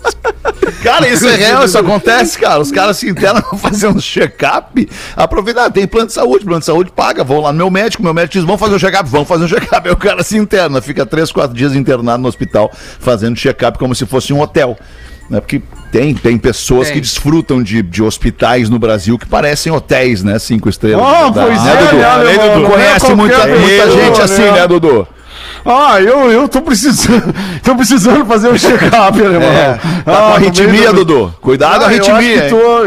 Cara, 0.82 1.06
isso 1.06 1.28
é 1.28 1.36
real, 1.36 1.64
isso 1.64 1.76
acontece, 1.76 2.38
cara. 2.38 2.60
Os 2.60 2.72
caras 2.72 2.96
se 2.96 3.10
internam 3.10 3.42
fazer 3.58 3.88
um 3.88 4.00
check-up. 4.00 4.88
Aproveita, 5.14 5.64
ah, 5.64 5.70
tem 5.70 5.86
plano 5.86 6.06
de 6.06 6.14
saúde, 6.14 6.46
plano 6.46 6.60
de 6.60 6.66
saúde 6.66 6.90
paga. 6.90 7.22
Vão 7.22 7.40
lá 7.40 7.52
no 7.52 7.58
meu 7.58 7.70
médico, 7.70 8.02
meu 8.02 8.14
médico 8.14 8.32
diz: 8.32 8.44
vamos 8.44 8.58
fazer 8.58 8.74
um 8.74 8.78
check-up, 8.78 9.08
vamos 9.10 9.28
fazer 9.28 9.44
um 9.44 9.48
check-up. 9.48 9.86
Aí 9.86 9.92
o 9.92 9.98
cara 9.98 10.22
se 10.22 10.38
interna, 10.38 10.80
fica 10.80 11.04
três, 11.04 11.30
quatro 11.30 11.54
dias 11.54 11.74
internado 11.74 12.22
no 12.22 12.28
hospital, 12.28 12.70
fazendo 12.74 13.36
check-up 13.36 13.78
como 13.78 13.94
se 13.94 14.06
fosse 14.06 14.32
um 14.32 14.40
hotel. 14.40 14.78
Né? 15.30 15.40
Porque 15.40 15.62
tem, 15.90 16.14
tem 16.14 16.36
pessoas 16.38 16.88
Tem. 16.88 16.94
que 16.96 17.00
desfrutam 17.00 17.62
de, 17.62 17.82
de 17.82 18.02
hospitais 18.02 18.68
no 18.68 18.78
Brasil 18.78 19.18
que 19.18 19.26
parecem 19.26 19.72
hotéis, 19.72 20.22
né? 20.22 20.38
Cinco 20.38 20.68
estrelas. 20.68 21.04
Ah, 21.04 21.30
Da- 21.30 21.46
pois 21.46 21.62
né, 21.62 21.72
é, 21.72 21.76
Dudu? 21.84 21.96
né, 21.96 22.56
Não 22.56 22.66
é 22.66 22.70
conhece 22.70 23.14
muita, 23.14 23.46
muita 23.46 23.90
gente 23.90 24.20
assim, 24.20 24.42
né? 24.42 24.52
né, 24.52 24.68
Dudu? 24.68 25.06
Ah, 25.64 26.00
eu, 26.00 26.30
eu 26.30 26.48
tô 26.48 26.60
precisando. 26.60 27.32
Tô 27.62 27.76
precisando 27.76 28.24
fazer 28.26 28.48
um 28.48 28.58
check-up, 28.58 29.20
alemão. 29.20 29.48
É, 29.52 29.74
tá 29.74 29.78
com 30.04 30.10
Ah, 30.10 30.14
tô 30.30 30.34
arritmia, 30.34 30.82
bem- 30.92 30.94
Dudu. 30.94 31.34
Cuidado 31.40 31.80
com 31.80 31.86
Ah, 31.86 31.92
eu 31.94 32.00
acho 32.00 32.10
arritmia, 32.12 32.42
que 32.42 32.48
tô, 32.50 32.56
eu, 32.56 32.86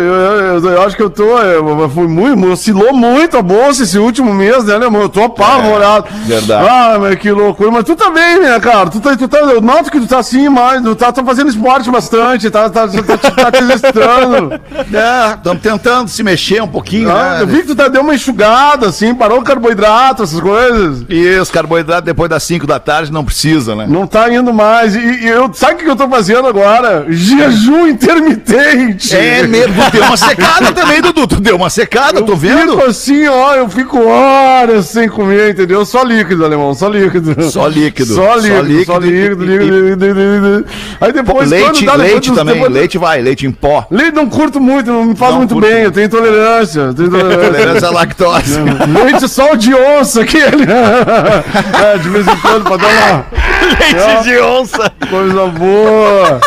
eu- 0.61 0.65
eu 0.71 0.81
acho 0.81 0.95
que 0.95 1.03
eu 1.03 1.09
tô. 1.09 1.37
Eu, 1.39 1.89
fui 1.89 2.07
muito, 2.07 2.51
oscilou 2.51 2.93
muito 2.93 3.37
a 3.37 3.41
bolsa 3.41 3.83
esse 3.83 3.97
último 3.97 4.33
mês, 4.33 4.65
né, 4.65 4.75
alemão? 4.75 5.03
Eu 5.03 5.09
tô 5.09 5.23
apavorado. 5.23 6.07
É, 6.25 6.27
verdade. 6.27 6.67
Ah, 6.69 6.97
mas 6.99 7.15
que 7.15 7.31
loucura. 7.31 7.71
Mas 7.71 7.83
tu 7.85 7.95
também, 7.95 8.39
né, 8.41 8.59
cara? 8.59 8.89
Tu 8.89 8.99
tá, 8.99 9.15
tu 9.15 9.27
tá, 9.27 9.37
eu 9.39 9.61
noto 9.61 9.89
que 9.91 9.99
tu 9.99 10.07
tá 10.07 10.19
assim, 10.19 10.49
mas 10.49 10.81
tu 10.81 10.95
tá, 10.95 11.11
tá 11.11 11.23
fazendo 11.23 11.49
esporte 11.49 11.89
bastante, 11.89 12.49
tá, 12.49 12.69
tá, 12.69 12.87
tá, 12.87 13.01
tá, 13.17 13.31
tá 13.31 13.51
te 13.51 13.63
exercitando. 13.63 14.59
É, 14.95 15.33
estamos 15.35 15.61
tentando 15.61 16.07
se 16.09 16.21
mexer 16.23 16.61
um 16.61 16.67
pouquinho, 16.67 17.09
Ah, 17.09 17.35
né? 17.35 17.41
eu 17.41 17.47
vi 17.47 17.61
que 17.61 17.67
tu 17.67 17.75
tá, 17.75 17.87
deu 17.87 18.01
uma 18.01 18.13
enxugada, 18.15 18.87
assim, 18.87 19.13
parou 19.15 19.39
o 19.39 19.43
carboidrato, 19.43 20.23
essas 20.23 20.39
coisas. 20.39 21.03
Os 21.41 21.51
carboidratos 21.51 22.05
depois 22.05 22.29
das 22.29 22.43
5 22.43 22.65
da 22.67 22.79
tarde 22.79 23.11
não 23.11 23.23
precisa, 23.23 23.75
né? 23.75 23.85
Não 23.87 24.05
tá 24.07 24.31
indo 24.31 24.53
mais. 24.53 24.64
E, 24.95 25.25
e 25.25 25.27
eu, 25.27 25.51
sabe 25.53 25.73
o 25.73 25.77
que 25.77 25.89
eu 25.89 25.95
tô 25.95 26.07
fazendo 26.09 26.47
agora? 26.47 27.05
Jejum 27.09 27.87
intermitente. 27.87 29.15
É 29.15 29.45
mesmo, 29.47 29.73
deu 29.91 30.03
uma 30.03 30.17
secada 30.17 30.71
também, 30.71 31.01
Dudu. 31.01 31.27
Tu 31.27 31.39
deu 31.39 31.55
uma 31.55 31.69
secada, 31.69 32.21
tô 32.21 32.35
vendo. 32.35 32.73
Fico 32.77 32.85
assim, 32.89 33.27
ó, 33.27 33.55
eu 33.55 33.69
fico 33.69 33.99
horas 34.07 34.85
sem 34.87 35.07
comer, 35.07 35.51
entendeu? 35.51 35.85
Só 35.85 36.03
líquido, 36.03 36.45
alemão, 36.45 36.73
só 36.73 36.87
líquido. 36.87 37.41
Só 37.49 37.67
líquido. 37.67 38.13
Só 38.15 38.35
líquido, 38.35 38.55
Só 38.55 38.61
líquido 38.61 38.85
só 38.85 38.97
líquido, 38.99 39.43
e- 39.43 39.47
líquido, 39.47 39.89
líquido, 39.89 40.05
líquido. 40.05 40.65
Aí 41.01 41.11
depois, 41.13 41.49
leite, 41.49 41.85
dá, 41.85 41.91
depois 41.93 42.11
leite 42.11 42.29
dos- 42.29 42.37
também, 42.39 42.53
depois- 42.55 42.73
leite 42.73 42.97
vai, 42.97 43.21
leite 43.21 43.45
em 43.45 43.51
pó. 43.51 43.85
Leite 43.91 44.13
não 44.15 44.27
curto 44.29 44.59
muito, 44.59 44.91
não 44.91 45.05
me 45.05 45.15
faz 45.15 45.31
Não 45.31 45.39
muito 45.39 45.59
bem, 45.59 45.71
muito. 45.71 45.85
eu 45.85 45.91
tenho 45.91 46.05
intolerância. 46.07 46.79
eu 46.81 46.93
tenho 46.93 47.07
intolerância. 47.07 47.45
Tolerância 47.51 47.87
à 47.87 47.91
lactose. 47.91 48.59
Leite 49.03 49.27
só 49.29 49.55
de 49.55 49.73
onça, 49.73 50.21
aquele. 50.21 50.65
é, 50.65 51.97
de 51.97 52.09
vez 52.09 52.27
em 52.27 52.35
quando, 52.37 52.63
pra 52.63 52.77
dar 52.77 52.87
uma 52.87 53.25
Leite 53.65 54.23
de 54.23 54.39
onça. 54.39 54.54
coisa 55.09 55.45
boa. 55.47 56.39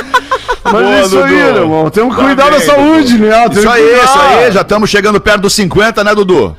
Mas 0.64 0.73
Boa, 0.73 0.94
é 0.94 1.03
isso 1.03 1.18
aí, 1.18 1.23
Dudu. 1.23 1.35
meu 1.53 1.62
irmão. 1.62 1.90
Temos 1.90 2.14
que 2.16 2.23
cuidar 2.23 2.51
da 2.51 2.59
bem, 2.59 2.66
saúde, 2.66 3.12
Dudu. 3.16 3.27
né? 3.27 3.42
Temos 3.42 3.57
Isso 3.59 3.71
aí, 3.71 3.94
isso 4.03 4.18
aí. 4.18 4.53
Já 4.53 4.61
estamos 4.61 4.90
chegando 4.90 5.21
perto 5.21 5.42
dos 5.42 5.55
50, 5.55 6.05
né, 6.05 6.14
Dudu? 6.14 6.57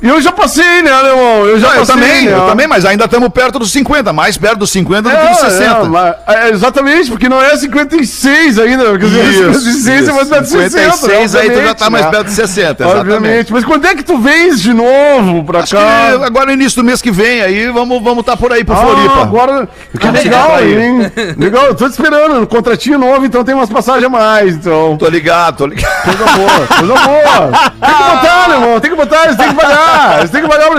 E 0.00 0.08
eu 0.08 0.20
já 0.20 0.30
passei, 0.30 0.80
né, 0.82 0.92
alemão? 0.92 1.44
Eu 1.46 1.58
já 1.58 1.68
eu 1.74 1.80
passei. 1.80 1.94
também, 1.94 2.24
né? 2.26 2.32
eu 2.34 2.46
também, 2.46 2.66
mas 2.68 2.84
ainda 2.84 3.04
estamos 3.04 3.28
perto 3.30 3.58
dos 3.58 3.70
50, 3.72 4.12
mais 4.12 4.36
perto 4.38 4.58
dos 4.58 4.70
50 4.70 5.08
do 5.08 5.16
que 5.16 5.26
dos 5.28 5.38
60. 5.38 5.64
É, 5.64 5.84
mas- 5.88 6.14
é, 6.26 6.50
exatamente, 6.50 7.10
porque 7.10 7.28
não 7.28 7.42
é 7.42 7.56
56 7.56 8.58
ainda. 8.58 8.84
Quer 8.98 9.06
dizer, 9.06 9.54
56 9.54 10.08
é 10.08 10.12
mais 10.12 10.28
perto 10.28 10.42
de 10.44 10.48
60. 10.50 10.92
56, 10.92 11.34
aí 11.34 11.50
tu 11.50 11.62
já 11.62 11.74
tá 11.74 11.90
mais 11.90 12.04
né? 12.04 12.10
perto 12.12 12.26
de 12.26 12.32
60, 12.32 12.84
exatamente. 12.84 13.00
Obviamente. 13.00 13.52
Mas 13.52 13.64
quando 13.64 13.86
é 13.86 13.94
que 13.94 14.02
tu 14.04 14.18
vens 14.18 14.60
de 14.62 14.72
novo 14.72 15.42
pra 15.44 15.60
Acho 15.60 15.74
cá? 15.76 16.10
agora 16.24 16.46
no 16.46 16.52
início 16.52 16.80
do 16.80 16.86
mês 16.86 17.02
que 17.02 17.10
vem, 17.10 17.42
aí 17.42 17.68
vamos 17.70 17.96
estar 17.98 18.08
vamos 18.08 18.24
tá 18.24 18.36
por 18.36 18.52
aí 18.52 18.62
pro 18.64 18.74
Ah, 18.76 18.78
Floripa. 18.80 19.22
agora. 19.22 19.68
Que 19.98 20.06
Ah, 20.06 20.10
legal, 20.12 20.64
ir. 20.64 20.78
hein? 20.78 21.12
Legal, 21.36 21.64
eu 21.66 21.74
tô 21.74 21.86
te 21.86 21.92
esperando. 21.92 22.46
Contratinho 22.46 22.98
novo, 22.98 23.26
então 23.26 23.42
tem 23.44 23.54
umas 23.54 23.68
passagens 23.70 24.04
a 24.04 24.08
mais. 24.08 24.54
Então. 24.54 24.96
Tô 24.96 25.08
ligado, 25.08 25.56
tô 25.56 25.66
ligado. 25.66 26.02
Coisa 26.04 26.24
boa, 26.24 26.66
coisa 26.66 26.94
boa. 26.94 27.70
Tem 27.80 27.94
que 27.94 28.02
botar, 28.02 28.48
meu 28.48 28.60
irmão. 28.60 28.80
Tem 28.80 28.90
que 28.90 28.96
botar, 28.96 29.24
eles 29.24 29.36
têm 29.36 29.48
que 29.48 29.54
pagar. 29.54 29.87
Pagar 29.88 30.08
ti. 30.08 30.18
Eles 30.18 30.30
têm 30.30 30.42
que 30.42 30.48
pagar 30.48 30.70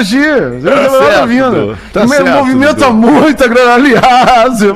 certo, 0.92 1.14
pra 1.14 1.26
vida. 1.26 1.50
Dudu. 1.50 1.78
Tá 1.94 2.02
O 2.02 2.10
meu 2.10 2.18
certo, 2.18 2.38
movimento 2.38 2.76
Dudu. 2.76 2.94
muita 2.94 3.48
grana. 3.48 3.74
Aliás, 3.74 4.62
eu 4.62 4.74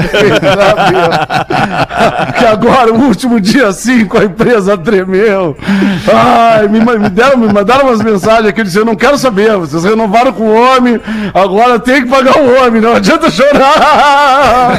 que 2.37 2.45
agora, 2.45 2.93
o 2.93 3.01
último 3.01 3.39
dia 3.39 3.71
5, 3.71 4.17
a 4.17 4.23
empresa 4.25 4.77
tremeu. 4.77 5.57
Ai, 6.11 6.67
me, 6.67 6.79
me 6.79 7.09
deram, 7.09 7.37
me 7.37 7.51
mandaram 7.51 7.85
umas 7.87 8.01
mensagens 8.01 8.47
aqui 8.47 8.63
dizendo: 8.63 8.81
eu 8.83 8.85
não 8.85 8.95
quero 8.95 9.17
saber. 9.17 9.55
Vocês 9.57 9.83
renovaram 9.83 10.31
com 10.33 10.43
o 10.43 10.53
homem, 10.53 10.99
agora 11.33 11.79
tem 11.79 12.03
que 12.03 12.09
pagar 12.09 12.37
o 12.37 12.63
homem. 12.63 12.81
Não 12.81 12.95
adianta 12.95 13.29
chorar. 13.29 14.77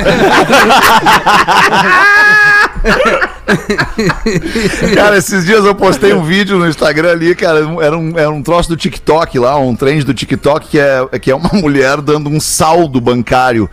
Cara, 4.94 5.16
esses 5.16 5.44
dias 5.44 5.64
eu 5.64 5.75
postei 5.75 6.12
um 6.12 6.23
vídeo 6.23 6.59
no 6.59 6.68
Instagram 6.68 7.12
ali, 7.12 7.35
cara, 7.35 7.61
era 7.81 7.99
um, 7.99 8.18
era 8.18 8.31
um 8.31 8.42
troço 8.42 8.68
do 8.68 8.77
TikTok 8.77 9.38
lá, 9.38 9.57
um 9.57 9.75
trend 9.75 10.05
do 10.05 10.14
TikTok 10.14 10.68
que 10.68 10.79
é, 10.79 11.07
que 11.20 11.31
é 11.31 11.35
uma 11.35 11.51
mulher 11.55 12.01
dando 12.01 12.29
um 12.29 12.40
saldo 12.40 13.01
bancário. 13.01 13.68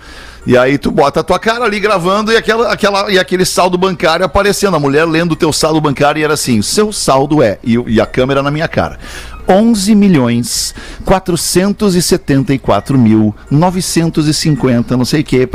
E 0.45 0.57
aí 0.57 0.77
tu 0.77 0.89
bota 0.89 1.19
a 1.19 1.23
tua 1.23 1.37
cara 1.37 1.65
ali 1.65 1.79
gravando 1.79 2.31
e, 2.31 2.37
aquela, 2.37 2.71
aquela, 2.71 3.11
e 3.11 3.19
aquele 3.19 3.45
saldo 3.45 3.77
bancário 3.77 4.25
aparecendo. 4.25 4.75
A 4.75 4.79
mulher 4.79 5.05
lendo 5.05 5.33
o 5.33 5.35
teu 5.35 5.53
saldo 5.53 5.79
bancário 5.79 6.19
e 6.19 6.23
era 6.23 6.33
assim, 6.33 6.63
seu 6.63 6.91
saldo 6.91 7.43
é, 7.43 7.59
e, 7.63 7.77
e 7.85 8.01
a 8.01 8.07
câmera 8.07 8.41
na 8.41 8.49
minha 8.49 8.67
cara. 8.67 8.97
11 9.51 9.93
milhões 9.95 10.73
474 11.05 12.97
mil 12.97 13.35
950, 13.49 14.95
não 14.97 15.05
sei 15.05 15.21
o 15.21 15.23
que. 15.23 15.41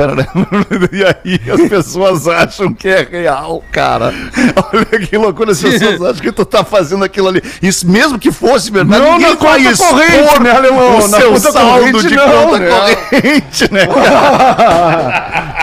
E 0.92 1.04
aí 1.04 1.40
as 1.52 1.68
pessoas 1.68 2.28
acham 2.28 2.72
que 2.72 2.88
é 2.88 3.06
real, 3.10 3.62
cara. 3.72 4.12
Olha 4.72 5.06
que 5.06 5.16
loucura, 5.16 5.52
as 5.52 5.60
pessoas 5.60 6.00
acham 6.02 6.22
que 6.22 6.32
tu 6.32 6.44
tá 6.44 6.62
fazendo 6.64 7.04
aquilo 7.04 7.28
ali. 7.28 7.42
Isso 7.62 7.88
mesmo 7.88 8.18
que 8.18 8.30
fosse 8.30 8.70
verdade, 8.70 9.02
Não 9.02 9.18
ninguém 9.18 9.36
vai 9.36 9.60
expor 9.66 9.88
corrente, 9.90 10.42
né, 10.42 10.50
alemão? 10.50 10.98
o 10.98 11.08
Na 11.08 11.18
seu 11.20 11.36
saldo 11.38 11.78
corrente, 11.92 12.08
de 12.08 12.16
não, 12.16 12.28
conta 12.46 12.58
né? 12.58 12.68
corrente, 12.70 13.72
né? 13.72 13.88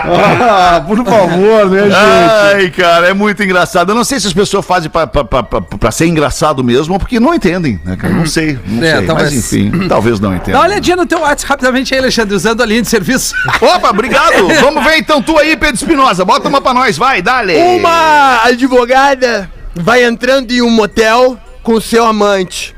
ah, 0.04 0.84
por 0.86 1.04
favor, 1.04 1.70
né, 1.70 1.82
gente? 1.84 1.94
Ai, 1.94 2.70
cara, 2.70 3.08
é 3.08 3.14
muito 3.14 3.42
engraçado. 3.42 3.90
Eu 3.90 3.94
não 3.94 4.04
sei 4.04 4.20
se 4.20 4.26
as 4.26 4.32
pessoas 4.32 4.64
fazem 4.64 4.90
pra, 4.90 5.06
pra, 5.06 5.24
pra, 5.24 5.42
pra- 5.42 5.60
pra 5.60 5.90
ser 5.90 6.06
engraçado 6.06 6.62
mesmo 6.64 6.98
porque 6.98 7.18
não 7.20 7.34
entendem, 7.34 7.80
né, 7.84 7.96
cara? 7.96 8.23
Não 8.24 8.30
sei, 8.30 8.58
não 8.66 8.82
É, 8.84 8.96
sei. 8.96 9.06
talvez. 9.06 9.34
Mas 9.34 9.52
enfim, 9.52 9.88
talvez 9.88 10.20
não 10.20 10.30
Dá 10.30 10.36
entendam. 10.36 10.60
uma 10.60 10.66
olhadinha 10.68 10.96
no 10.96 11.06
teu 11.06 11.20
WhatsApp 11.20 11.50
rapidamente 11.50 11.94
aí, 11.94 12.00
Alexandre, 12.00 12.34
usando 12.34 12.62
a 12.62 12.66
linha 12.66 12.82
de 12.82 12.88
serviço. 12.88 13.34
Opa, 13.60 13.90
obrigado. 13.90 14.48
Vamos 14.60 14.82
ver 14.84 14.96
então 14.98 15.22
tu 15.22 15.38
aí, 15.38 15.56
Pedro 15.56 15.76
Espinosa. 15.76 16.24
Bota 16.24 16.48
uma 16.48 16.60
pra 16.60 16.74
nós, 16.74 16.96
vai, 16.96 17.20
dale. 17.22 17.54
Uma 17.56 18.42
advogada 18.44 19.50
vai 19.74 20.04
entrando 20.04 20.50
em 20.52 20.62
um 20.62 20.70
motel 20.70 21.38
com 21.62 21.80
seu 21.80 22.04
amante. 22.04 22.74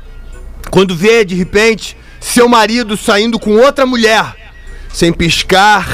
Quando 0.69 0.95
vê, 0.95 1.23
de 1.23 1.35
repente, 1.35 1.95
seu 2.19 2.47
marido 2.49 2.97
saindo 2.97 3.39
com 3.39 3.51
outra 3.57 3.85
mulher. 3.85 4.35
Sem 4.91 5.13
piscar, 5.13 5.87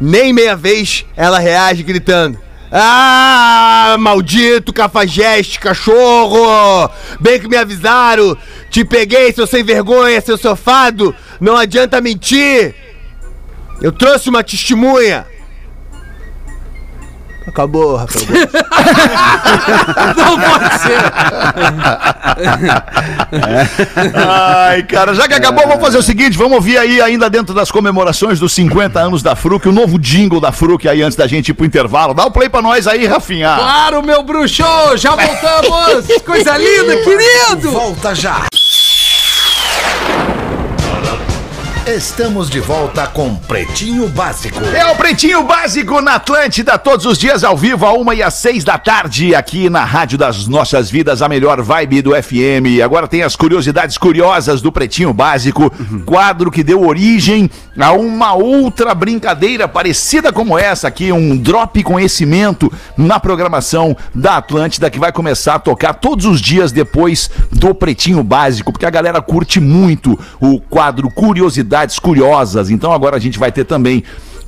nem 0.00 0.32
meia 0.32 0.54
vez, 0.54 1.04
ela 1.16 1.38
reage 1.38 1.82
gritando. 1.82 2.38
Ah, 2.70 3.96
maldito 3.98 4.72
cafajeste, 4.72 5.58
cachorro! 5.58 6.90
Bem 7.18 7.40
que 7.40 7.48
me 7.48 7.56
avisaram! 7.56 8.36
Te 8.70 8.84
peguei, 8.84 9.32
seu 9.32 9.46
sem 9.46 9.64
vergonha, 9.64 10.20
seu 10.20 10.36
sofado! 10.36 11.14
Não 11.40 11.56
adianta 11.56 12.00
mentir. 12.00 12.74
Eu 13.80 13.92
trouxe 13.92 14.28
uma 14.28 14.42
testemunha. 14.42 15.26
Acabou, 17.48 17.96
Rafael. 17.96 18.26
Não 20.16 20.38
pode 20.38 20.80
ser. 20.80 20.98
Ai, 24.14 24.82
cara, 24.82 25.14
já 25.14 25.26
que 25.26 25.34
acabou, 25.34 25.66
vamos 25.66 25.82
fazer 25.82 25.98
o 25.98 26.02
seguinte: 26.02 26.36
vamos 26.36 26.54
ouvir 26.54 26.76
aí, 26.78 27.00
ainda 27.00 27.30
dentro 27.30 27.54
das 27.54 27.70
comemorações 27.70 28.38
dos 28.38 28.52
50 28.52 29.00
anos 29.00 29.22
da 29.22 29.34
Fruc, 29.34 29.66
o 29.66 29.72
novo 29.72 29.98
jingle 29.98 30.40
da 30.40 30.52
Fruc 30.52 30.86
aí 30.86 31.02
antes 31.02 31.16
da 31.16 31.26
gente 31.26 31.48
ir 31.48 31.54
pro 31.54 31.64
intervalo. 31.64 32.12
Dá 32.14 32.26
o 32.26 32.30
play 32.30 32.48
pra 32.48 32.60
nós 32.60 32.86
aí, 32.86 33.06
Rafinha. 33.06 33.54
Claro, 33.56 34.02
meu 34.02 34.22
bruxo! 34.22 34.62
Já 34.96 35.16
voltamos! 35.16 36.06
Coisa 36.24 36.56
linda, 36.58 36.96
querido! 36.98 37.70
Volta 37.70 38.14
já. 38.14 38.46
Estamos 41.88 42.50
de 42.50 42.60
volta 42.60 43.06
com 43.06 43.34
Pretinho 43.34 44.10
Básico. 44.10 44.62
É 44.62 44.84
o 44.92 44.94
Pretinho 44.94 45.42
Básico 45.44 46.02
na 46.02 46.16
Atlântida, 46.16 46.76
todos 46.76 47.06
os 47.06 47.16
dias 47.16 47.42
ao 47.42 47.56
vivo, 47.56 47.86
a 47.86 47.94
uma 47.94 48.14
e 48.14 48.22
às 48.22 48.34
seis 48.34 48.62
da 48.62 48.76
tarde, 48.76 49.34
aqui 49.34 49.70
na 49.70 49.86
Rádio 49.86 50.18
das 50.18 50.46
Nossas 50.46 50.90
Vidas, 50.90 51.22
a 51.22 51.28
melhor 51.30 51.62
vibe 51.62 52.02
do 52.02 52.10
FM. 52.10 52.84
Agora 52.84 53.08
tem 53.08 53.22
as 53.22 53.34
curiosidades 53.34 53.96
curiosas 53.96 54.60
do 54.60 54.70
Pretinho 54.70 55.14
Básico, 55.14 55.72
quadro 56.04 56.50
que 56.50 56.62
deu 56.62 56.86
origem 56.86 57.50
a 57.80 57.92
uma 57.92 58.34
outra 58.34 58.94
brincadeira 58.94 59.66
parecida 59.66 60.30
como 60.30 60.58
essa 60.58 60.88
aqui, 60.88 61.10
um 61.10 61.38
drop 61.38 61.82
conhecimento 61.82 62.70
na 62.98 63.18
programação 63.18 63.96
da 64.14 64.36
Atlântida, 64.36 64.90
que 64.90 64.98
vai 64.98 65.10
começar 65.10 65.54
a 65.54 65.58
tocar 65.58 65.94
todos 65.94 66.26
os 66.26 66.38
dias 66.38 66.70
depois 66.70 67.30
do 67.50 67.74
Pretinho 67.74 68.22
Básico, 68.22 68.72
porque 68.72 68.84
a 68.84 68.90
galera 68.90 69.22
curte 69.22 69.58
muito 69.58 70.18
o 70.38 70.60
quadro 70.60 71.08
Curiosidades 71.10 71.77
Curiosas. 71.98 72.70
Então 72.70 72.92
agora 72.92 73.16
a 73.16 73.20
gente 73.20 73.38
vai 73.38 73.52
ter 73.52 73.64
também 73.64 74.02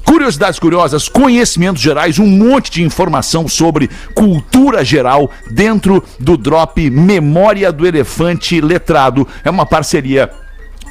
Curiosidades 0.05 0.59
curiosas, 0.59 1.09
conhecimentos 1.09 1.81
gerais, 1.81 2.18
um 2.18 2.26
monte 2.26 2.70
de 2.70 2.83
informação 2.83 3.47
sobre 3.47 3.89
cultura 4.14 4.85
geral 4.85 5.31
dentro 5.51 6.03
do 6.18 6.37
Drop 6.37 6.91
Memória 6.91 7.70
do 7.70 7.87
Elefante 7.87 8.61
Letrado. 8.61 9.26
É 9.45 9.51
uma 9.51 9.66
parceria 9.66 10.31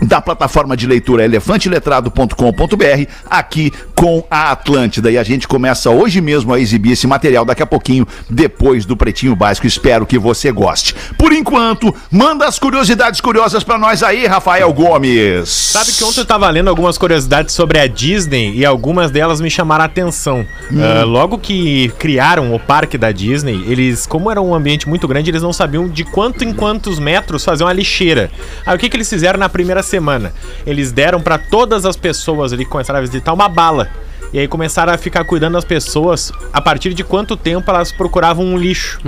da 0.02 0.22
plataforma 0.22 0.76
de 0.76 0.88
leitura 0.88 1.24
elefanteletrado.com.br 1.26 3.12
aqui 3.30 3.72
com 3.96 4.24
a 4.30 4.52
Atlântida. 4.52 5.12
E 5.12 5.18
a 5.18 5.24
gente 5.24 5.48
começa 5.48 5.90
hoje 5.90 6.22
mesmo 6.22 6.54
a 6.54 6.60
exibir 6.60 6.94
esse 6.94 7.08
material 7.08 7.46
daqui 7.46 7.64
a 7.64 7.68
pouquinho, 7.68 8.08
depois 8.30 8.86
do 8.86 8.96
Pretinho 8.96 9.36
Básico. 9.36 9.68
Espero 9.68 10.06
que 10.06 10.18
você 10.18 10.52
goste. 10.52 10.96
Por 11.18 11.34
enquanto, 11.34 11.94
manda 12.12 12.48
as 12.48 12.58
curiosidades 12.58 13.22
curiosas 13.22 13.64
pra 13.64 13.78
nós 13.78 14.02
aí, 14.04 14.26
Rafael 14.26 14.72
Gomes. 14.74 15.50
Sabe 15.50 15.92
que 15.92 16.04
ontem 16.04 16.22
eu 16.22 16.26
tava 16.26 16.50
lendo 16.50 16.70
algumas 16.70 16.98
curiosidades 16.98 17.54
sobre 17.54 17.80
a 17.80 17.88
Disney 17.88 18.56
e 18.56 18.66
algumas 18.66 19.12
delas 19.12 19.42
me 19.42 19.50
chamaram 19.50 19.84
a 19.84 19.88
atenção. 19.88 20.46
Ah, 20.78 21.04
logo 21.04 21.38
que 21.38 21.90
criaram 22.00 22.54
o 22.54 22.60
parque 22.60 22.98
da 22.98 23.12
Disney, 23.12 23.64
eles, 23.68 24.06
como 24.06 24.32
era 24.32 24.42
um 24.42 24.54
ambiente 24.54 24.88
muito 24.88 25.08
grande, 25.08 25.30
eles 25.30 25.42
não 25.42 25.52
sabiam 25.52 25.88
de 25.88 26.04
quanto 26.04 26.44
em 26.44 26.54
quantos 26.54 27.00
metros 27.00 27.44
fazer 27.44 27.64
uma 27.64 27.74
lixeira. 27.74 28.32
Aí 28.66 28.76
o 28.76 28.80
que, 28.80 28.90
que 28.90 28.96
eles 28.96 29.10
fizeram 29.10 29.40
na 29.40 29.50
primeira 29.50 29.84
semana? 29.90 30.34
Eles 30.66 30.92
deram 30.92 31.20
pra 31.22 31.38
todas 31.38 31.86
as 31.86 31.96
pessoas 31.96 32.54
ali 32.54 32.64
que 32.64 32.72
começaram 32.72 33.00
a 33.00 33.02
visitar 33.02 33.34
uma 33.34 33.50
bala. 33.50 33.90
E 34.32 34.38
aí 34.38 34.48
começaram 34.48 34.94
a 34.94 34.98
ficar 34.98 35.24
cuidando 35.24 35.54
das 35.54 35.66
pessoas 35.66 36.32
a 36.54 36.62
partir 36.62 36.94
de 36.94 37.04
quanto 37.04 37.36
tempo 37.36 37.70
elas 37.72 37.92
procuravam 37.92 38.46
um 38.46 38.58
lixo. 38.58 39.00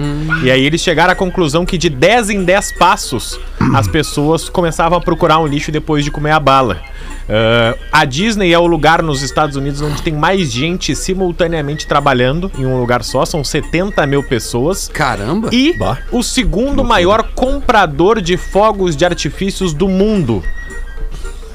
E 0.43 0.49
aí 0.49 0.65
eles 0.65 0.81
chegaram 0.81 1.13
à 1.13 1.15
conclusão 1.15 1.63
que 1.63 1.77
de 1.77 1.89
10 1.89 2.31
em 2.31 2.43
10 2.43 2.71
passos 2.73 3.39
as 3.75 3.87
pessoas 3.87 4.49
começavam 4.49 4.97
a 4.97 5.01
procurar 5.01 5.37
um 5.39 5.45
lixo 5.45 5.71
depois 5.71 6.03
de 6.03 6.09
comer 6.09 6.31
a 6.31 6.39
bala. 6.39 6.81
Ah, 7.29 7.75
a 7.91 8.05
Disney 8.05 8.51
é 8.51 8.59
o 8.59 8.65
lugar 8.65 9.01
nos 9.01 9.21
Estados 9.21 9.55
Unidos 9.55 9.81
onde 9.81 10.01
tem 10.01 10.13
mais 10.13 10.51
gente 10.51 10.95
simultaneamente 10.95 11.87
trabalhando 11.87 12.51
em 12.57 12.65
um 12.65 12.79
lugar 12.79 13.03
só, 13.03 13.25
são 13.25 13.43
70 13.43 14.05
mil 14.05 14.23
pessoas. 14.23 14.89
Caramba! 14.89 15.49
E 15.51 15.75
o 16.11 16.21
segundo 16.21 16.83
maior 16.83 17.23
comprador 17.33 18.21
de 18.21 18.37
fogos 18.37 18.95
de 18.95 19.05
artifícios 19.05 19.73
do 19.73 19.87
mundo. 19.87 20.43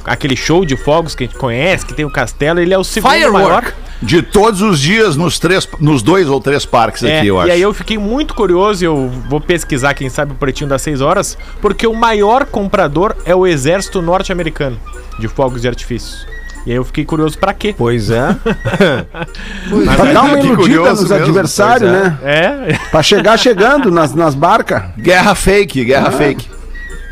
Aquele 0.06 0.36
show 0.36 0.64
de 0.64 0.76
fogos 0.76 1.14
que 1.14 1.24
a 1.24 1.26
gente 1.26 1.36
conhece, 1.38 1.84
que 1.84 1.92
tem 1.92 2.04
o 2.04 2.10
castelo, 2.10 2.60
ele 2.60 2.72
é 2.72 2.78
o 2.78 2.84
segundo 2.84 3.10
Firework. 3.12 3.44
maior. 3.44 3.72
De 4.00 4.22
todos 4.22 4.60
os 4.60 4.78
dias 4.78 5.16
nos 5.16 5.38
três, 5.38 5.66
nos 5.80 6.02
dois 6.02 6.28
ou 6.28 6.38
três 6.40 6.64
parques 6.66 7.02
É, 7.02 7.18
aqui, 7.18 7.28
eu 7.28 7.40
acho. 7.40 7.48
e 7.48 7.50
aí 7.50 7.62
eu 7.62 7.72
fiquei 7.74 7.96
muito 7.98 8.34
curioso, 8.34 8.84
e 8.84 8.86
eu 8.86 9.08
vou 9.28 9.40
pesquisar, 9.40 9.94
quem 9.94 10.08
sabe, 10.10 10.32
o 10.32 10.34
pretinho 10.34 10.68
das 10.68 10.82
6 10.82 11.00
horas, 11.00 11.36
porque 11.62 11.86
o 11.86 11.94
maior 11.94 12.44
comprador 12.44 13.16
é 13.24 13.34
o 13.34 13.46
exército 13.46 14.00
norte-americano 14.02 14.78
de 15.18 15.26
fogos 15.28 15.62
de 15.62 15.68
artifícios. 15.68 16.26
E 16.66 16.70
aí 16.72 16.76
eu 16.76 16.84
fiquei 16.84 17.04
curioso 17.04 17.38
pra 17.38 17.54
quê? 17.54 17.74
Pois 17.78 18.10
é. 18.10 18.36
Pra 19.96 20.04
dar 20.12 20.22
uma 20.24 20.38
iludida 20.40 20.90
nos 20.90 21.02
mesmo, 21.08 21.14
adversários, 21.16 21.88
é. 21.88 21.92
né? 21.92 22.18
É, 22.22 22.78
Pra 22.90 23.02
chegar 23.02 23.36
chegando 23.38 23.90
nas, 23.90 24.14
nas 24.14 24.34
barcas. 24.34 24.82
Guerra 24.98 25.34
fake, 25.34 25.84
guerra 25.84 26.10
fake. 26.10 26.48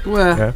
Ué. 0.07 0.31
É, 0.33 0.55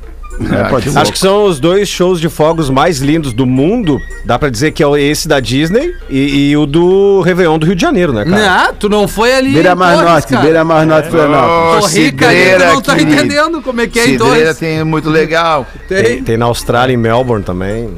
pode 0.71 0.91
ser. 0.91 0.99
Acho 0.99 1.13
que 1.13 1.19
são 1.19 1.45
os 1.45 1.59
dois 1.59 1.89
shows 1.89 2.21
de 2.21 2.29
fogos 2.29 2.71
mais 2.71 2.99
lindos 3.01 3.33
do 3.33 3.47
mundo. 3.47 4.01
Dá 4.25 4.39
pra 4.39 4.49
dizer 4.49 4.73
que 4.73 4.83
é 4.83 5.01
esse 5.01 5.27
da 5.29 5.41
Disney 5.41 5.95
e, 6.09 6.51
e 6.51 6.57
o 6.57 6.67
do 6.67 7.21
Réveillon 7.23 7.59
do 7.59 7.67
Rio 7.67 7.75
de 7.75 7.83
Janeiro, 7.83 8.13
né, 8.13 8.25
cara? 8.25 8.67
Não, 8.67 8.75
tu 8.75 8.89
não 8.89 9.09
foi 9.09 9.35
ali. 9.35 9.53
Beira 9.53 9.73
em 9.73 9.75
Mar 9.75 9.97
Norte. 9.97 10.37
Beira 10.37 10.65
Mar 10.65 10.87
Norte, 10.87 11.09
Florianópolis. 11.09 11.93
Tô 11.93 11.99
rica 12.01 12.29
aí, 12.29 12.55
tu 12.55 12.65
não 12.65 12.81
tá 12.83 12.95
querido. 12.97 13.15
entendendo 13.15 13.63
como 13.63 13.81
é 13.81 13.87
que 13.87 13.99
é 13.99 14.03
em 14.03 14.13
Cidreira 14.13 14.37
Torres. 14.37 14.59
tem 14.59 14.85
muito 14.85 15.11
legal. 15.11 15.67
Tem, 15.89 16.03
Tem. 16.03 16.23
tem 16.23 16.37
na 16.37 16.47
Austrália, 16.47 16.93
em 16.95 16.97
Melbourne 16.97 17.45
também. 17.45 17.91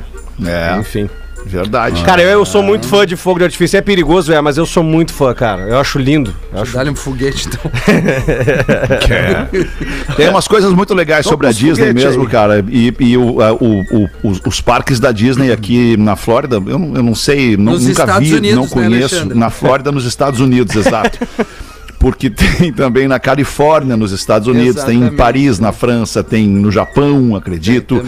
É, 0.45 0.78
Enfim. 0.78 1.09
Verdade. 1.47 2.03
Cara, 2.05 2.22
eu, 2.22 2.28
eu 2.30 2.45
sou 2.45 2.62
muito 2.62 2.86
fã 2.86 3.07
de 3.07 3.16
fogo 3.16 3.38
de 3.38 3.45
artifício. 3.45 3.76
É 3.76 3.80
perigoso, 3.80 4.32
é, 4.32 4.41
mas 4.41 4.57
eu 4.57 4.66
sou 4.66 4.82
muito 4.82 5.12
fã, 5.12 5.32
cara. 5.34 5.62
Eu 5.62 5.78
acho 5.78 5.99
lindo. 5.99 6.34
Eu 6.53 6.62
acho... 6.62 6.72
Dá-lhe 6.72 6.91
um 6.91 6.95
foguete, 6.95 7.49
então. 7.49 7.70
Tem 10.16 10.28
umas 10.28 10.47
coisas 10.49 10.72
muito 10.72 10.95
legais 10.95 11.26
sobre 11.26 11.47
a 11.47 11.53
Disney 11.53 11.93
mesmo, 11.93 12.22
aí. 12.22 12.28
cara. 12.28 12.64
E, 12.68 12.95
e 13.01 13.16
o, 13.16 13.41
a- 13.41 13.53
o- 13.53 13.80
o- 13.91 14.09
os, 14.22 14.41
os 14.47 14.61
parques 14.61 15.01
da 15.01 15.12
Disney 15.12 15.53
aqui 15.53 15.97
na 15.97 16.16
Flórida, 16.16 16.57
eu, 16.57 16.78
não- 16.78 16.97
eu 16.97 17.03
não 17.03 17.14
sei, 17.14 17.57
não- 17.57 17.72
nunca 17.74 17.91
Estados 17.91 18.28
vi, 18.28 18.34
Unidos, 18.36 18.57
não 18.57 18.64
né, 18.64 18.68
conheço. 18.70 19.14
Alexandre? 19.16 19.38
na 19.38 19.51
Flórida, 19.51 19.93
nos 19.93 20.05
Estados 20.05 20.41
Unidos, 20.41 20.74
exato. 20.76 21.18
Porque 22.01 22.28
tem 22.32 22.72
também 22.72 23.07
na 23.07 23.20
Califórnia, 23.20 23.96
nos 23.96 24.11
Estados 24.11 24.48
Unidos, 24.48 24.82
tem 24.82 24.94
em 24.94 24.98
Exatamente. 25.03 25.16
Paris, 25.18 25.59
na 25.61 25.70
França, 25.70 26.24
tem 26.24 26.48
no 26.48 26.72
Japão, 26.72 27.36
acredito. 27.36 28.03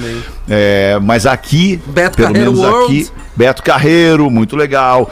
É, 0.48 0.98
mas 1.00 1.26
aqui, 1.26 1.78
Beto 1.86 2.16
pelo 2.16 2.28
Carreiro 2.32 2.52
menos 2.54 2.66
World. 2.68 2.84
aqui, 3.02 3.10
Beto 3.36 3.62
Carreiro, 3.62 4.30
muito 4.30 4.56
legal. 4.56 5.10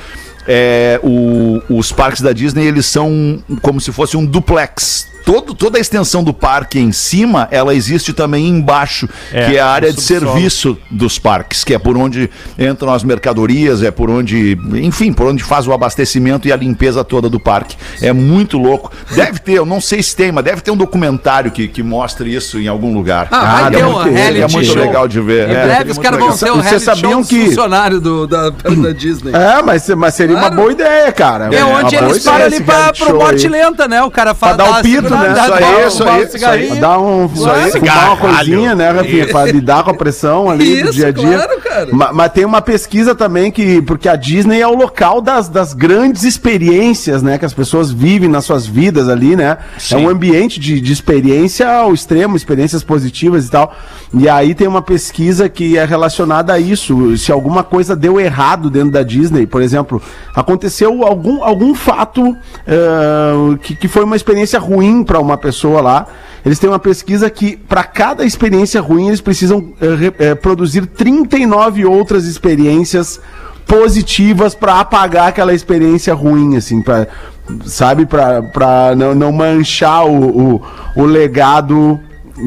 É, 0.48 0.98
o- 1.04 1.60
os 1.68 1.92
parques 1.92 2.22
da 2.22 2.32
Disney, 2.32 2.64
eles 2.66 2.86
são 2.86 3.38
como 3.62 3.80
se 3.80 3.92
fosse 3.92 4.16
um 4.16 4.24
duplex. 4.24 5.06
Todo, 5.32 5.54
toda 5.54 5.78
a 5.78 5.80
extensão 5.80 6.24
do 6.24 6.32
parque 6.34 6.78
em 6.80 6.90
cima, 6.90 7.46
ela 7.52 7.72
existe 7.72 8.12
também 8.12 8.48
embaixo, 8.48 9.08
É, 9.32 9.46
que 9.48 9.56
é 9.56 9.60
a 9.60 9.66
área 9.68 9.92
de 9.92 10.00
serviço 10.00 10.76
dos 10.90 11.20
parques, 11.20 11.62
que 11.62 11.72
é 11.72 11.78
por 11.78 11.96
onde 11.96 12.28
entram 12.58 12.92
as 12.92 13.04
mercadorias, 13.04 13.80
é 13.82 13.92
por 13.92 14.10
onde, 14.10 14.58
enfim, 14.74 15.12
por 15.12 15.26
onde 15.28 15.44
faz 15.44 15.68
o 15.68 15.72
abastecimento 15.72 16.48
e 16.48 16.52
a 16.52 16.56
limpeza 16.56 17.04
toda 17.04 17.28
do 17.28 17.38
parque. 17.38 17.76
É 18.02 18.12
muito 18.12 18.58
louco. 18.58 18.90
Deve 19.14 19.38
ter, 19.38 19.52
eu 19.52 19.64
não 19.66 19.80
sei 19.80 20.02
se 20.02 20.16
tem, 20.16 20.32
mas 20.32 20.42
deve 20.44 20.62
ter 20.62 20.72
um 20.72 20.76
documentário 20.76 21.52
que, 21.52 21.68
que 21.68 21.80
mostre 21.82 22.34
isso 22.34 22.58
em 22.58 22.66
algum 22.66 22.92
lugar. 22.92 23.28
Ah, 23.30 23.60
vai 23.60 23.66
é 23.66 23.70
ter 23.76 23.84
muito, 23.84 24.08
é 24.18 24.48
muito 24.48 24.66
show. 24.66 24.76
legal 24.82 25.06
de 25.06 25.20
ver. 25.20 25.48
Em 25.48 25.52
é, 25.54 25.62
breve 25.64 25.90
é 25.90 25.92
os 25.92 25.98
caras 25.98 26.18
vão 26.18 26.32
ser 26.36 26.50
o 26.50 26.54
Vocês 26.56 26.82
reality 26.82 26.84
sabiam 26.84 27.22
que- 27.22 27.46
funcionários 27.46 28.00
do, 28.02 28.26
da, 28.26 28.50
da 28.50 28.90
Disney. 28.92 29.32
É, 29.32 29.62
mas, 29.62 29.88
mas 29.90 30.12
seria 30.14 30.34
Claro. 30.36 30.54
uma 30.54 30.60
boa 30.62 30.72
ideia, 30.72 31.12
cara. 31.12 31.54
É 31.54 31.64
Uma 31.64 31.84
onde 31.84 31.94
eles 31.94 32.24
param 32.24 32.46
ali 32.46 32.60
pra, 32.60 32.92
pro 32.92 33.16
bote 33.18 33.46
lenta, 33.48 33.86
né? 33.86 34.02
O 34.02 34.10
cara 34.10 34.34
fala. 34.34 34.56
dar 34.56 34.80
o 34.80 34.82
pito, 34.82 35.19
né? 35.20 35.34
dá- 35.34 35.42
Isso 35.44 35.52
aí, 35.52 35.60
dá- 35.60 35.86
isso 35.86 35.98
dá 36.04 36.10
um 36.10 36.50
aí, 36.52 36.66
isso. 36.66 36.76
Dá 36.80 36.98
um, 37.00 37.28
Claro. 37.28 37.70
fumar 37.72 38.06
uma 38.08 38.16
coisinha, 38.16 38.74
né, 38.74 38.90
Rafinha? 38.90 39.26
Pra 39.28 39.44
lidar 39.44 39.84
com 39.84 39.90
a 39.90 39.94
pressão 39.94 40.48
ali 40.50 40.82
do 40.82 40.88
Isso, 40.90 40.92
dia 40.92 41.08
a 41.08 41.10
dia. 41.12 41.38
claro, 41.38 41.60
cara. 41.60 41.88
Ma- 41.92 42.12
Mas, 42.12 42.32
tem 42.32 42.44
uma 42.44 42.60
pesquisa 42.60 43.14
também 43.14 43.50
que. 43.50 43.80
Porque 43.82 44.08
a 44.08 44.16
Disney 44.16 44.60
é 44.60 44.66
o 44.66 44.74
local 44.74 45.20
das, 45.20 45.48
das 45.48 45.72
grandes 45.72 46.24
experiências, 46.24 47.22
né? 47.22 47.38
Que 47.38 47.44
as 47.44 47.54
pessoas 47.54 47.90
vivem 47.90 48.28
nas 48.28 48.44
suas 48.44 48.66
vidas 48.66 49.08
ali, 49.08 49.36
né? 49.36 49.58
É 49.90 49.96
um 49.96 50.08
ambiente 50.08 50.58
de, 50.60 50.80
de 50.80 50.92
experiência 50.92 51.68
ao 51.70 51.92
extremo, 51.94 52.36
experiências 52.36 52.82
positivas 52.82 53.46
e 53.46 53.50
tal. 53.50 53.74
E 54.12 54.28
aí 54.28 54.54
tem 54.54 54.66
uma 54.66 54.82
pesquisa 54.82 55.48
que 55.48 55.78
é 55.78 55.84
relacionada 55.84 56.52
a 56.52 56.58
isso. 56.58 57.16
Se 57.16 57.30
alguma 57.30 57.62
coisa 57.62 57.94
deu 57.96 58.18
errado 58.20 58.68
dentro 58.70 58.90
da 58.90 59.02
Disney, 59.02 59.46
por 59.46 59.62
exemplo, 59.62 60.02
aconteceu 60.34 61.04
algum, 61.04 61.42
algum 61.44 61.74
fato 61.74 62.36
eh, 62.66 63.58
que, 63.62 63.74
que 63.76 63.88
foi 63.88 64.04
uma 64.04 64.16
experiência 64.16 64.58
ruim 64.58 64.99
para 65.04 65.18
uma 65.20 65.36
pessoa 65.36 65.80
lá. 65.80 66.06
Eles 66.44 66.58
têm 66.58 66.70
uma 66.70 66.78
pesquisa 66.78 67.28
que, 67.28 67.56
para 67.56 67.84
cada 67.84 68.24
experiência 68.24 68.80
ruim, 68.80 69.08
eles 69.08 69.20
precisam 69.20 69.72
re- 69.80 70.12
eh, 70.18 70.34
produzir 70.34 70.86
39 70.86 71.84
outras 71.84 72.24
experiências 72.26 73.20
positivas 73.66 74.54
para 74.54 74.80
apagar 74.80 75.28
aquela 75.28 75.54
experiência 75.54 76.12
ruim, 76.14 76.56
assim, 76.56 76.82
pra, 76.82 77.06
sabe? 77.64 78.06
Para 78.06 78.94
não, 78.96 79.14
não 79.14 79.32
manchar 79.32 80.06
o, 80.06 80.56
o, 80.56 80.62
o 80.96 81.04
legado 81.04 82.00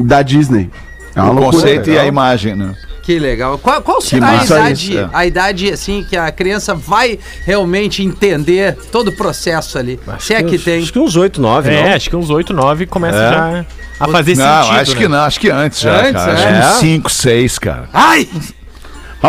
da 0.04 0.22
Disney. 0.22 0.70
É 1.14 1.22
O 1.22 1.26
loucura. 1.26 1.52
conceito 1.52 1.90
e 1.90 1.98
a 1.98 2.04
imagem, 2.04 2.54
né? 2.56 2.74
Que 3.04 3.18
legal. 3.18 3.58
Qual, 3.58 3.82
qual 3.82 4.00
será 4.00 4.28
a 4.30 4.44
idade, 4.44 4.92
isso, 4.92 4.98
é. 4.98 5.08
a 5.12 5.26
idade 5.26 5.70
assim 5.72 6.04
que 6.08 6.16
a 6.16 6.30
criança 6.32 6.74
vai 6.74 7.18
realmente 7.44 8.02
entender 8.02 8.76
todo 8.90 9.08
o 9.08 9.12
processo 9.16 9.78
ali? 9.78 10.00
Se 10.18 10.32
é 10.34 10.42
que 10.42 10.58
tem. 10.58 10.82
Acho 10.82 10.92
que 10.92 10.98
uns 10.98 11.14
8, 11.14 11.40
9, 11.40 11.70
É, 11.70 11.82
não? 11.88 11.94
acho 11.96 12.08
que 12.08 12.16
uns 12.16 12.30
8, 12.30 12.54
9 12.54 12.86
começa 12.86 13.18
É. 13.18 13.30
já 13.30 13.64
a 14.00 14.08
fazer 14.08 14.36
Não, 14.36 14.62
sentido. 14.62 14.80
acho 14.80 14.90
né? 14.92 14.96
que 14.98 15.08
não, 15.08 15.18
acho 15.20 15.40
que 15.40 15.50
antes 15.50 15.80
já, 15.80 16.00
Antes, 16.00 16.12
cara. 16.12 16.32
é? 16.32 16.34
Acho 16.34 16.46
que 16.48 16.74
uns 16.76 16.80
5, 16.80 17.10
6, 17.10 17.58
cara. 17.58 17.88
Ai! 17.92 18.28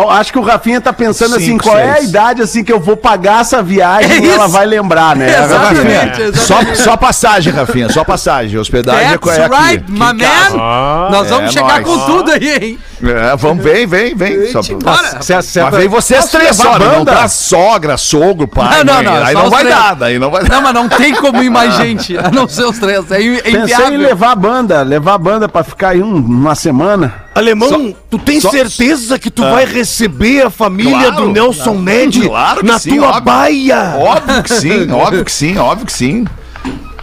Acho 0.10 0.34
que 0.34 0.40
o 0.40 0.42
Rafinha 0.42 0.82
tá 0.82 0.92
pensando 0.92 1.38
assim, 1.38 1.52
Cinco, 1.52 1.64
qual 1.64 1.78
é 1.80 1.90
a 1.92 1.96
seis. 1.96 2.10
idade 2.10 2.42
assim 2.42 2.66
que 2.66 2.74
eu 2.74 2.82
vou 2.82 2.98
pagar 2.98 3.40
essa 3.40 3.64
viagem 3.64 4.12
É 4.12 4.20
e 4.20 4.30
ela 4.30 4.46
vai 4.46 4.66
lembrar, 4.66 5.16
né? 5.16 5.26
Exatamente, 5.42 6.22
exatamente. 6.22 6.76
Só, 6.78 6.84
só 6.84 6.98
passagem, 6.98 7.54
Rafinha, 7.54 7.88
só 7.90 8.04
passagem. 8.04 8.60
Hospedagem 8.60 9.14
é 9.14 9.18
That's 9.18 9.38
é 9.38 9.46
aqui. 9.46 9.56
right, 9.56 9.84
aqui 9.84 9.92
my 9.94 10.00
man! 10.00 10.60
Ah, 10.60 11.08
Nós 11.12 11.30
vamos 11.30 11.50
é 11.50 11.54
chegar 11.54 11.80
nóis. 11.82 11.86
com 11.86 12.06
tudo 12.08 12.30
aí, 12.32 12.58
hein? 12.62 12.80
É, 13.08 13.36
vamos, 13.36 13.64
vem, 13.64 13.86
vem, 13.86 14.16
vem. 14.16 14.52
Só- 14.52 14.62
Bora. 14.76 15.22
Se 15.22 15.34
Mas 15.62 15.76
vem 15.76 15.88
vocês 15.88 16.26
três 16.26 16.56
só, 16.56 16.78
não 16.80 17.04
banda? 17.04 17.14
tá 17.14 17.28
sogra, 17.28 17.98
sogro, 17.98 18.48
pai. 18.48 18.84
Não, 18.84 18.86
não, 18.86 18.94
mãe. 18.96 19.04
não, 19.04 19.26
Aí 19.26 19.34
só 19.36 19.44
não 19.44 19.50
vai 19.50 19.64
três. 19.64 19.76
dar, 19.78 19.94
daí 19.96 20.20
não 20.20 20.32
vai 20.32 20.44
dar. 20.44 20.50
Não, 20.56 20.62
mas 20.62 20.74
não 20.74 20.88
tem 20.90 21.14
como 21.16 21.44
ir 21.44 21.50
mais 21.50 21.76
gente, 21.76 22.18
a 22.18 22.32
não 22.32 22.48
ser 22.48 22.64
os 22.66 22.80
três. 22.80 23.12
É 23.12 23.22
é 23.22 23.42
Pensei 23.42 23.86
em 23.88 23.98
levar 23.98 24.32
a 24.32 24.36
banda, 24.36 24.82
levar 24.84 25.14
a 25.16 25.18
banda 25.18 25.50
pra 25.50 25.64
ficar 25.64 25.90
aí 25.90 26.02
um- 26.02 26.16
uma 26.16 26.56
semana. 26.56 27.14
Alemão, 27.36 27.94
tu 28.10 28.18
tem 28.18 28.40
só- 28.40 28.50
certeza 28.50 29.20
que 29.20 29.30
tu 29.30 29.42
vai 29.42 29.66
receber 29.66 30.44
a 30.46 30.50
família 30.50 31.08
Claro, 31.12 31.16
do 31.26 31.32
Nelson 31.32 31.74
Ned 31.76 32.22
Claro 32.28 32.62
que 32.62 32.66
na 32.66 32.80
sim, 32.80 32.96
tua 32.98 33.08
óbvio. 33.10 33.22
baia? 33.24 33.96
Óbvio 33.98 34.44
que 34.44 34.54
sim, 34.54 34.92
óbvio 34.94 35.26
que 35.26 35.32
sim, 35.32 35.58
óbvio 35.58 35.86
que 35.86 35.94
sim. 35.94 36.26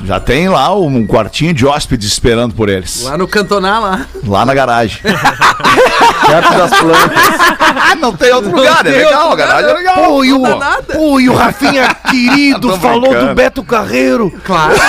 Já 0.05 0.18
tem 0.18 0.48
lá 0.48 0.74
um 0.74 1.07
quartinho 1.07 1.55
de 1.55 1.64
hóspedes 1.64 2.09
esperando 2.11 2.55
por 2.55 2.68
eles. 2.68 3.03
Lá 3.05 3.16
no 3.16 3.28
cantonar 3.28 3.80
lá. 3.80 4.07
Lá 4.26 4.44
na 4.44 4.53
garagem. 4.55 4.98
Perto 6.27 6.55
das 6.55 6.70
plantas. 6.70 7.72
Não 7.97 8.12
tem 8.14 8.32
outro 8.32 8.55
lugar, 8.55 8.86
é 8.86 8.90
legal, 8.90 9.32
a 9.32 9.36
garagem 9.36 9.70
é 9.70 9.74
legal. 9.74 9.95
Pô, 9.97 10.24
e 10.24 10.32
o, 10.32 10.38
dá 10.43 10.57
nada. 10.57 10.95
pô, 10.95 11.20
e 11.20 11.28
o 11.28 11.34
Rafinha 11.34 11.95
querido 12.11 12.76
falou 12.78 13.01
brincando. 13.11 13.28
do 13.28 13.34
Beto 13.34 13.62
Carreiro. 13.62 14.32
Claro. 14.45 14.74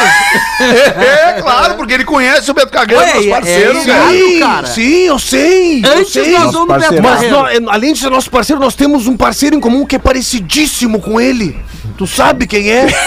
É, 0.60 1.42
claro, 1.42 1.76
porque 1.76 1.94
ele 1.94 2.06
conhece 2.06 2.50
o 2.50 2.54
Beto 2.54 2.72
Carreiro, 2.72 3.02
Ué, 3.02 3.14
nosso 3.14 3.28
é- 3.28 3.32
parceiro, 3.32 3.78
é 3.80 3.84
velho. 3.84 4.14
isso. 4.16 4.30
Sim, 4.34 4.40
cara. 4.40 4.68
sim, 4.68 4.94
eu 5.08 5.20
sei. 5.20 5.82
eu 5.86 5.92
Antes 6.00 6.14
sei. 6.14 6.32
nós 6.38 6.52
vamos 6.54 6.78
Beto. 6.78 7.02
Mas 7.02 7.14
Carreiro. 7.16 7.36
nó- 7.36 7.48
é, 7.48 7.58
além 7.68 7.94
de 7.94 8.00
ser 8.00 8.10
nosso 8.10 8.30
parceiro, 8.32 8.62
nós 8.62 8.76
temos 8.76 9.08
um 9.08 9.18
parceiro 9.18 9.56
em 9.56 9.60
comum 9.60 9.86
que 9.86 9.96
é 9.96 10.00
parecidíssimo 10.00 11.02
com 11.02 11.20
ele. 11.20 11.60
Tu 11.98 12.08
sabe 12.08 12.48
quem 12.48 12.72
é? 12.72 12.88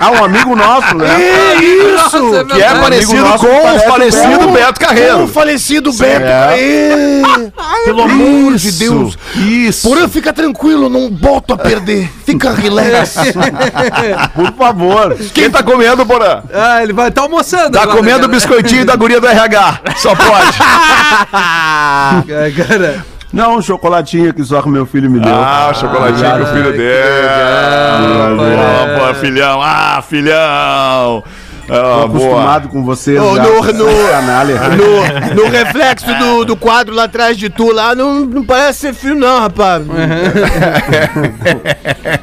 Ah, 0.00 0.10
um 0.10 0.24
amigo 0.24 0.54
nosso, 0.54 0.94
né? 0.94 1.06
É 1.20 1.54
isso! 1.62 2.18
Nossa, 2.18 2.44
Que 2.44 2.62
é 2.62 2.74
parecido 2.74 3.24
com 3.38 3.46
o 3.76 3.78
falecido 3.90 4.48
Beto. 4.48 4.80
Carreiro. 4.80 5.24
O 5.24 5.28
falecido 5.28 5.92
Beto. 5.92 6.24
É. 6.26 6.58
É. 6.60 7.22
Pelo 7.84 8.02
amor 8.02 8.35
de 8.56 8.72
Deus. 8.72 9.18
Isso. 9.36 9.88
Porã, 9.88 10.08
fica 10.08 10.32
tranquilo, 10.32 10.88
não 10.88 11.10
boto 11.10 11.54
a 11.54 11.58
perder. 11.58 12.10
Fica 12.24 12.52
relax. 12.52 13.16
Por 14.34 14.52
favor. 14.52 15.16
Quem 15.32 15.50
tá 15.50 15.62
comendo, 15.62 16.04
Porã? 16.06 16.42
Ah, 16.52 16.82
ele 16.82 16.92
vai 16.92 17.08
estar 17.08 17.22
almoçando. 17.22 17.72
Tá 17.72 17.82
agora, 17.82 17.98
comendo 17.98 18.18
o 18.18 18.20
cara. 18.22 18.32
biscoitinho 18.32 18.84
da 18.84 18.96
guria 18.96 19.20
do 19.20 19.26
RH. 19.26 19.80
Só 19.96 20.14
pode. 20.14 20.58
Cara. 22.66 23.04
Não, 23.32 23.56
um 23.56 23.62
chocolatinho 23.62 24.32
que 24.32 24.44
só 24.44 24.62
que 24.62 24.68
meu 24.68 24.86
filho 24.86 25.10
me 25.10 25.20
deu. 25.20 25.34
Ah, 25.34 25.70
o 25.70 25.74
chocolatinho 25.74 26.36
que 26.36 26.42
o 26.42 26.46
filho 26.46 26.72
deu. 26.72 26.96
filhão. 29.20 29.60
Ah, 29.62 30.02
filhão. 30.02 31.24
Ah, 31.68 32.06
boa. 32.06 32.06
acostumado 32.06 32.68
com 32.68 32.84
vocês 32.84 33.20
Ô, 33.20 33.36
já. 33.36 33.42
no- 33.42 33.56
com 33.56 33.72
no- 33.72 34.08
canalha. 34.10 34.56
No, 34.76 35.34
no 35.44 35.48
reflexo 35.50 36.06
do, 36.14 36.44
do 36.44 36.56
quadro 36.56 36.94
lá 36.94 37.04
atrás 37.04 37.36
de 37.36 37.48
tu, 37.48 37.72
lá, 37.72 37.94
não, 37.94 38.20
não 38.20 38.44
parece 38.44 38.80
ser 38.80 38.94
filho, 38.94 39.14
não, 39.16 39.40
rapaz. 39.40 39.82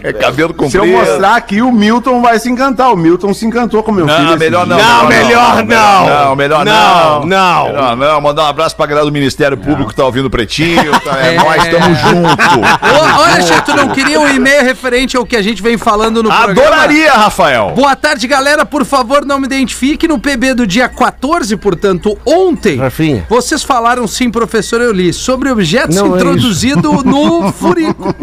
É 0.03 0.13
cabelo 0.13 0.53
Se 0.69 0.77
eu 0.77 0.83
comprido. 0.83 0.97
mostrar 0.97 1.35
aqui, 1.35 1.61
o 1.61 1.71
Milton 1.71 2.21
vai 2.21 2.39
se 2.39 2.49
encantar. 2.49 2.91
O 2.91 2.97
Milton 2.97 3.33
se 3.33 3.45
encantou 3.45 3.81
com 3.83 3.91
meu 3.91 4.07
filho. 4.07 4.19
Não, 4.19 4.29
esse 4.29 4.37
melhor 4.39 4.65
não. 4.67 4.77
Não, 4.77 5.07
melhor 5.07 5.65
não. 5.65 6.05
Não, 6.07 6.35
melhor 6.35 6.65
não. 6.65 6.73
Não, 6.73 7.25
não. 7.25 7.65
Melhor 7.69 7.97
não. 7.97 8.21
Mandar 8.21 8.43
um 8.43 8.47
abraço 8.47 8.75
pra 8.75 8.85
galera 8.85 9.05
do 9.05 9.11
Ministério 9.11 9.57
Público 9.57 9.89
que 9.89 9.95
tá 9.95 10.05
ouvindo 10.05 10.25
o 10.25 10.29
Pretinho. 10.29 10.91
Tá, 11.01 11.17
é, 11.19 11.33
É. 11.33 11.37
Nós 11.37 11.63
estamos 11.65 11.97
juntos. 11.99 12.45
Ô, 12.47 13.21
Olha, 13.21 13.61
tu 13.61 13.75
não 13.75 13.89
queria 13.89 14.19
um 14.19 14.29
e-mail 14.29 14.63
referente 14.63 15.17
ao 15.17 15.25
que 15.25 15.35
a 15.35 15.41
gente 15.41 15.61
vem 15.61 15.77
falando 15.77 16.21
no 16.21 16.29
programa? 16.29 16.61
Adoraria, 16.69 17.11
Rafael. 17.13 17.71
Boa 17.75 17.95
tarde, 17.95 18.27
galera. 18.27 18.65
Por 18.65 18.85
favor, 18.85 19.25
não 19.25 19.32
me 19.39 19.45
identifique 19.45 20.07
no 20.07 20.19
PB 20.19 20.53
do 20.53 20.67
dia 20.67 20.87
14, 20.87 21.55
portanto, 21.57 22.17
ontem. 22.25 22.77
Rafinha. 22.77 23.25
Vocês 23.29 23.63
falaram, 23.63 24.07
sim, 24.07 24.29
professor, 24.29 24.81
eu 24.81 24.91
li, 24.91 25.13
sobre 25.13 25.49
objetos 25.49 25.95
Não 25.95 26.13
é 26.13 26.17
introduzidos 26.17 27.03
no 27.03 27.51
furico. 27.51 28.15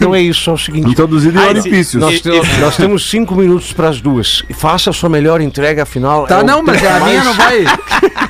Não 0.00 0.14
é 0.14 0.20
isso, 0.20 0.50
é 0.50 0.52
o 0.52 0.58
seguinte. 0.58 0.90
Introduzido 0.90 1.38
em 1.38 1.42
Ai, 1.42 1.48
orifícios. 1.48 2.00
Nós, 2.00 2.22
nós 2.60 2.76
temos 2.76 3.08
cinco 3.08 3.34
minutos 3.34 3.72
para 3.72 3.88
as 3.88 4.00
duas. 4.00 4.42
Faça 4.54 4.90
a 4.90 4.92
sua 4.92 5.08
melhor 5.08 5.40
entrega, 5.40 5.82
afinal. 5.82 6.26
Tá, 6.26 6.40
é 6.40 6.42
não, 6.42 6.62
mas 6.62 6.82
a 6.84 7.00
minha 7.00 7.24
não 7.24 7.34
vai. 7.34 7.64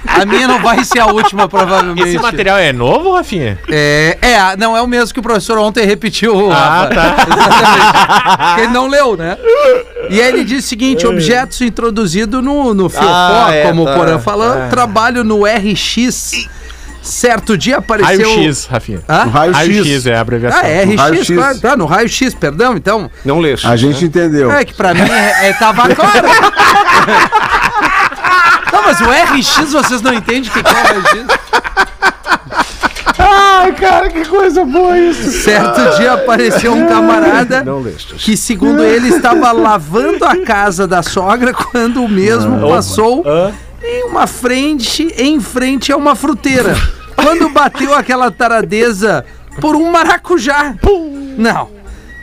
A 0.07 0.25
minha 0.25 0.49
não 0.49 0.63
vai 0.63 0.85
ser 0.85 1.01
a 1.01 1.07
última, 1.07 1.49
provavelmente. 1.49 2.09
Esse 2.09 2.19
material 2.19 2.59
é 2.59 2.73
novo, 2.73 3.13
Rafinha? 3.13 3.59
É, 3.69 4.17
é, 4.21 4.57
não 4.57 4.77
é 4.77 4.81
o 4.81 4.87
mesmo 4.87 5.13
que 5.13 5.21
o 5.21 5.23
professor 5.23 5.59
ontem 5.59 5.85
repetiu. 5.85 6.51
Ah, 6.51 6.89
Rafa. 6.89 6.95
tá. 6.95 7.17
Exatamente. 7.27 8.47
Porque 8.47 8.61
ele 8.63 8.73
não 8.73 8.89
leu, 8.89 9.17
né? 9.17 9.37
E 10.11 10.21
aí 10.21 10.29
ele 10.29 10.45
diz 10.45 10.65
o 10.65 10.69
seguinte: 10.69 11.07
objetos 11.07 11.61
introduzidos 11.61 12.43
no, 12.45 12.75
no 12.75 12.89
Fiofó, 12.89 13.07
Ah, 13.09 13.49
é, 13.55 13.63
como 13.67 13.85
tá. 13.85 13.93
o 13.93 13.95
Porã 13.97 14.19
falou, 14.19 14.69
trabalho 14.71 15.23
no 15.25 15.45
RX. 15.45 16.49
Certo 17.03 17.57
dia 17.57 17.77
apareceu. 17.77 18.29
Raio-X, 18.29 18.67
Rafinha. 18.67 19.01
Hã? 19.09 19.27
Um 19.27 19.31
raio-x. 19.31 19.57
Raio-X 19.57 20.07
é 20.07 20.17
a 20.17 20.21
abreviação. 20.21 20.61
Ah, 20.61 20.67
é 20.69 20.85
RX, 20.85 20.97
raio-x. 21.01 21.37
claro. 21.37 21.61
Tá, 21.61 21.77
no 21.77 21.87
raio-x, 21.87 22.35
perdão, 22.35 22.77
então. 22.77 23.09
Não 23.25 23.39
lê 23.39 23.55
isso. 23.55 23.67
A 23.69 23.77
gente 23.77 24.05
entendeu. 24.05 24.51
É 24.51 24.65
que 24.65 24.75
pra 24.75 24.93
mim 24.93 25.09
é, 25.09 25.49
é, 25.49 25.53
tava 25.53 25.95
claro. 25.95 26.27
Não, 28.73 28.83
mas 28.83 29.01
o 29.01 29.05
RX 29.05 29.73
vocês 29.73 30.03
não 30.03 30.13
entendem 30.13 30.51
o 30.51 30.53
que 30.53 30.63
que 30.63 30.69
é 30.69 30.73
o 30.73 31.01
RX? 31.01 31.86
Ai, 33.29 33.73
cara, 33.75 34.09
que 34.09 34.25
coisa 34.25 34.65
boa 34.65 34.97
isso. 34.99 35.31
Certo 35.43 35.97
dia 35.97 36.13
apareceu 36.13 36.73
um 36.73 36.87
camarada 36.87 37.65
que, 38.19 38.37
segundo 38.37 38.83
ele, 38.85 39.09
estava 39.09 39.51
lavando 39.53 40.25
a 40.25 40.37
casa 40.45 40.87
da 40.87 41.03
sogra 41.03 41.53
quando 41.53 42.03
o 42.05 42.09
mesmo 42.09 42.69
passou 42.69 43.25
em 43.83 44.05
uma 44.05 44.27
frente, 44.27 45.13
em 45.19 45.41
frente 45.41 45.91
a 45.93 45.97
uma 45.97 46.15
fruteira. 46.15 46.75
Quando 47.17 47.49
bateu 47.49 47.95
aquela 47.95 48.31
taradeza 48.31 49.25
por 49.61 49.75
um 49.75 49.91
maracujá. 49.91 50.75
Não. 51.37 51.76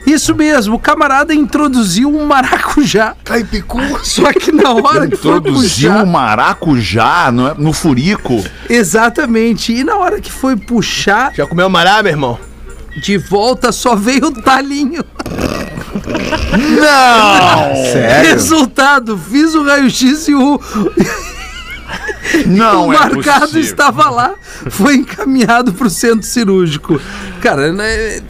Isso 0.06 0.36
mesmo, 0.36 0.76
o 0.76 0.80
camarada 0.80 1.34
introduziu 1.34 2.10
um 2.14 2.26
maracujá. 2.26 3.16
Caipicu. 3.24 3.80
Só 4.04 4.32
que 4.34 4.52
na 4.52 4.72
hora 4.74 5.08
que 5.08 5.16
foi 5.16 5.38
Introduziu 5.38 5.92
puxar... 5.92 6.04
um 6.04 6.06
maracujá 6.06 7.32
no, 7.32 7.56
no 7.56 7.74
furico. 7.74 8.44
Exatamente. 8.70 9.72
E 9.74 9.84
na 9.84 9.96
hora 9.98 10.20
que 10.20 10.32
foi 10.32 10.56
puxar, 10.58 11.34
Já 11.34 11.46
comeu 11.48 11.70
mará, 11.70 12.04
meu 12.04 12.12
irmão? 12.12 12.40
de 13.02 13.18
volta 13.18 13.72
só 13.72 13.96
veio 13.96 14.28
o 14.28 14.42
talinho. 14.44 15.04
Não! 16.80 17.76
Sério? 17.92 18.30
Resultado, 18.34 19.18
fiz 19.18 19.56
o 19.56 19.64
raio-x 19.64 20.28
e 20.28 20.36
o, 20.36 20.60
Não 22.46 22.88
o 22.88 22.94
é 22.94 22.98
marcado 22.98 23.42
possível. 23.48 23.62
estava 23.62 24.10
lá. 24.10 24.34
Foi 24.70 24.96
encaminhado 24.96 25.74
para 25.74 25.88
o 25.88 25.90
centro 25.90 26.26
cirúrgico. 26.28 27.00
Cara, 27.42 27.72
né, 27.74 28.22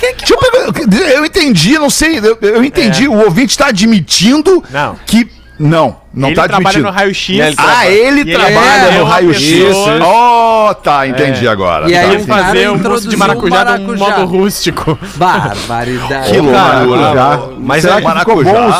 Deixa 0.00 0.34
eu, 0.34 0.38
pegar- 0.38 1.10
eu 1.10 1.24
entendi, 1.24 1.78
não 1.78 1.90
sei. 1.90 2.18
Eu, 2.18 2.38
eu 2.42 2.64
entendi. 2.64 3.08
O 3.08 3.24
ouvinte 3.24 3.50
está 3.50 3.66
admitindo 3.68 4.62
Não. 4.70 4.96
que. 5.06 5.34
Não, 5.58 5.96
não 6.12 6.28
ele 6.28 6.36
tá 6.36 6.42
trabalha 6.48 6.68
admitindo. 6.68 6.84
no 6.84 6.90
raio-x. 6.92 7.54
Ah, 7.56 7.88
ele 7.88 8.18
E 8.18 8.20
ele 8.20 8.32
trabalha 8.36 8.88
é 8.94 8.98
no 8.98 9.04
raio-x. 9.04 9.74
Oh, 10.06 10.74
tá, 10.74 11.06
entendi 11.08 11.48
agora. 11.48 11.88
E 11.88 11.94
tá, 11.94 12.00
aí 12.00 12.16
o 12.18 12.26
cara 12.26 12.44
fazer 12.44 12.68
um 12.68 12.76
mousse 12.78 13.08
de 13.08 13.16
maracujá, 13.16 13.54
um 13.54 13.64
maracujá. 13.64 14.04
modo 14.04 14.24
rústico. 14.26 14.98
barbaridade. 15.16 16.30
Que 16.30 16.38
loucura. 16.40 17.14
Já. 17.14 17.40
Mas 17.58 17.82
Será 17.82 17.94
é 17.94 18.02
que 18.02 18.08
ficou 18.18 18.44
maracujá. 18.44 18.52
bom 18.52 18.68
o 18.68 18.72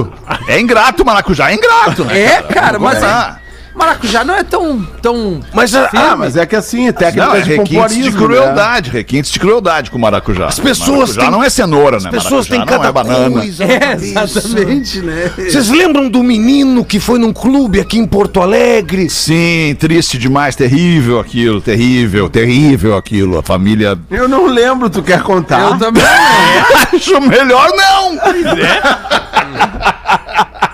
suco? 0.00 0.12
É 0.48 0.58
ingrato, 0.58 1.04
maracujá 1.04 1.50
é 1.50 1.54
ingrato, 1.54 2.02
né? 2.06 2.18
É, 2.18 2.42
cara, 2.42 2.78
mas 2.78 3.02
Ah, 3.04 3.36
maracujá 3.74 4.24
não 4.24 4.34
é 4.34 4.42
tão. 4.42 4.82
tão 5.00 5.40
Mas 5.52 5.74
a- 5.74 5.90
Ah, 5.94 6.16
mas 6.16 6.36
é 6.36 6.44
que 6.46 6.56
assim, 6.56 6.88
é 6.88 6.92
técnica 6.92 7.26
não, 7.26 7.34
é 7.36 7.40
de 7.40 7.50
requintes 7.56 7.96
de 7.96 8.10
né? 8.10 8.16
crueldade, 8.16 8.90
requintes 8.90 9.30
de 9.30 9.38
crueldade 9.40 9.90
com 9.90 9.98
maracujá. 9.98 10.46
As 10.46 10.58
pessoas 10.58 10.90
maracujá 11.16 11.20
têm- 11.22 11.30
não 11.30 11.42
é 11.44 11.50
cenoura, 11.50 11.98
né? 11.98 12.10
as 12.12 12.22
pessoas 12.22 12.46
têm 12.46 12.58
Maracujá 12.58 12.78
cada 12.78 12.88
é 12.88 12.92
banana. 13.04 13.40
coisa. 13.40 13.64
É, 13.64 13.92
exatamente, 13.94 15.00
né? 15.00 15.30
Vocês 15.36 15.68
lembram 15.70 16.08
do 16.08 16.22
menino 16.22 16.84
que 16.84 16.98
foi 17.00 17.18
num 17.18 17.32
clube 17.32 17.80
aqui 17.80 17.98
em 17.98 18.06
Porto 18.06 18.40
Alegre? 18.40 19.08
Sim, 19.08 19.76
triste 19.78 20.18
demais, 20.18 20.54
terrível 20.56 21.20
aquilo, 21.20 21.60
terrível, 21.60 22.28
terrível 22.28 22.96
aquilo. 22.96 23.38
A 23.38 23.42
família. 23.42 23.98
Eu 24.10 24.28
não 24.28 24.46
lembro, 24.46 24.90
tu 24.90 25.02
quer 25.02 25.22
contar? 25.22 25.70
Eu 25.72 25.78
também. 25.78 26.02
Acho 26.94 27.20
melhor 27.20 27.68
não! 27.76 28.12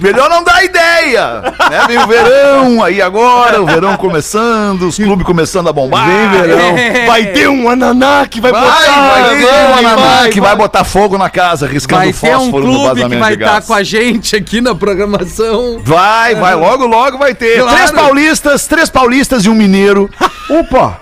Melhor 0.00 0.30
não 0.30 0.44
dar 0.44 0.64
ideia. 0.64 1.40
Né? 1.42 1.86
Vem 1.88 1.98
o 1.98 2.06
verão 2.06 2.82
aí 2.82 3.02
agora, 3.02 3.60
o 3.60 3.66
verão 3.66 3.96
começando, 3.96 4.82
os 4.82 4.96
clubes 4.96 5.26
começando 5.26 5.68
a 5.68 5.72
bombar. 5.72 6.06
Vem 6.06 6.28
verão. 6.40 7.06
Vai 7.06 7.26
ter 7.26 7.48
um 7.48 7.68
ananá 7.68 8.26
que 8.26 8.40
vai, 8.40 8.52
Vai, 8.52 8.60
botar. 8.62 9.08
vai 9.08 9.38
ter 9.38 9.46
um 9.46 9.74
ananá 9.78 9.96
vai, 9.96 10.30
que 10.30 10.40
vai 10.40 10.56
botar 10.56 10.84
fogo 10.84 11.18
na 11.18 11.28
casa, 11.28 11.66
riscando 11.66 12.02
Vai 12.02 12.12
ter 12.12 12.36
um 12.36 12.40
fósforo 12.40 12.64
no 12.66 12.72
clube 12.72 12.88
que 12.88 12.94
vazamento 12.94 13.20
vai 13.20 13.36
de 13.36 13.42
estar 13.42 13.52
gás. 13.54 13.66
com 13.66 13.74
a 13.74 13.82
gente 13.82 14.36
aqui 14.36 14.60
na 14.60 14.74
programação. 14.74 15.80
Vai, 15.84 16.34
vai, 16.34 16.54
logo, 16.54 16.86
logo 16.86 17.18
vai 17.18 17.34
ter. 17.34 17.60
Claro. 17.60 17.76
Três 17.76 17.90
paulistas, 17.90 18.66
três 18.66 18.90
paulistas 18.90 19.44
e 19.44 19.48
um 19.48 19.54
mineiro. 19.54 20.08
Opa! 20.48 21.00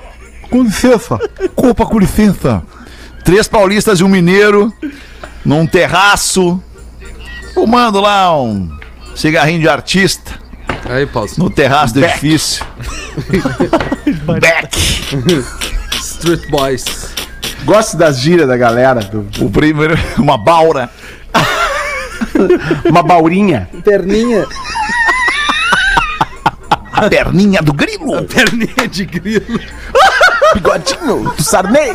Com 0.51 0.63
licença. 0.63 1.19
Opa, 1.57 1.85
com 1.85 1.99
licença. 1.99 2.63
Três 3.25 3.49
paulistas 3.49 3.99
e 4.01 4.05
um 4.05 4.09
mineiro 4.09 4.73
num 5.45 5.67
terraço, 5.67 6.63
fumando 7.53 8.01
lá 8.01 8.33
um 8.41 8.76
cigarrinho 9.17 9.61
de 9.61 9.69
artista 9.69 10.33
Aí, 10.89 11.07
Paulo. 11.07 11.29
no 11.39 11.51
terraço 11.51 11.95
do 11.95 12.05
edifício. 12.05 12.65
Beck. 14.41 14.77
Street 16.01 16.49
Boys. 16.51 16.85
Gosto 17.65 17.97
das 17.97 18.21
gírias 18.21 18.47
da 18.47 18.57
galera. 18.57 19.01
do- 19.01 19.27
O 19.45 19.51
primeiro, 19.51 19.99
uma 20.19 20.37
baura. 20.39 20.89
Uma 22.85 23.03
baurinha. 23.03 23.69
Perninha. 23.85 24.47
A 26.93 27.09
perninha 27.09 27.61
do 27.63 27.73
grilo. 27.73 28.25
Perninha 28.25 28.89
de 28.89 29.05
grilo. 29.05 29.61
Bigodinho 30.55 31.33
do 31.37 31.43
Sarney. 31.43 31.93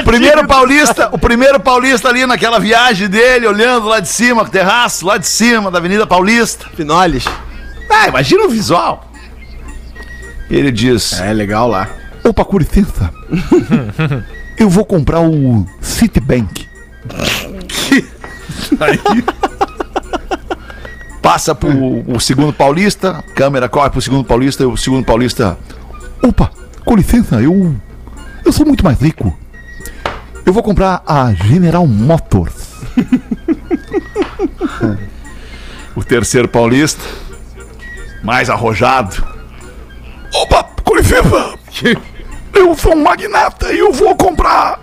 O 0.00 0.04
primeiro 0.04 0.46
paulista, 0.46 1.08
o 1.12 1.18
primeiro 1.18 1.60
paulista 1.60 2.08
ali 2.08 2.26
naquela 2.26 2.58
viagem 2.58 3.08
dele, 3.08 3.46
olhando 3.46 3.86
lá 3.86 4.00
de 4.00 4.08
cima, 4.08 4.42
o 4.42 4.48
terraço, 4.48 5.06
lá 5.06 5.18
de 5.18 5.26
cima 5.26 5.70
da 5.70 5.78
Avenida 5.78 6.06
Paulista. 6.06 6.66
Finoles. 6.74 7.24
Ah, 7.90 8.08
imagina 8.08 8.44
o 8.44 8.48
visual. 8.48 9.10
Ele 10.50 10.70
diz: 10.70 11.20
É 11.20 11.32
legal 11.32 11.68
lá. 11.68 11.88
Opa, 12.24 12.44
com 12.44 12.58
licença. 12.58 13.10
Eu 14.58 14.68
vou 14.68 14.84
comprar 14.84 15.20
o 15.20 15.66
Citibank. 15.80 16.68
Aí. 18.80 19.00
Passa 21.20 21.54
pro 21.54 21.70
o 22.06 22.20
segundo 22.20 22.52
paulista, 22.52 23.18
a 23.18 23.22
câmera 23.22 23.68
corre 23.68 23.90
pro 23.90 24.00
segundo 24.00 24.24
paulista 24.24 24.62
e 24.62 24.66
o 24.66 24.76
segundo 24.76 25.04
paulista. 25.04 25.58
Opa, 26.22 26.50
com 26.84 26.94
licença, 26.94 27.40
eu. 27.40 27.74
Eu 28.44 28.52
sou 28.52 28.66
muito 28.66 28.84
mais 28.84 29.00
rico. 29.00 29.36
Eu 30.46 30.52
vou 30.52 30.62
comprar 30.62 31.02
a 31.06 31.32
General 31.32 31.86
Motors. 31.86 32.74
o 35.96 36.04
terceiro 36.04 36.48
paulista, 36.48 37.02
mais 38.22 38.50
arrojado. 38.50 39.26
Opa, 40.34 40.68
licença. 40.94 41.54
Eu 42.52 42.76
sou 42.76 42.94
um 42.94 43.02
magnata 43.02 43.72
e 43.72 43.80
eu 43.80 43.92
vou 43.92 44.14
comprar. 44.14 44.78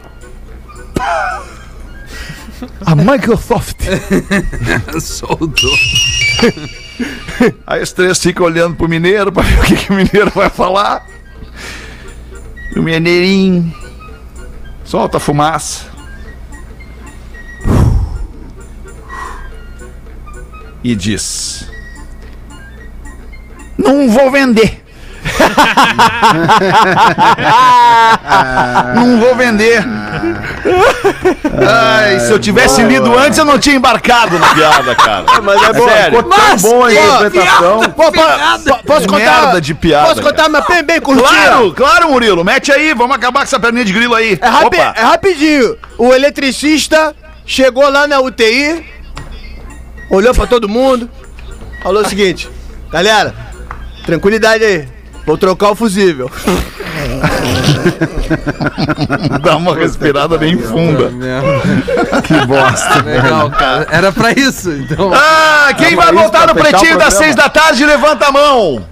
A 2.86 2.93
Microsoft. 2.93 3.80
Soltou. 4.99 5.72
Aí 7.66 7.82
os 7.82 7.93
três 7.93 8.20
ficam 8.20 8.45
olhando 8.45 8.76
pro 8.76 8.89
mineiro 8.89 9.32
pra 9.32 9.41
ver 9.41 9.57
o 9.57 9.64
que, 9.64 9.78
que 9.78 9.89
o 9.89 9.95
mineiro 9.95 10.30
vai 10.36 10.49
falar. 10.49 11.07
E 12.76 12.78
o 12.78 12.84
mineirinho 12.84 13.74
solta 14.84 15.17
a 15.17 15.19
fumaça. 15.19 15.86
E 20.84 20.95
diz: 20.95 21.69
Não 23.77 24.09
vou 24.09 24.32
vender. 24.32 24.84
não 28.95 29.19
vou 29.19 29.36
vender. 29.36 29.84
Ai, 31.68 32.20
se 32.20 32.32
eu 32.32 32.39
tivesse 32.39 32.82
lido 32.84 33.18
antes, 33.18 33.38
eu 33.38 33.45
não 33.45 33.57
tinha 33.59 33.76
embarcado 33.76 34.38
na 34.38 34.47
piada, 34.53 34.95
cara. 34.95 35.26
Mas 35.43 35.62
é 35.64 35.74
bom. 35.74 35.88
Sério. 35.89 36.18
Ficou 36.18 36.32
tão 36.38 36.57
bom 36.57 36.84
a 36.84 36.93
interpretação. 36.93 37.80
Pô, 37.82 38.12
po- 38.12 38.12
po- 38.12 38.84
posso 38.86 39.07
contar? 39.07 39.41
Merda 39.43 39.62
de 39.62 39.74
piada, 39.74 40.07
Posso 40.09 40.22
contar 40.22 40.49
minha 40.49 40.62
bem, 40.62 40.84
bem 40.84 41.01
curtinha? 41.01 41.28
Claro, 41.28 41.74
claro, 41.74 42.09
Murilo. 42.09 42.43
Mete 42.43 42.72
aí, 42.72 42.93
vamos 42.93 43.16
acabar 43.16 43.39
com 43.39 43.43
essa 43.45 43.59
perninha 43.59 43.86
de 43.86 43.93
grilo 43.93 44.14
aí. 44.16 44.38
É, 44.41 44.47
rapi 44.47 44.66
Opa. 44.78 44.93
é 44.95 45.01
rapidinho. 45.01 45.78
O 45.97 46.14
eletricista 46.14 47.16
chegou 47.45 47.89
lá 47.89 48.07
na 48.07 48.20
UTI, 48.20 48.86
olhou 50.09 50.34
pra 50.34 50.45
todo 50.47 50.70
mundo, 50.70 51.09
falou 51.82 52.03
o 52.03 52.07
seguinte: 52.07 52.49
Galera, 52.91 53.34
tranquilidade 54.05 54.64
aí. 54.64 54.88
Vou 55.26 55.38
trocar 55.38 55.72
o 55.72 55.76
fusível. 55.76 56.30
Dá 59.41 59.57
uma 59.57 59.75
respirada 59.75 60.38
bem 60.38 60.57
funda. 60.57 61.11
Que 62.23 62.45
bosta. 62.45 63.01
Legal, 63.03 63.49
cara. 63.51 63.88
Era 63.91 64.11
pra 64.11 64.32
isso, 64.32 64.71
então. 64.71 65.11
Ah, 65.13 65.73
quem 65.77 65.95
vai 65.95 66.07
isso 66.07 66.15
voltar 66.15 66.47
no 66.47 66.55
pretinho 66.55 66.97
das 66.97 67.13
seis 67.13 67.36
da 67.36 67.49
tarde, 67.49 67.86
levanta 67.86 68.27
a 68.27 68.32
mão. 68.32 68.84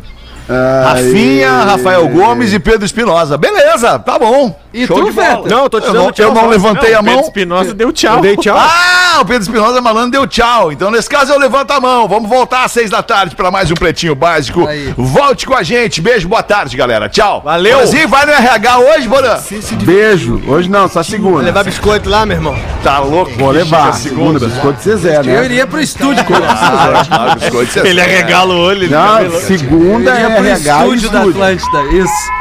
Rafinha, 0.83 1.63
Rafael 1.63 2.07
Gomes 2.07 2.51
e 2.53 2.59
Pedro 2.59 2.85
Espinosa. 2.85 3.37
Beleza, 3.37 3.99
tá 3.99 4.17
bom. 4.17 4.57
E 4.71 4.85
Show 4.85 4.99
tu, 4.99 5.05
de 5.05 5.11
bola. 5.11 5.27
Feta? 5.27 5.49
Não, 5.49 5.63
eu 5.63 5.69
tô 5.69 5.79
te 5.81 5.87
Eu 5.87 5.93
dando 5.93 6.03
não, 6.05 6.11
tchau. 6.11 6.25
eu 6.27 6.33
não 6.33 6.47
levantei 6.47 6.93
a 6.93 6.99
o 6.99 7.03
Pedro 7.03 7.17
mão. 7.17 7.25
Espinosa 7.27 7.73
deu 7.73 7.91
tchau. 7.91 8.15
Eu 8.17 8.21
dei 8.21 8.37
tchau. 8.37 8.55
Ah, 8.57 9.17
o 9.21 9.25
Pedro 9.25 9.41
Espinosa 9.41 9.81
malandro 9.81 10.11
deu 10.11 10.27
tchau. 10.27 10.71
Então, 10.71 10.91
nesse 10.91 11.09
caso, 11.09 11.33
eu 11.33 11.39
levanto 11.39 11.71
a 11.71 11.79
mão. 11.79 12.07
Vamos 12.07 12.29
voltar 12.29 12.65
às 12.65 12.71
seis 12.71 12.89
da 12.91 13.01
tarde 13.01 13.35
para 13.35 13.49
mais 13.49 13.71
um 13.71 13.73
Pretinho 13.73 14.13
Básico. 14.13 14.67
Aí. 14.67 14.93
Volte 14.95 15.47
com 15.47 15.55
a 15.55 15.63
gente. 15.63 16.01
Beijo, 16.01 16.27
boa 16.27 16.43
tarde, 16.43 16.77
galera. 16.77 17.09
Tchau. 17.09 17.41
Valeu. 17.43 17.77
Borazinho, 17.77 18.07
vai 18.07 18.25
no 18.27 18.31
RH 18.31 18.79
hoje, 18.79 19.07
Bora? 19.07 19.43
Beijo. 19.83 20.39
Hoje 20.47 20.69
não, 20.69 20.87
só 20.87 21.01
segunda. 21.01 21.43
Levar 21.43 21.63
biscoito 21.63 22.07
lá, 22.07 22.25
meu 22.25 22.37
irmão. 22.37 22.55
Tá 22.83 22.99
louco? 22.99 23.31
Vou 23.37 23.49
levar. 23.49 23.93
Segunda. 23.93 24.39
Segunda, 24.39 24.47
biscoito 24.47 24.81
Zezé, 24.83 25.17
Eu 25.17 25.23
né? 25.23 25.45
iria 25.45 25.65
pro 25.65 25.79
estúdio. 25.79 26.23
Ah, 26.47 27.03
ah, 27.09 27.35
biscoito, 27.35 27.79
Ele 27.79 27.99
arregala 27.99 28.53
o 28.53 28.59
olho. 28.59 28.83
ele 28.83 28.93
Não, 28.93 29.19
Eu 29.19 29.39
segunda 29.39 30.11
é 30.11 30.29
pro 30.29 30.45
RH 30.45 30.77
estúdio 30.85 31.09
da. 31.09 31.21
Atlântida. 31.23 31.81
Isso. 31.91 32.38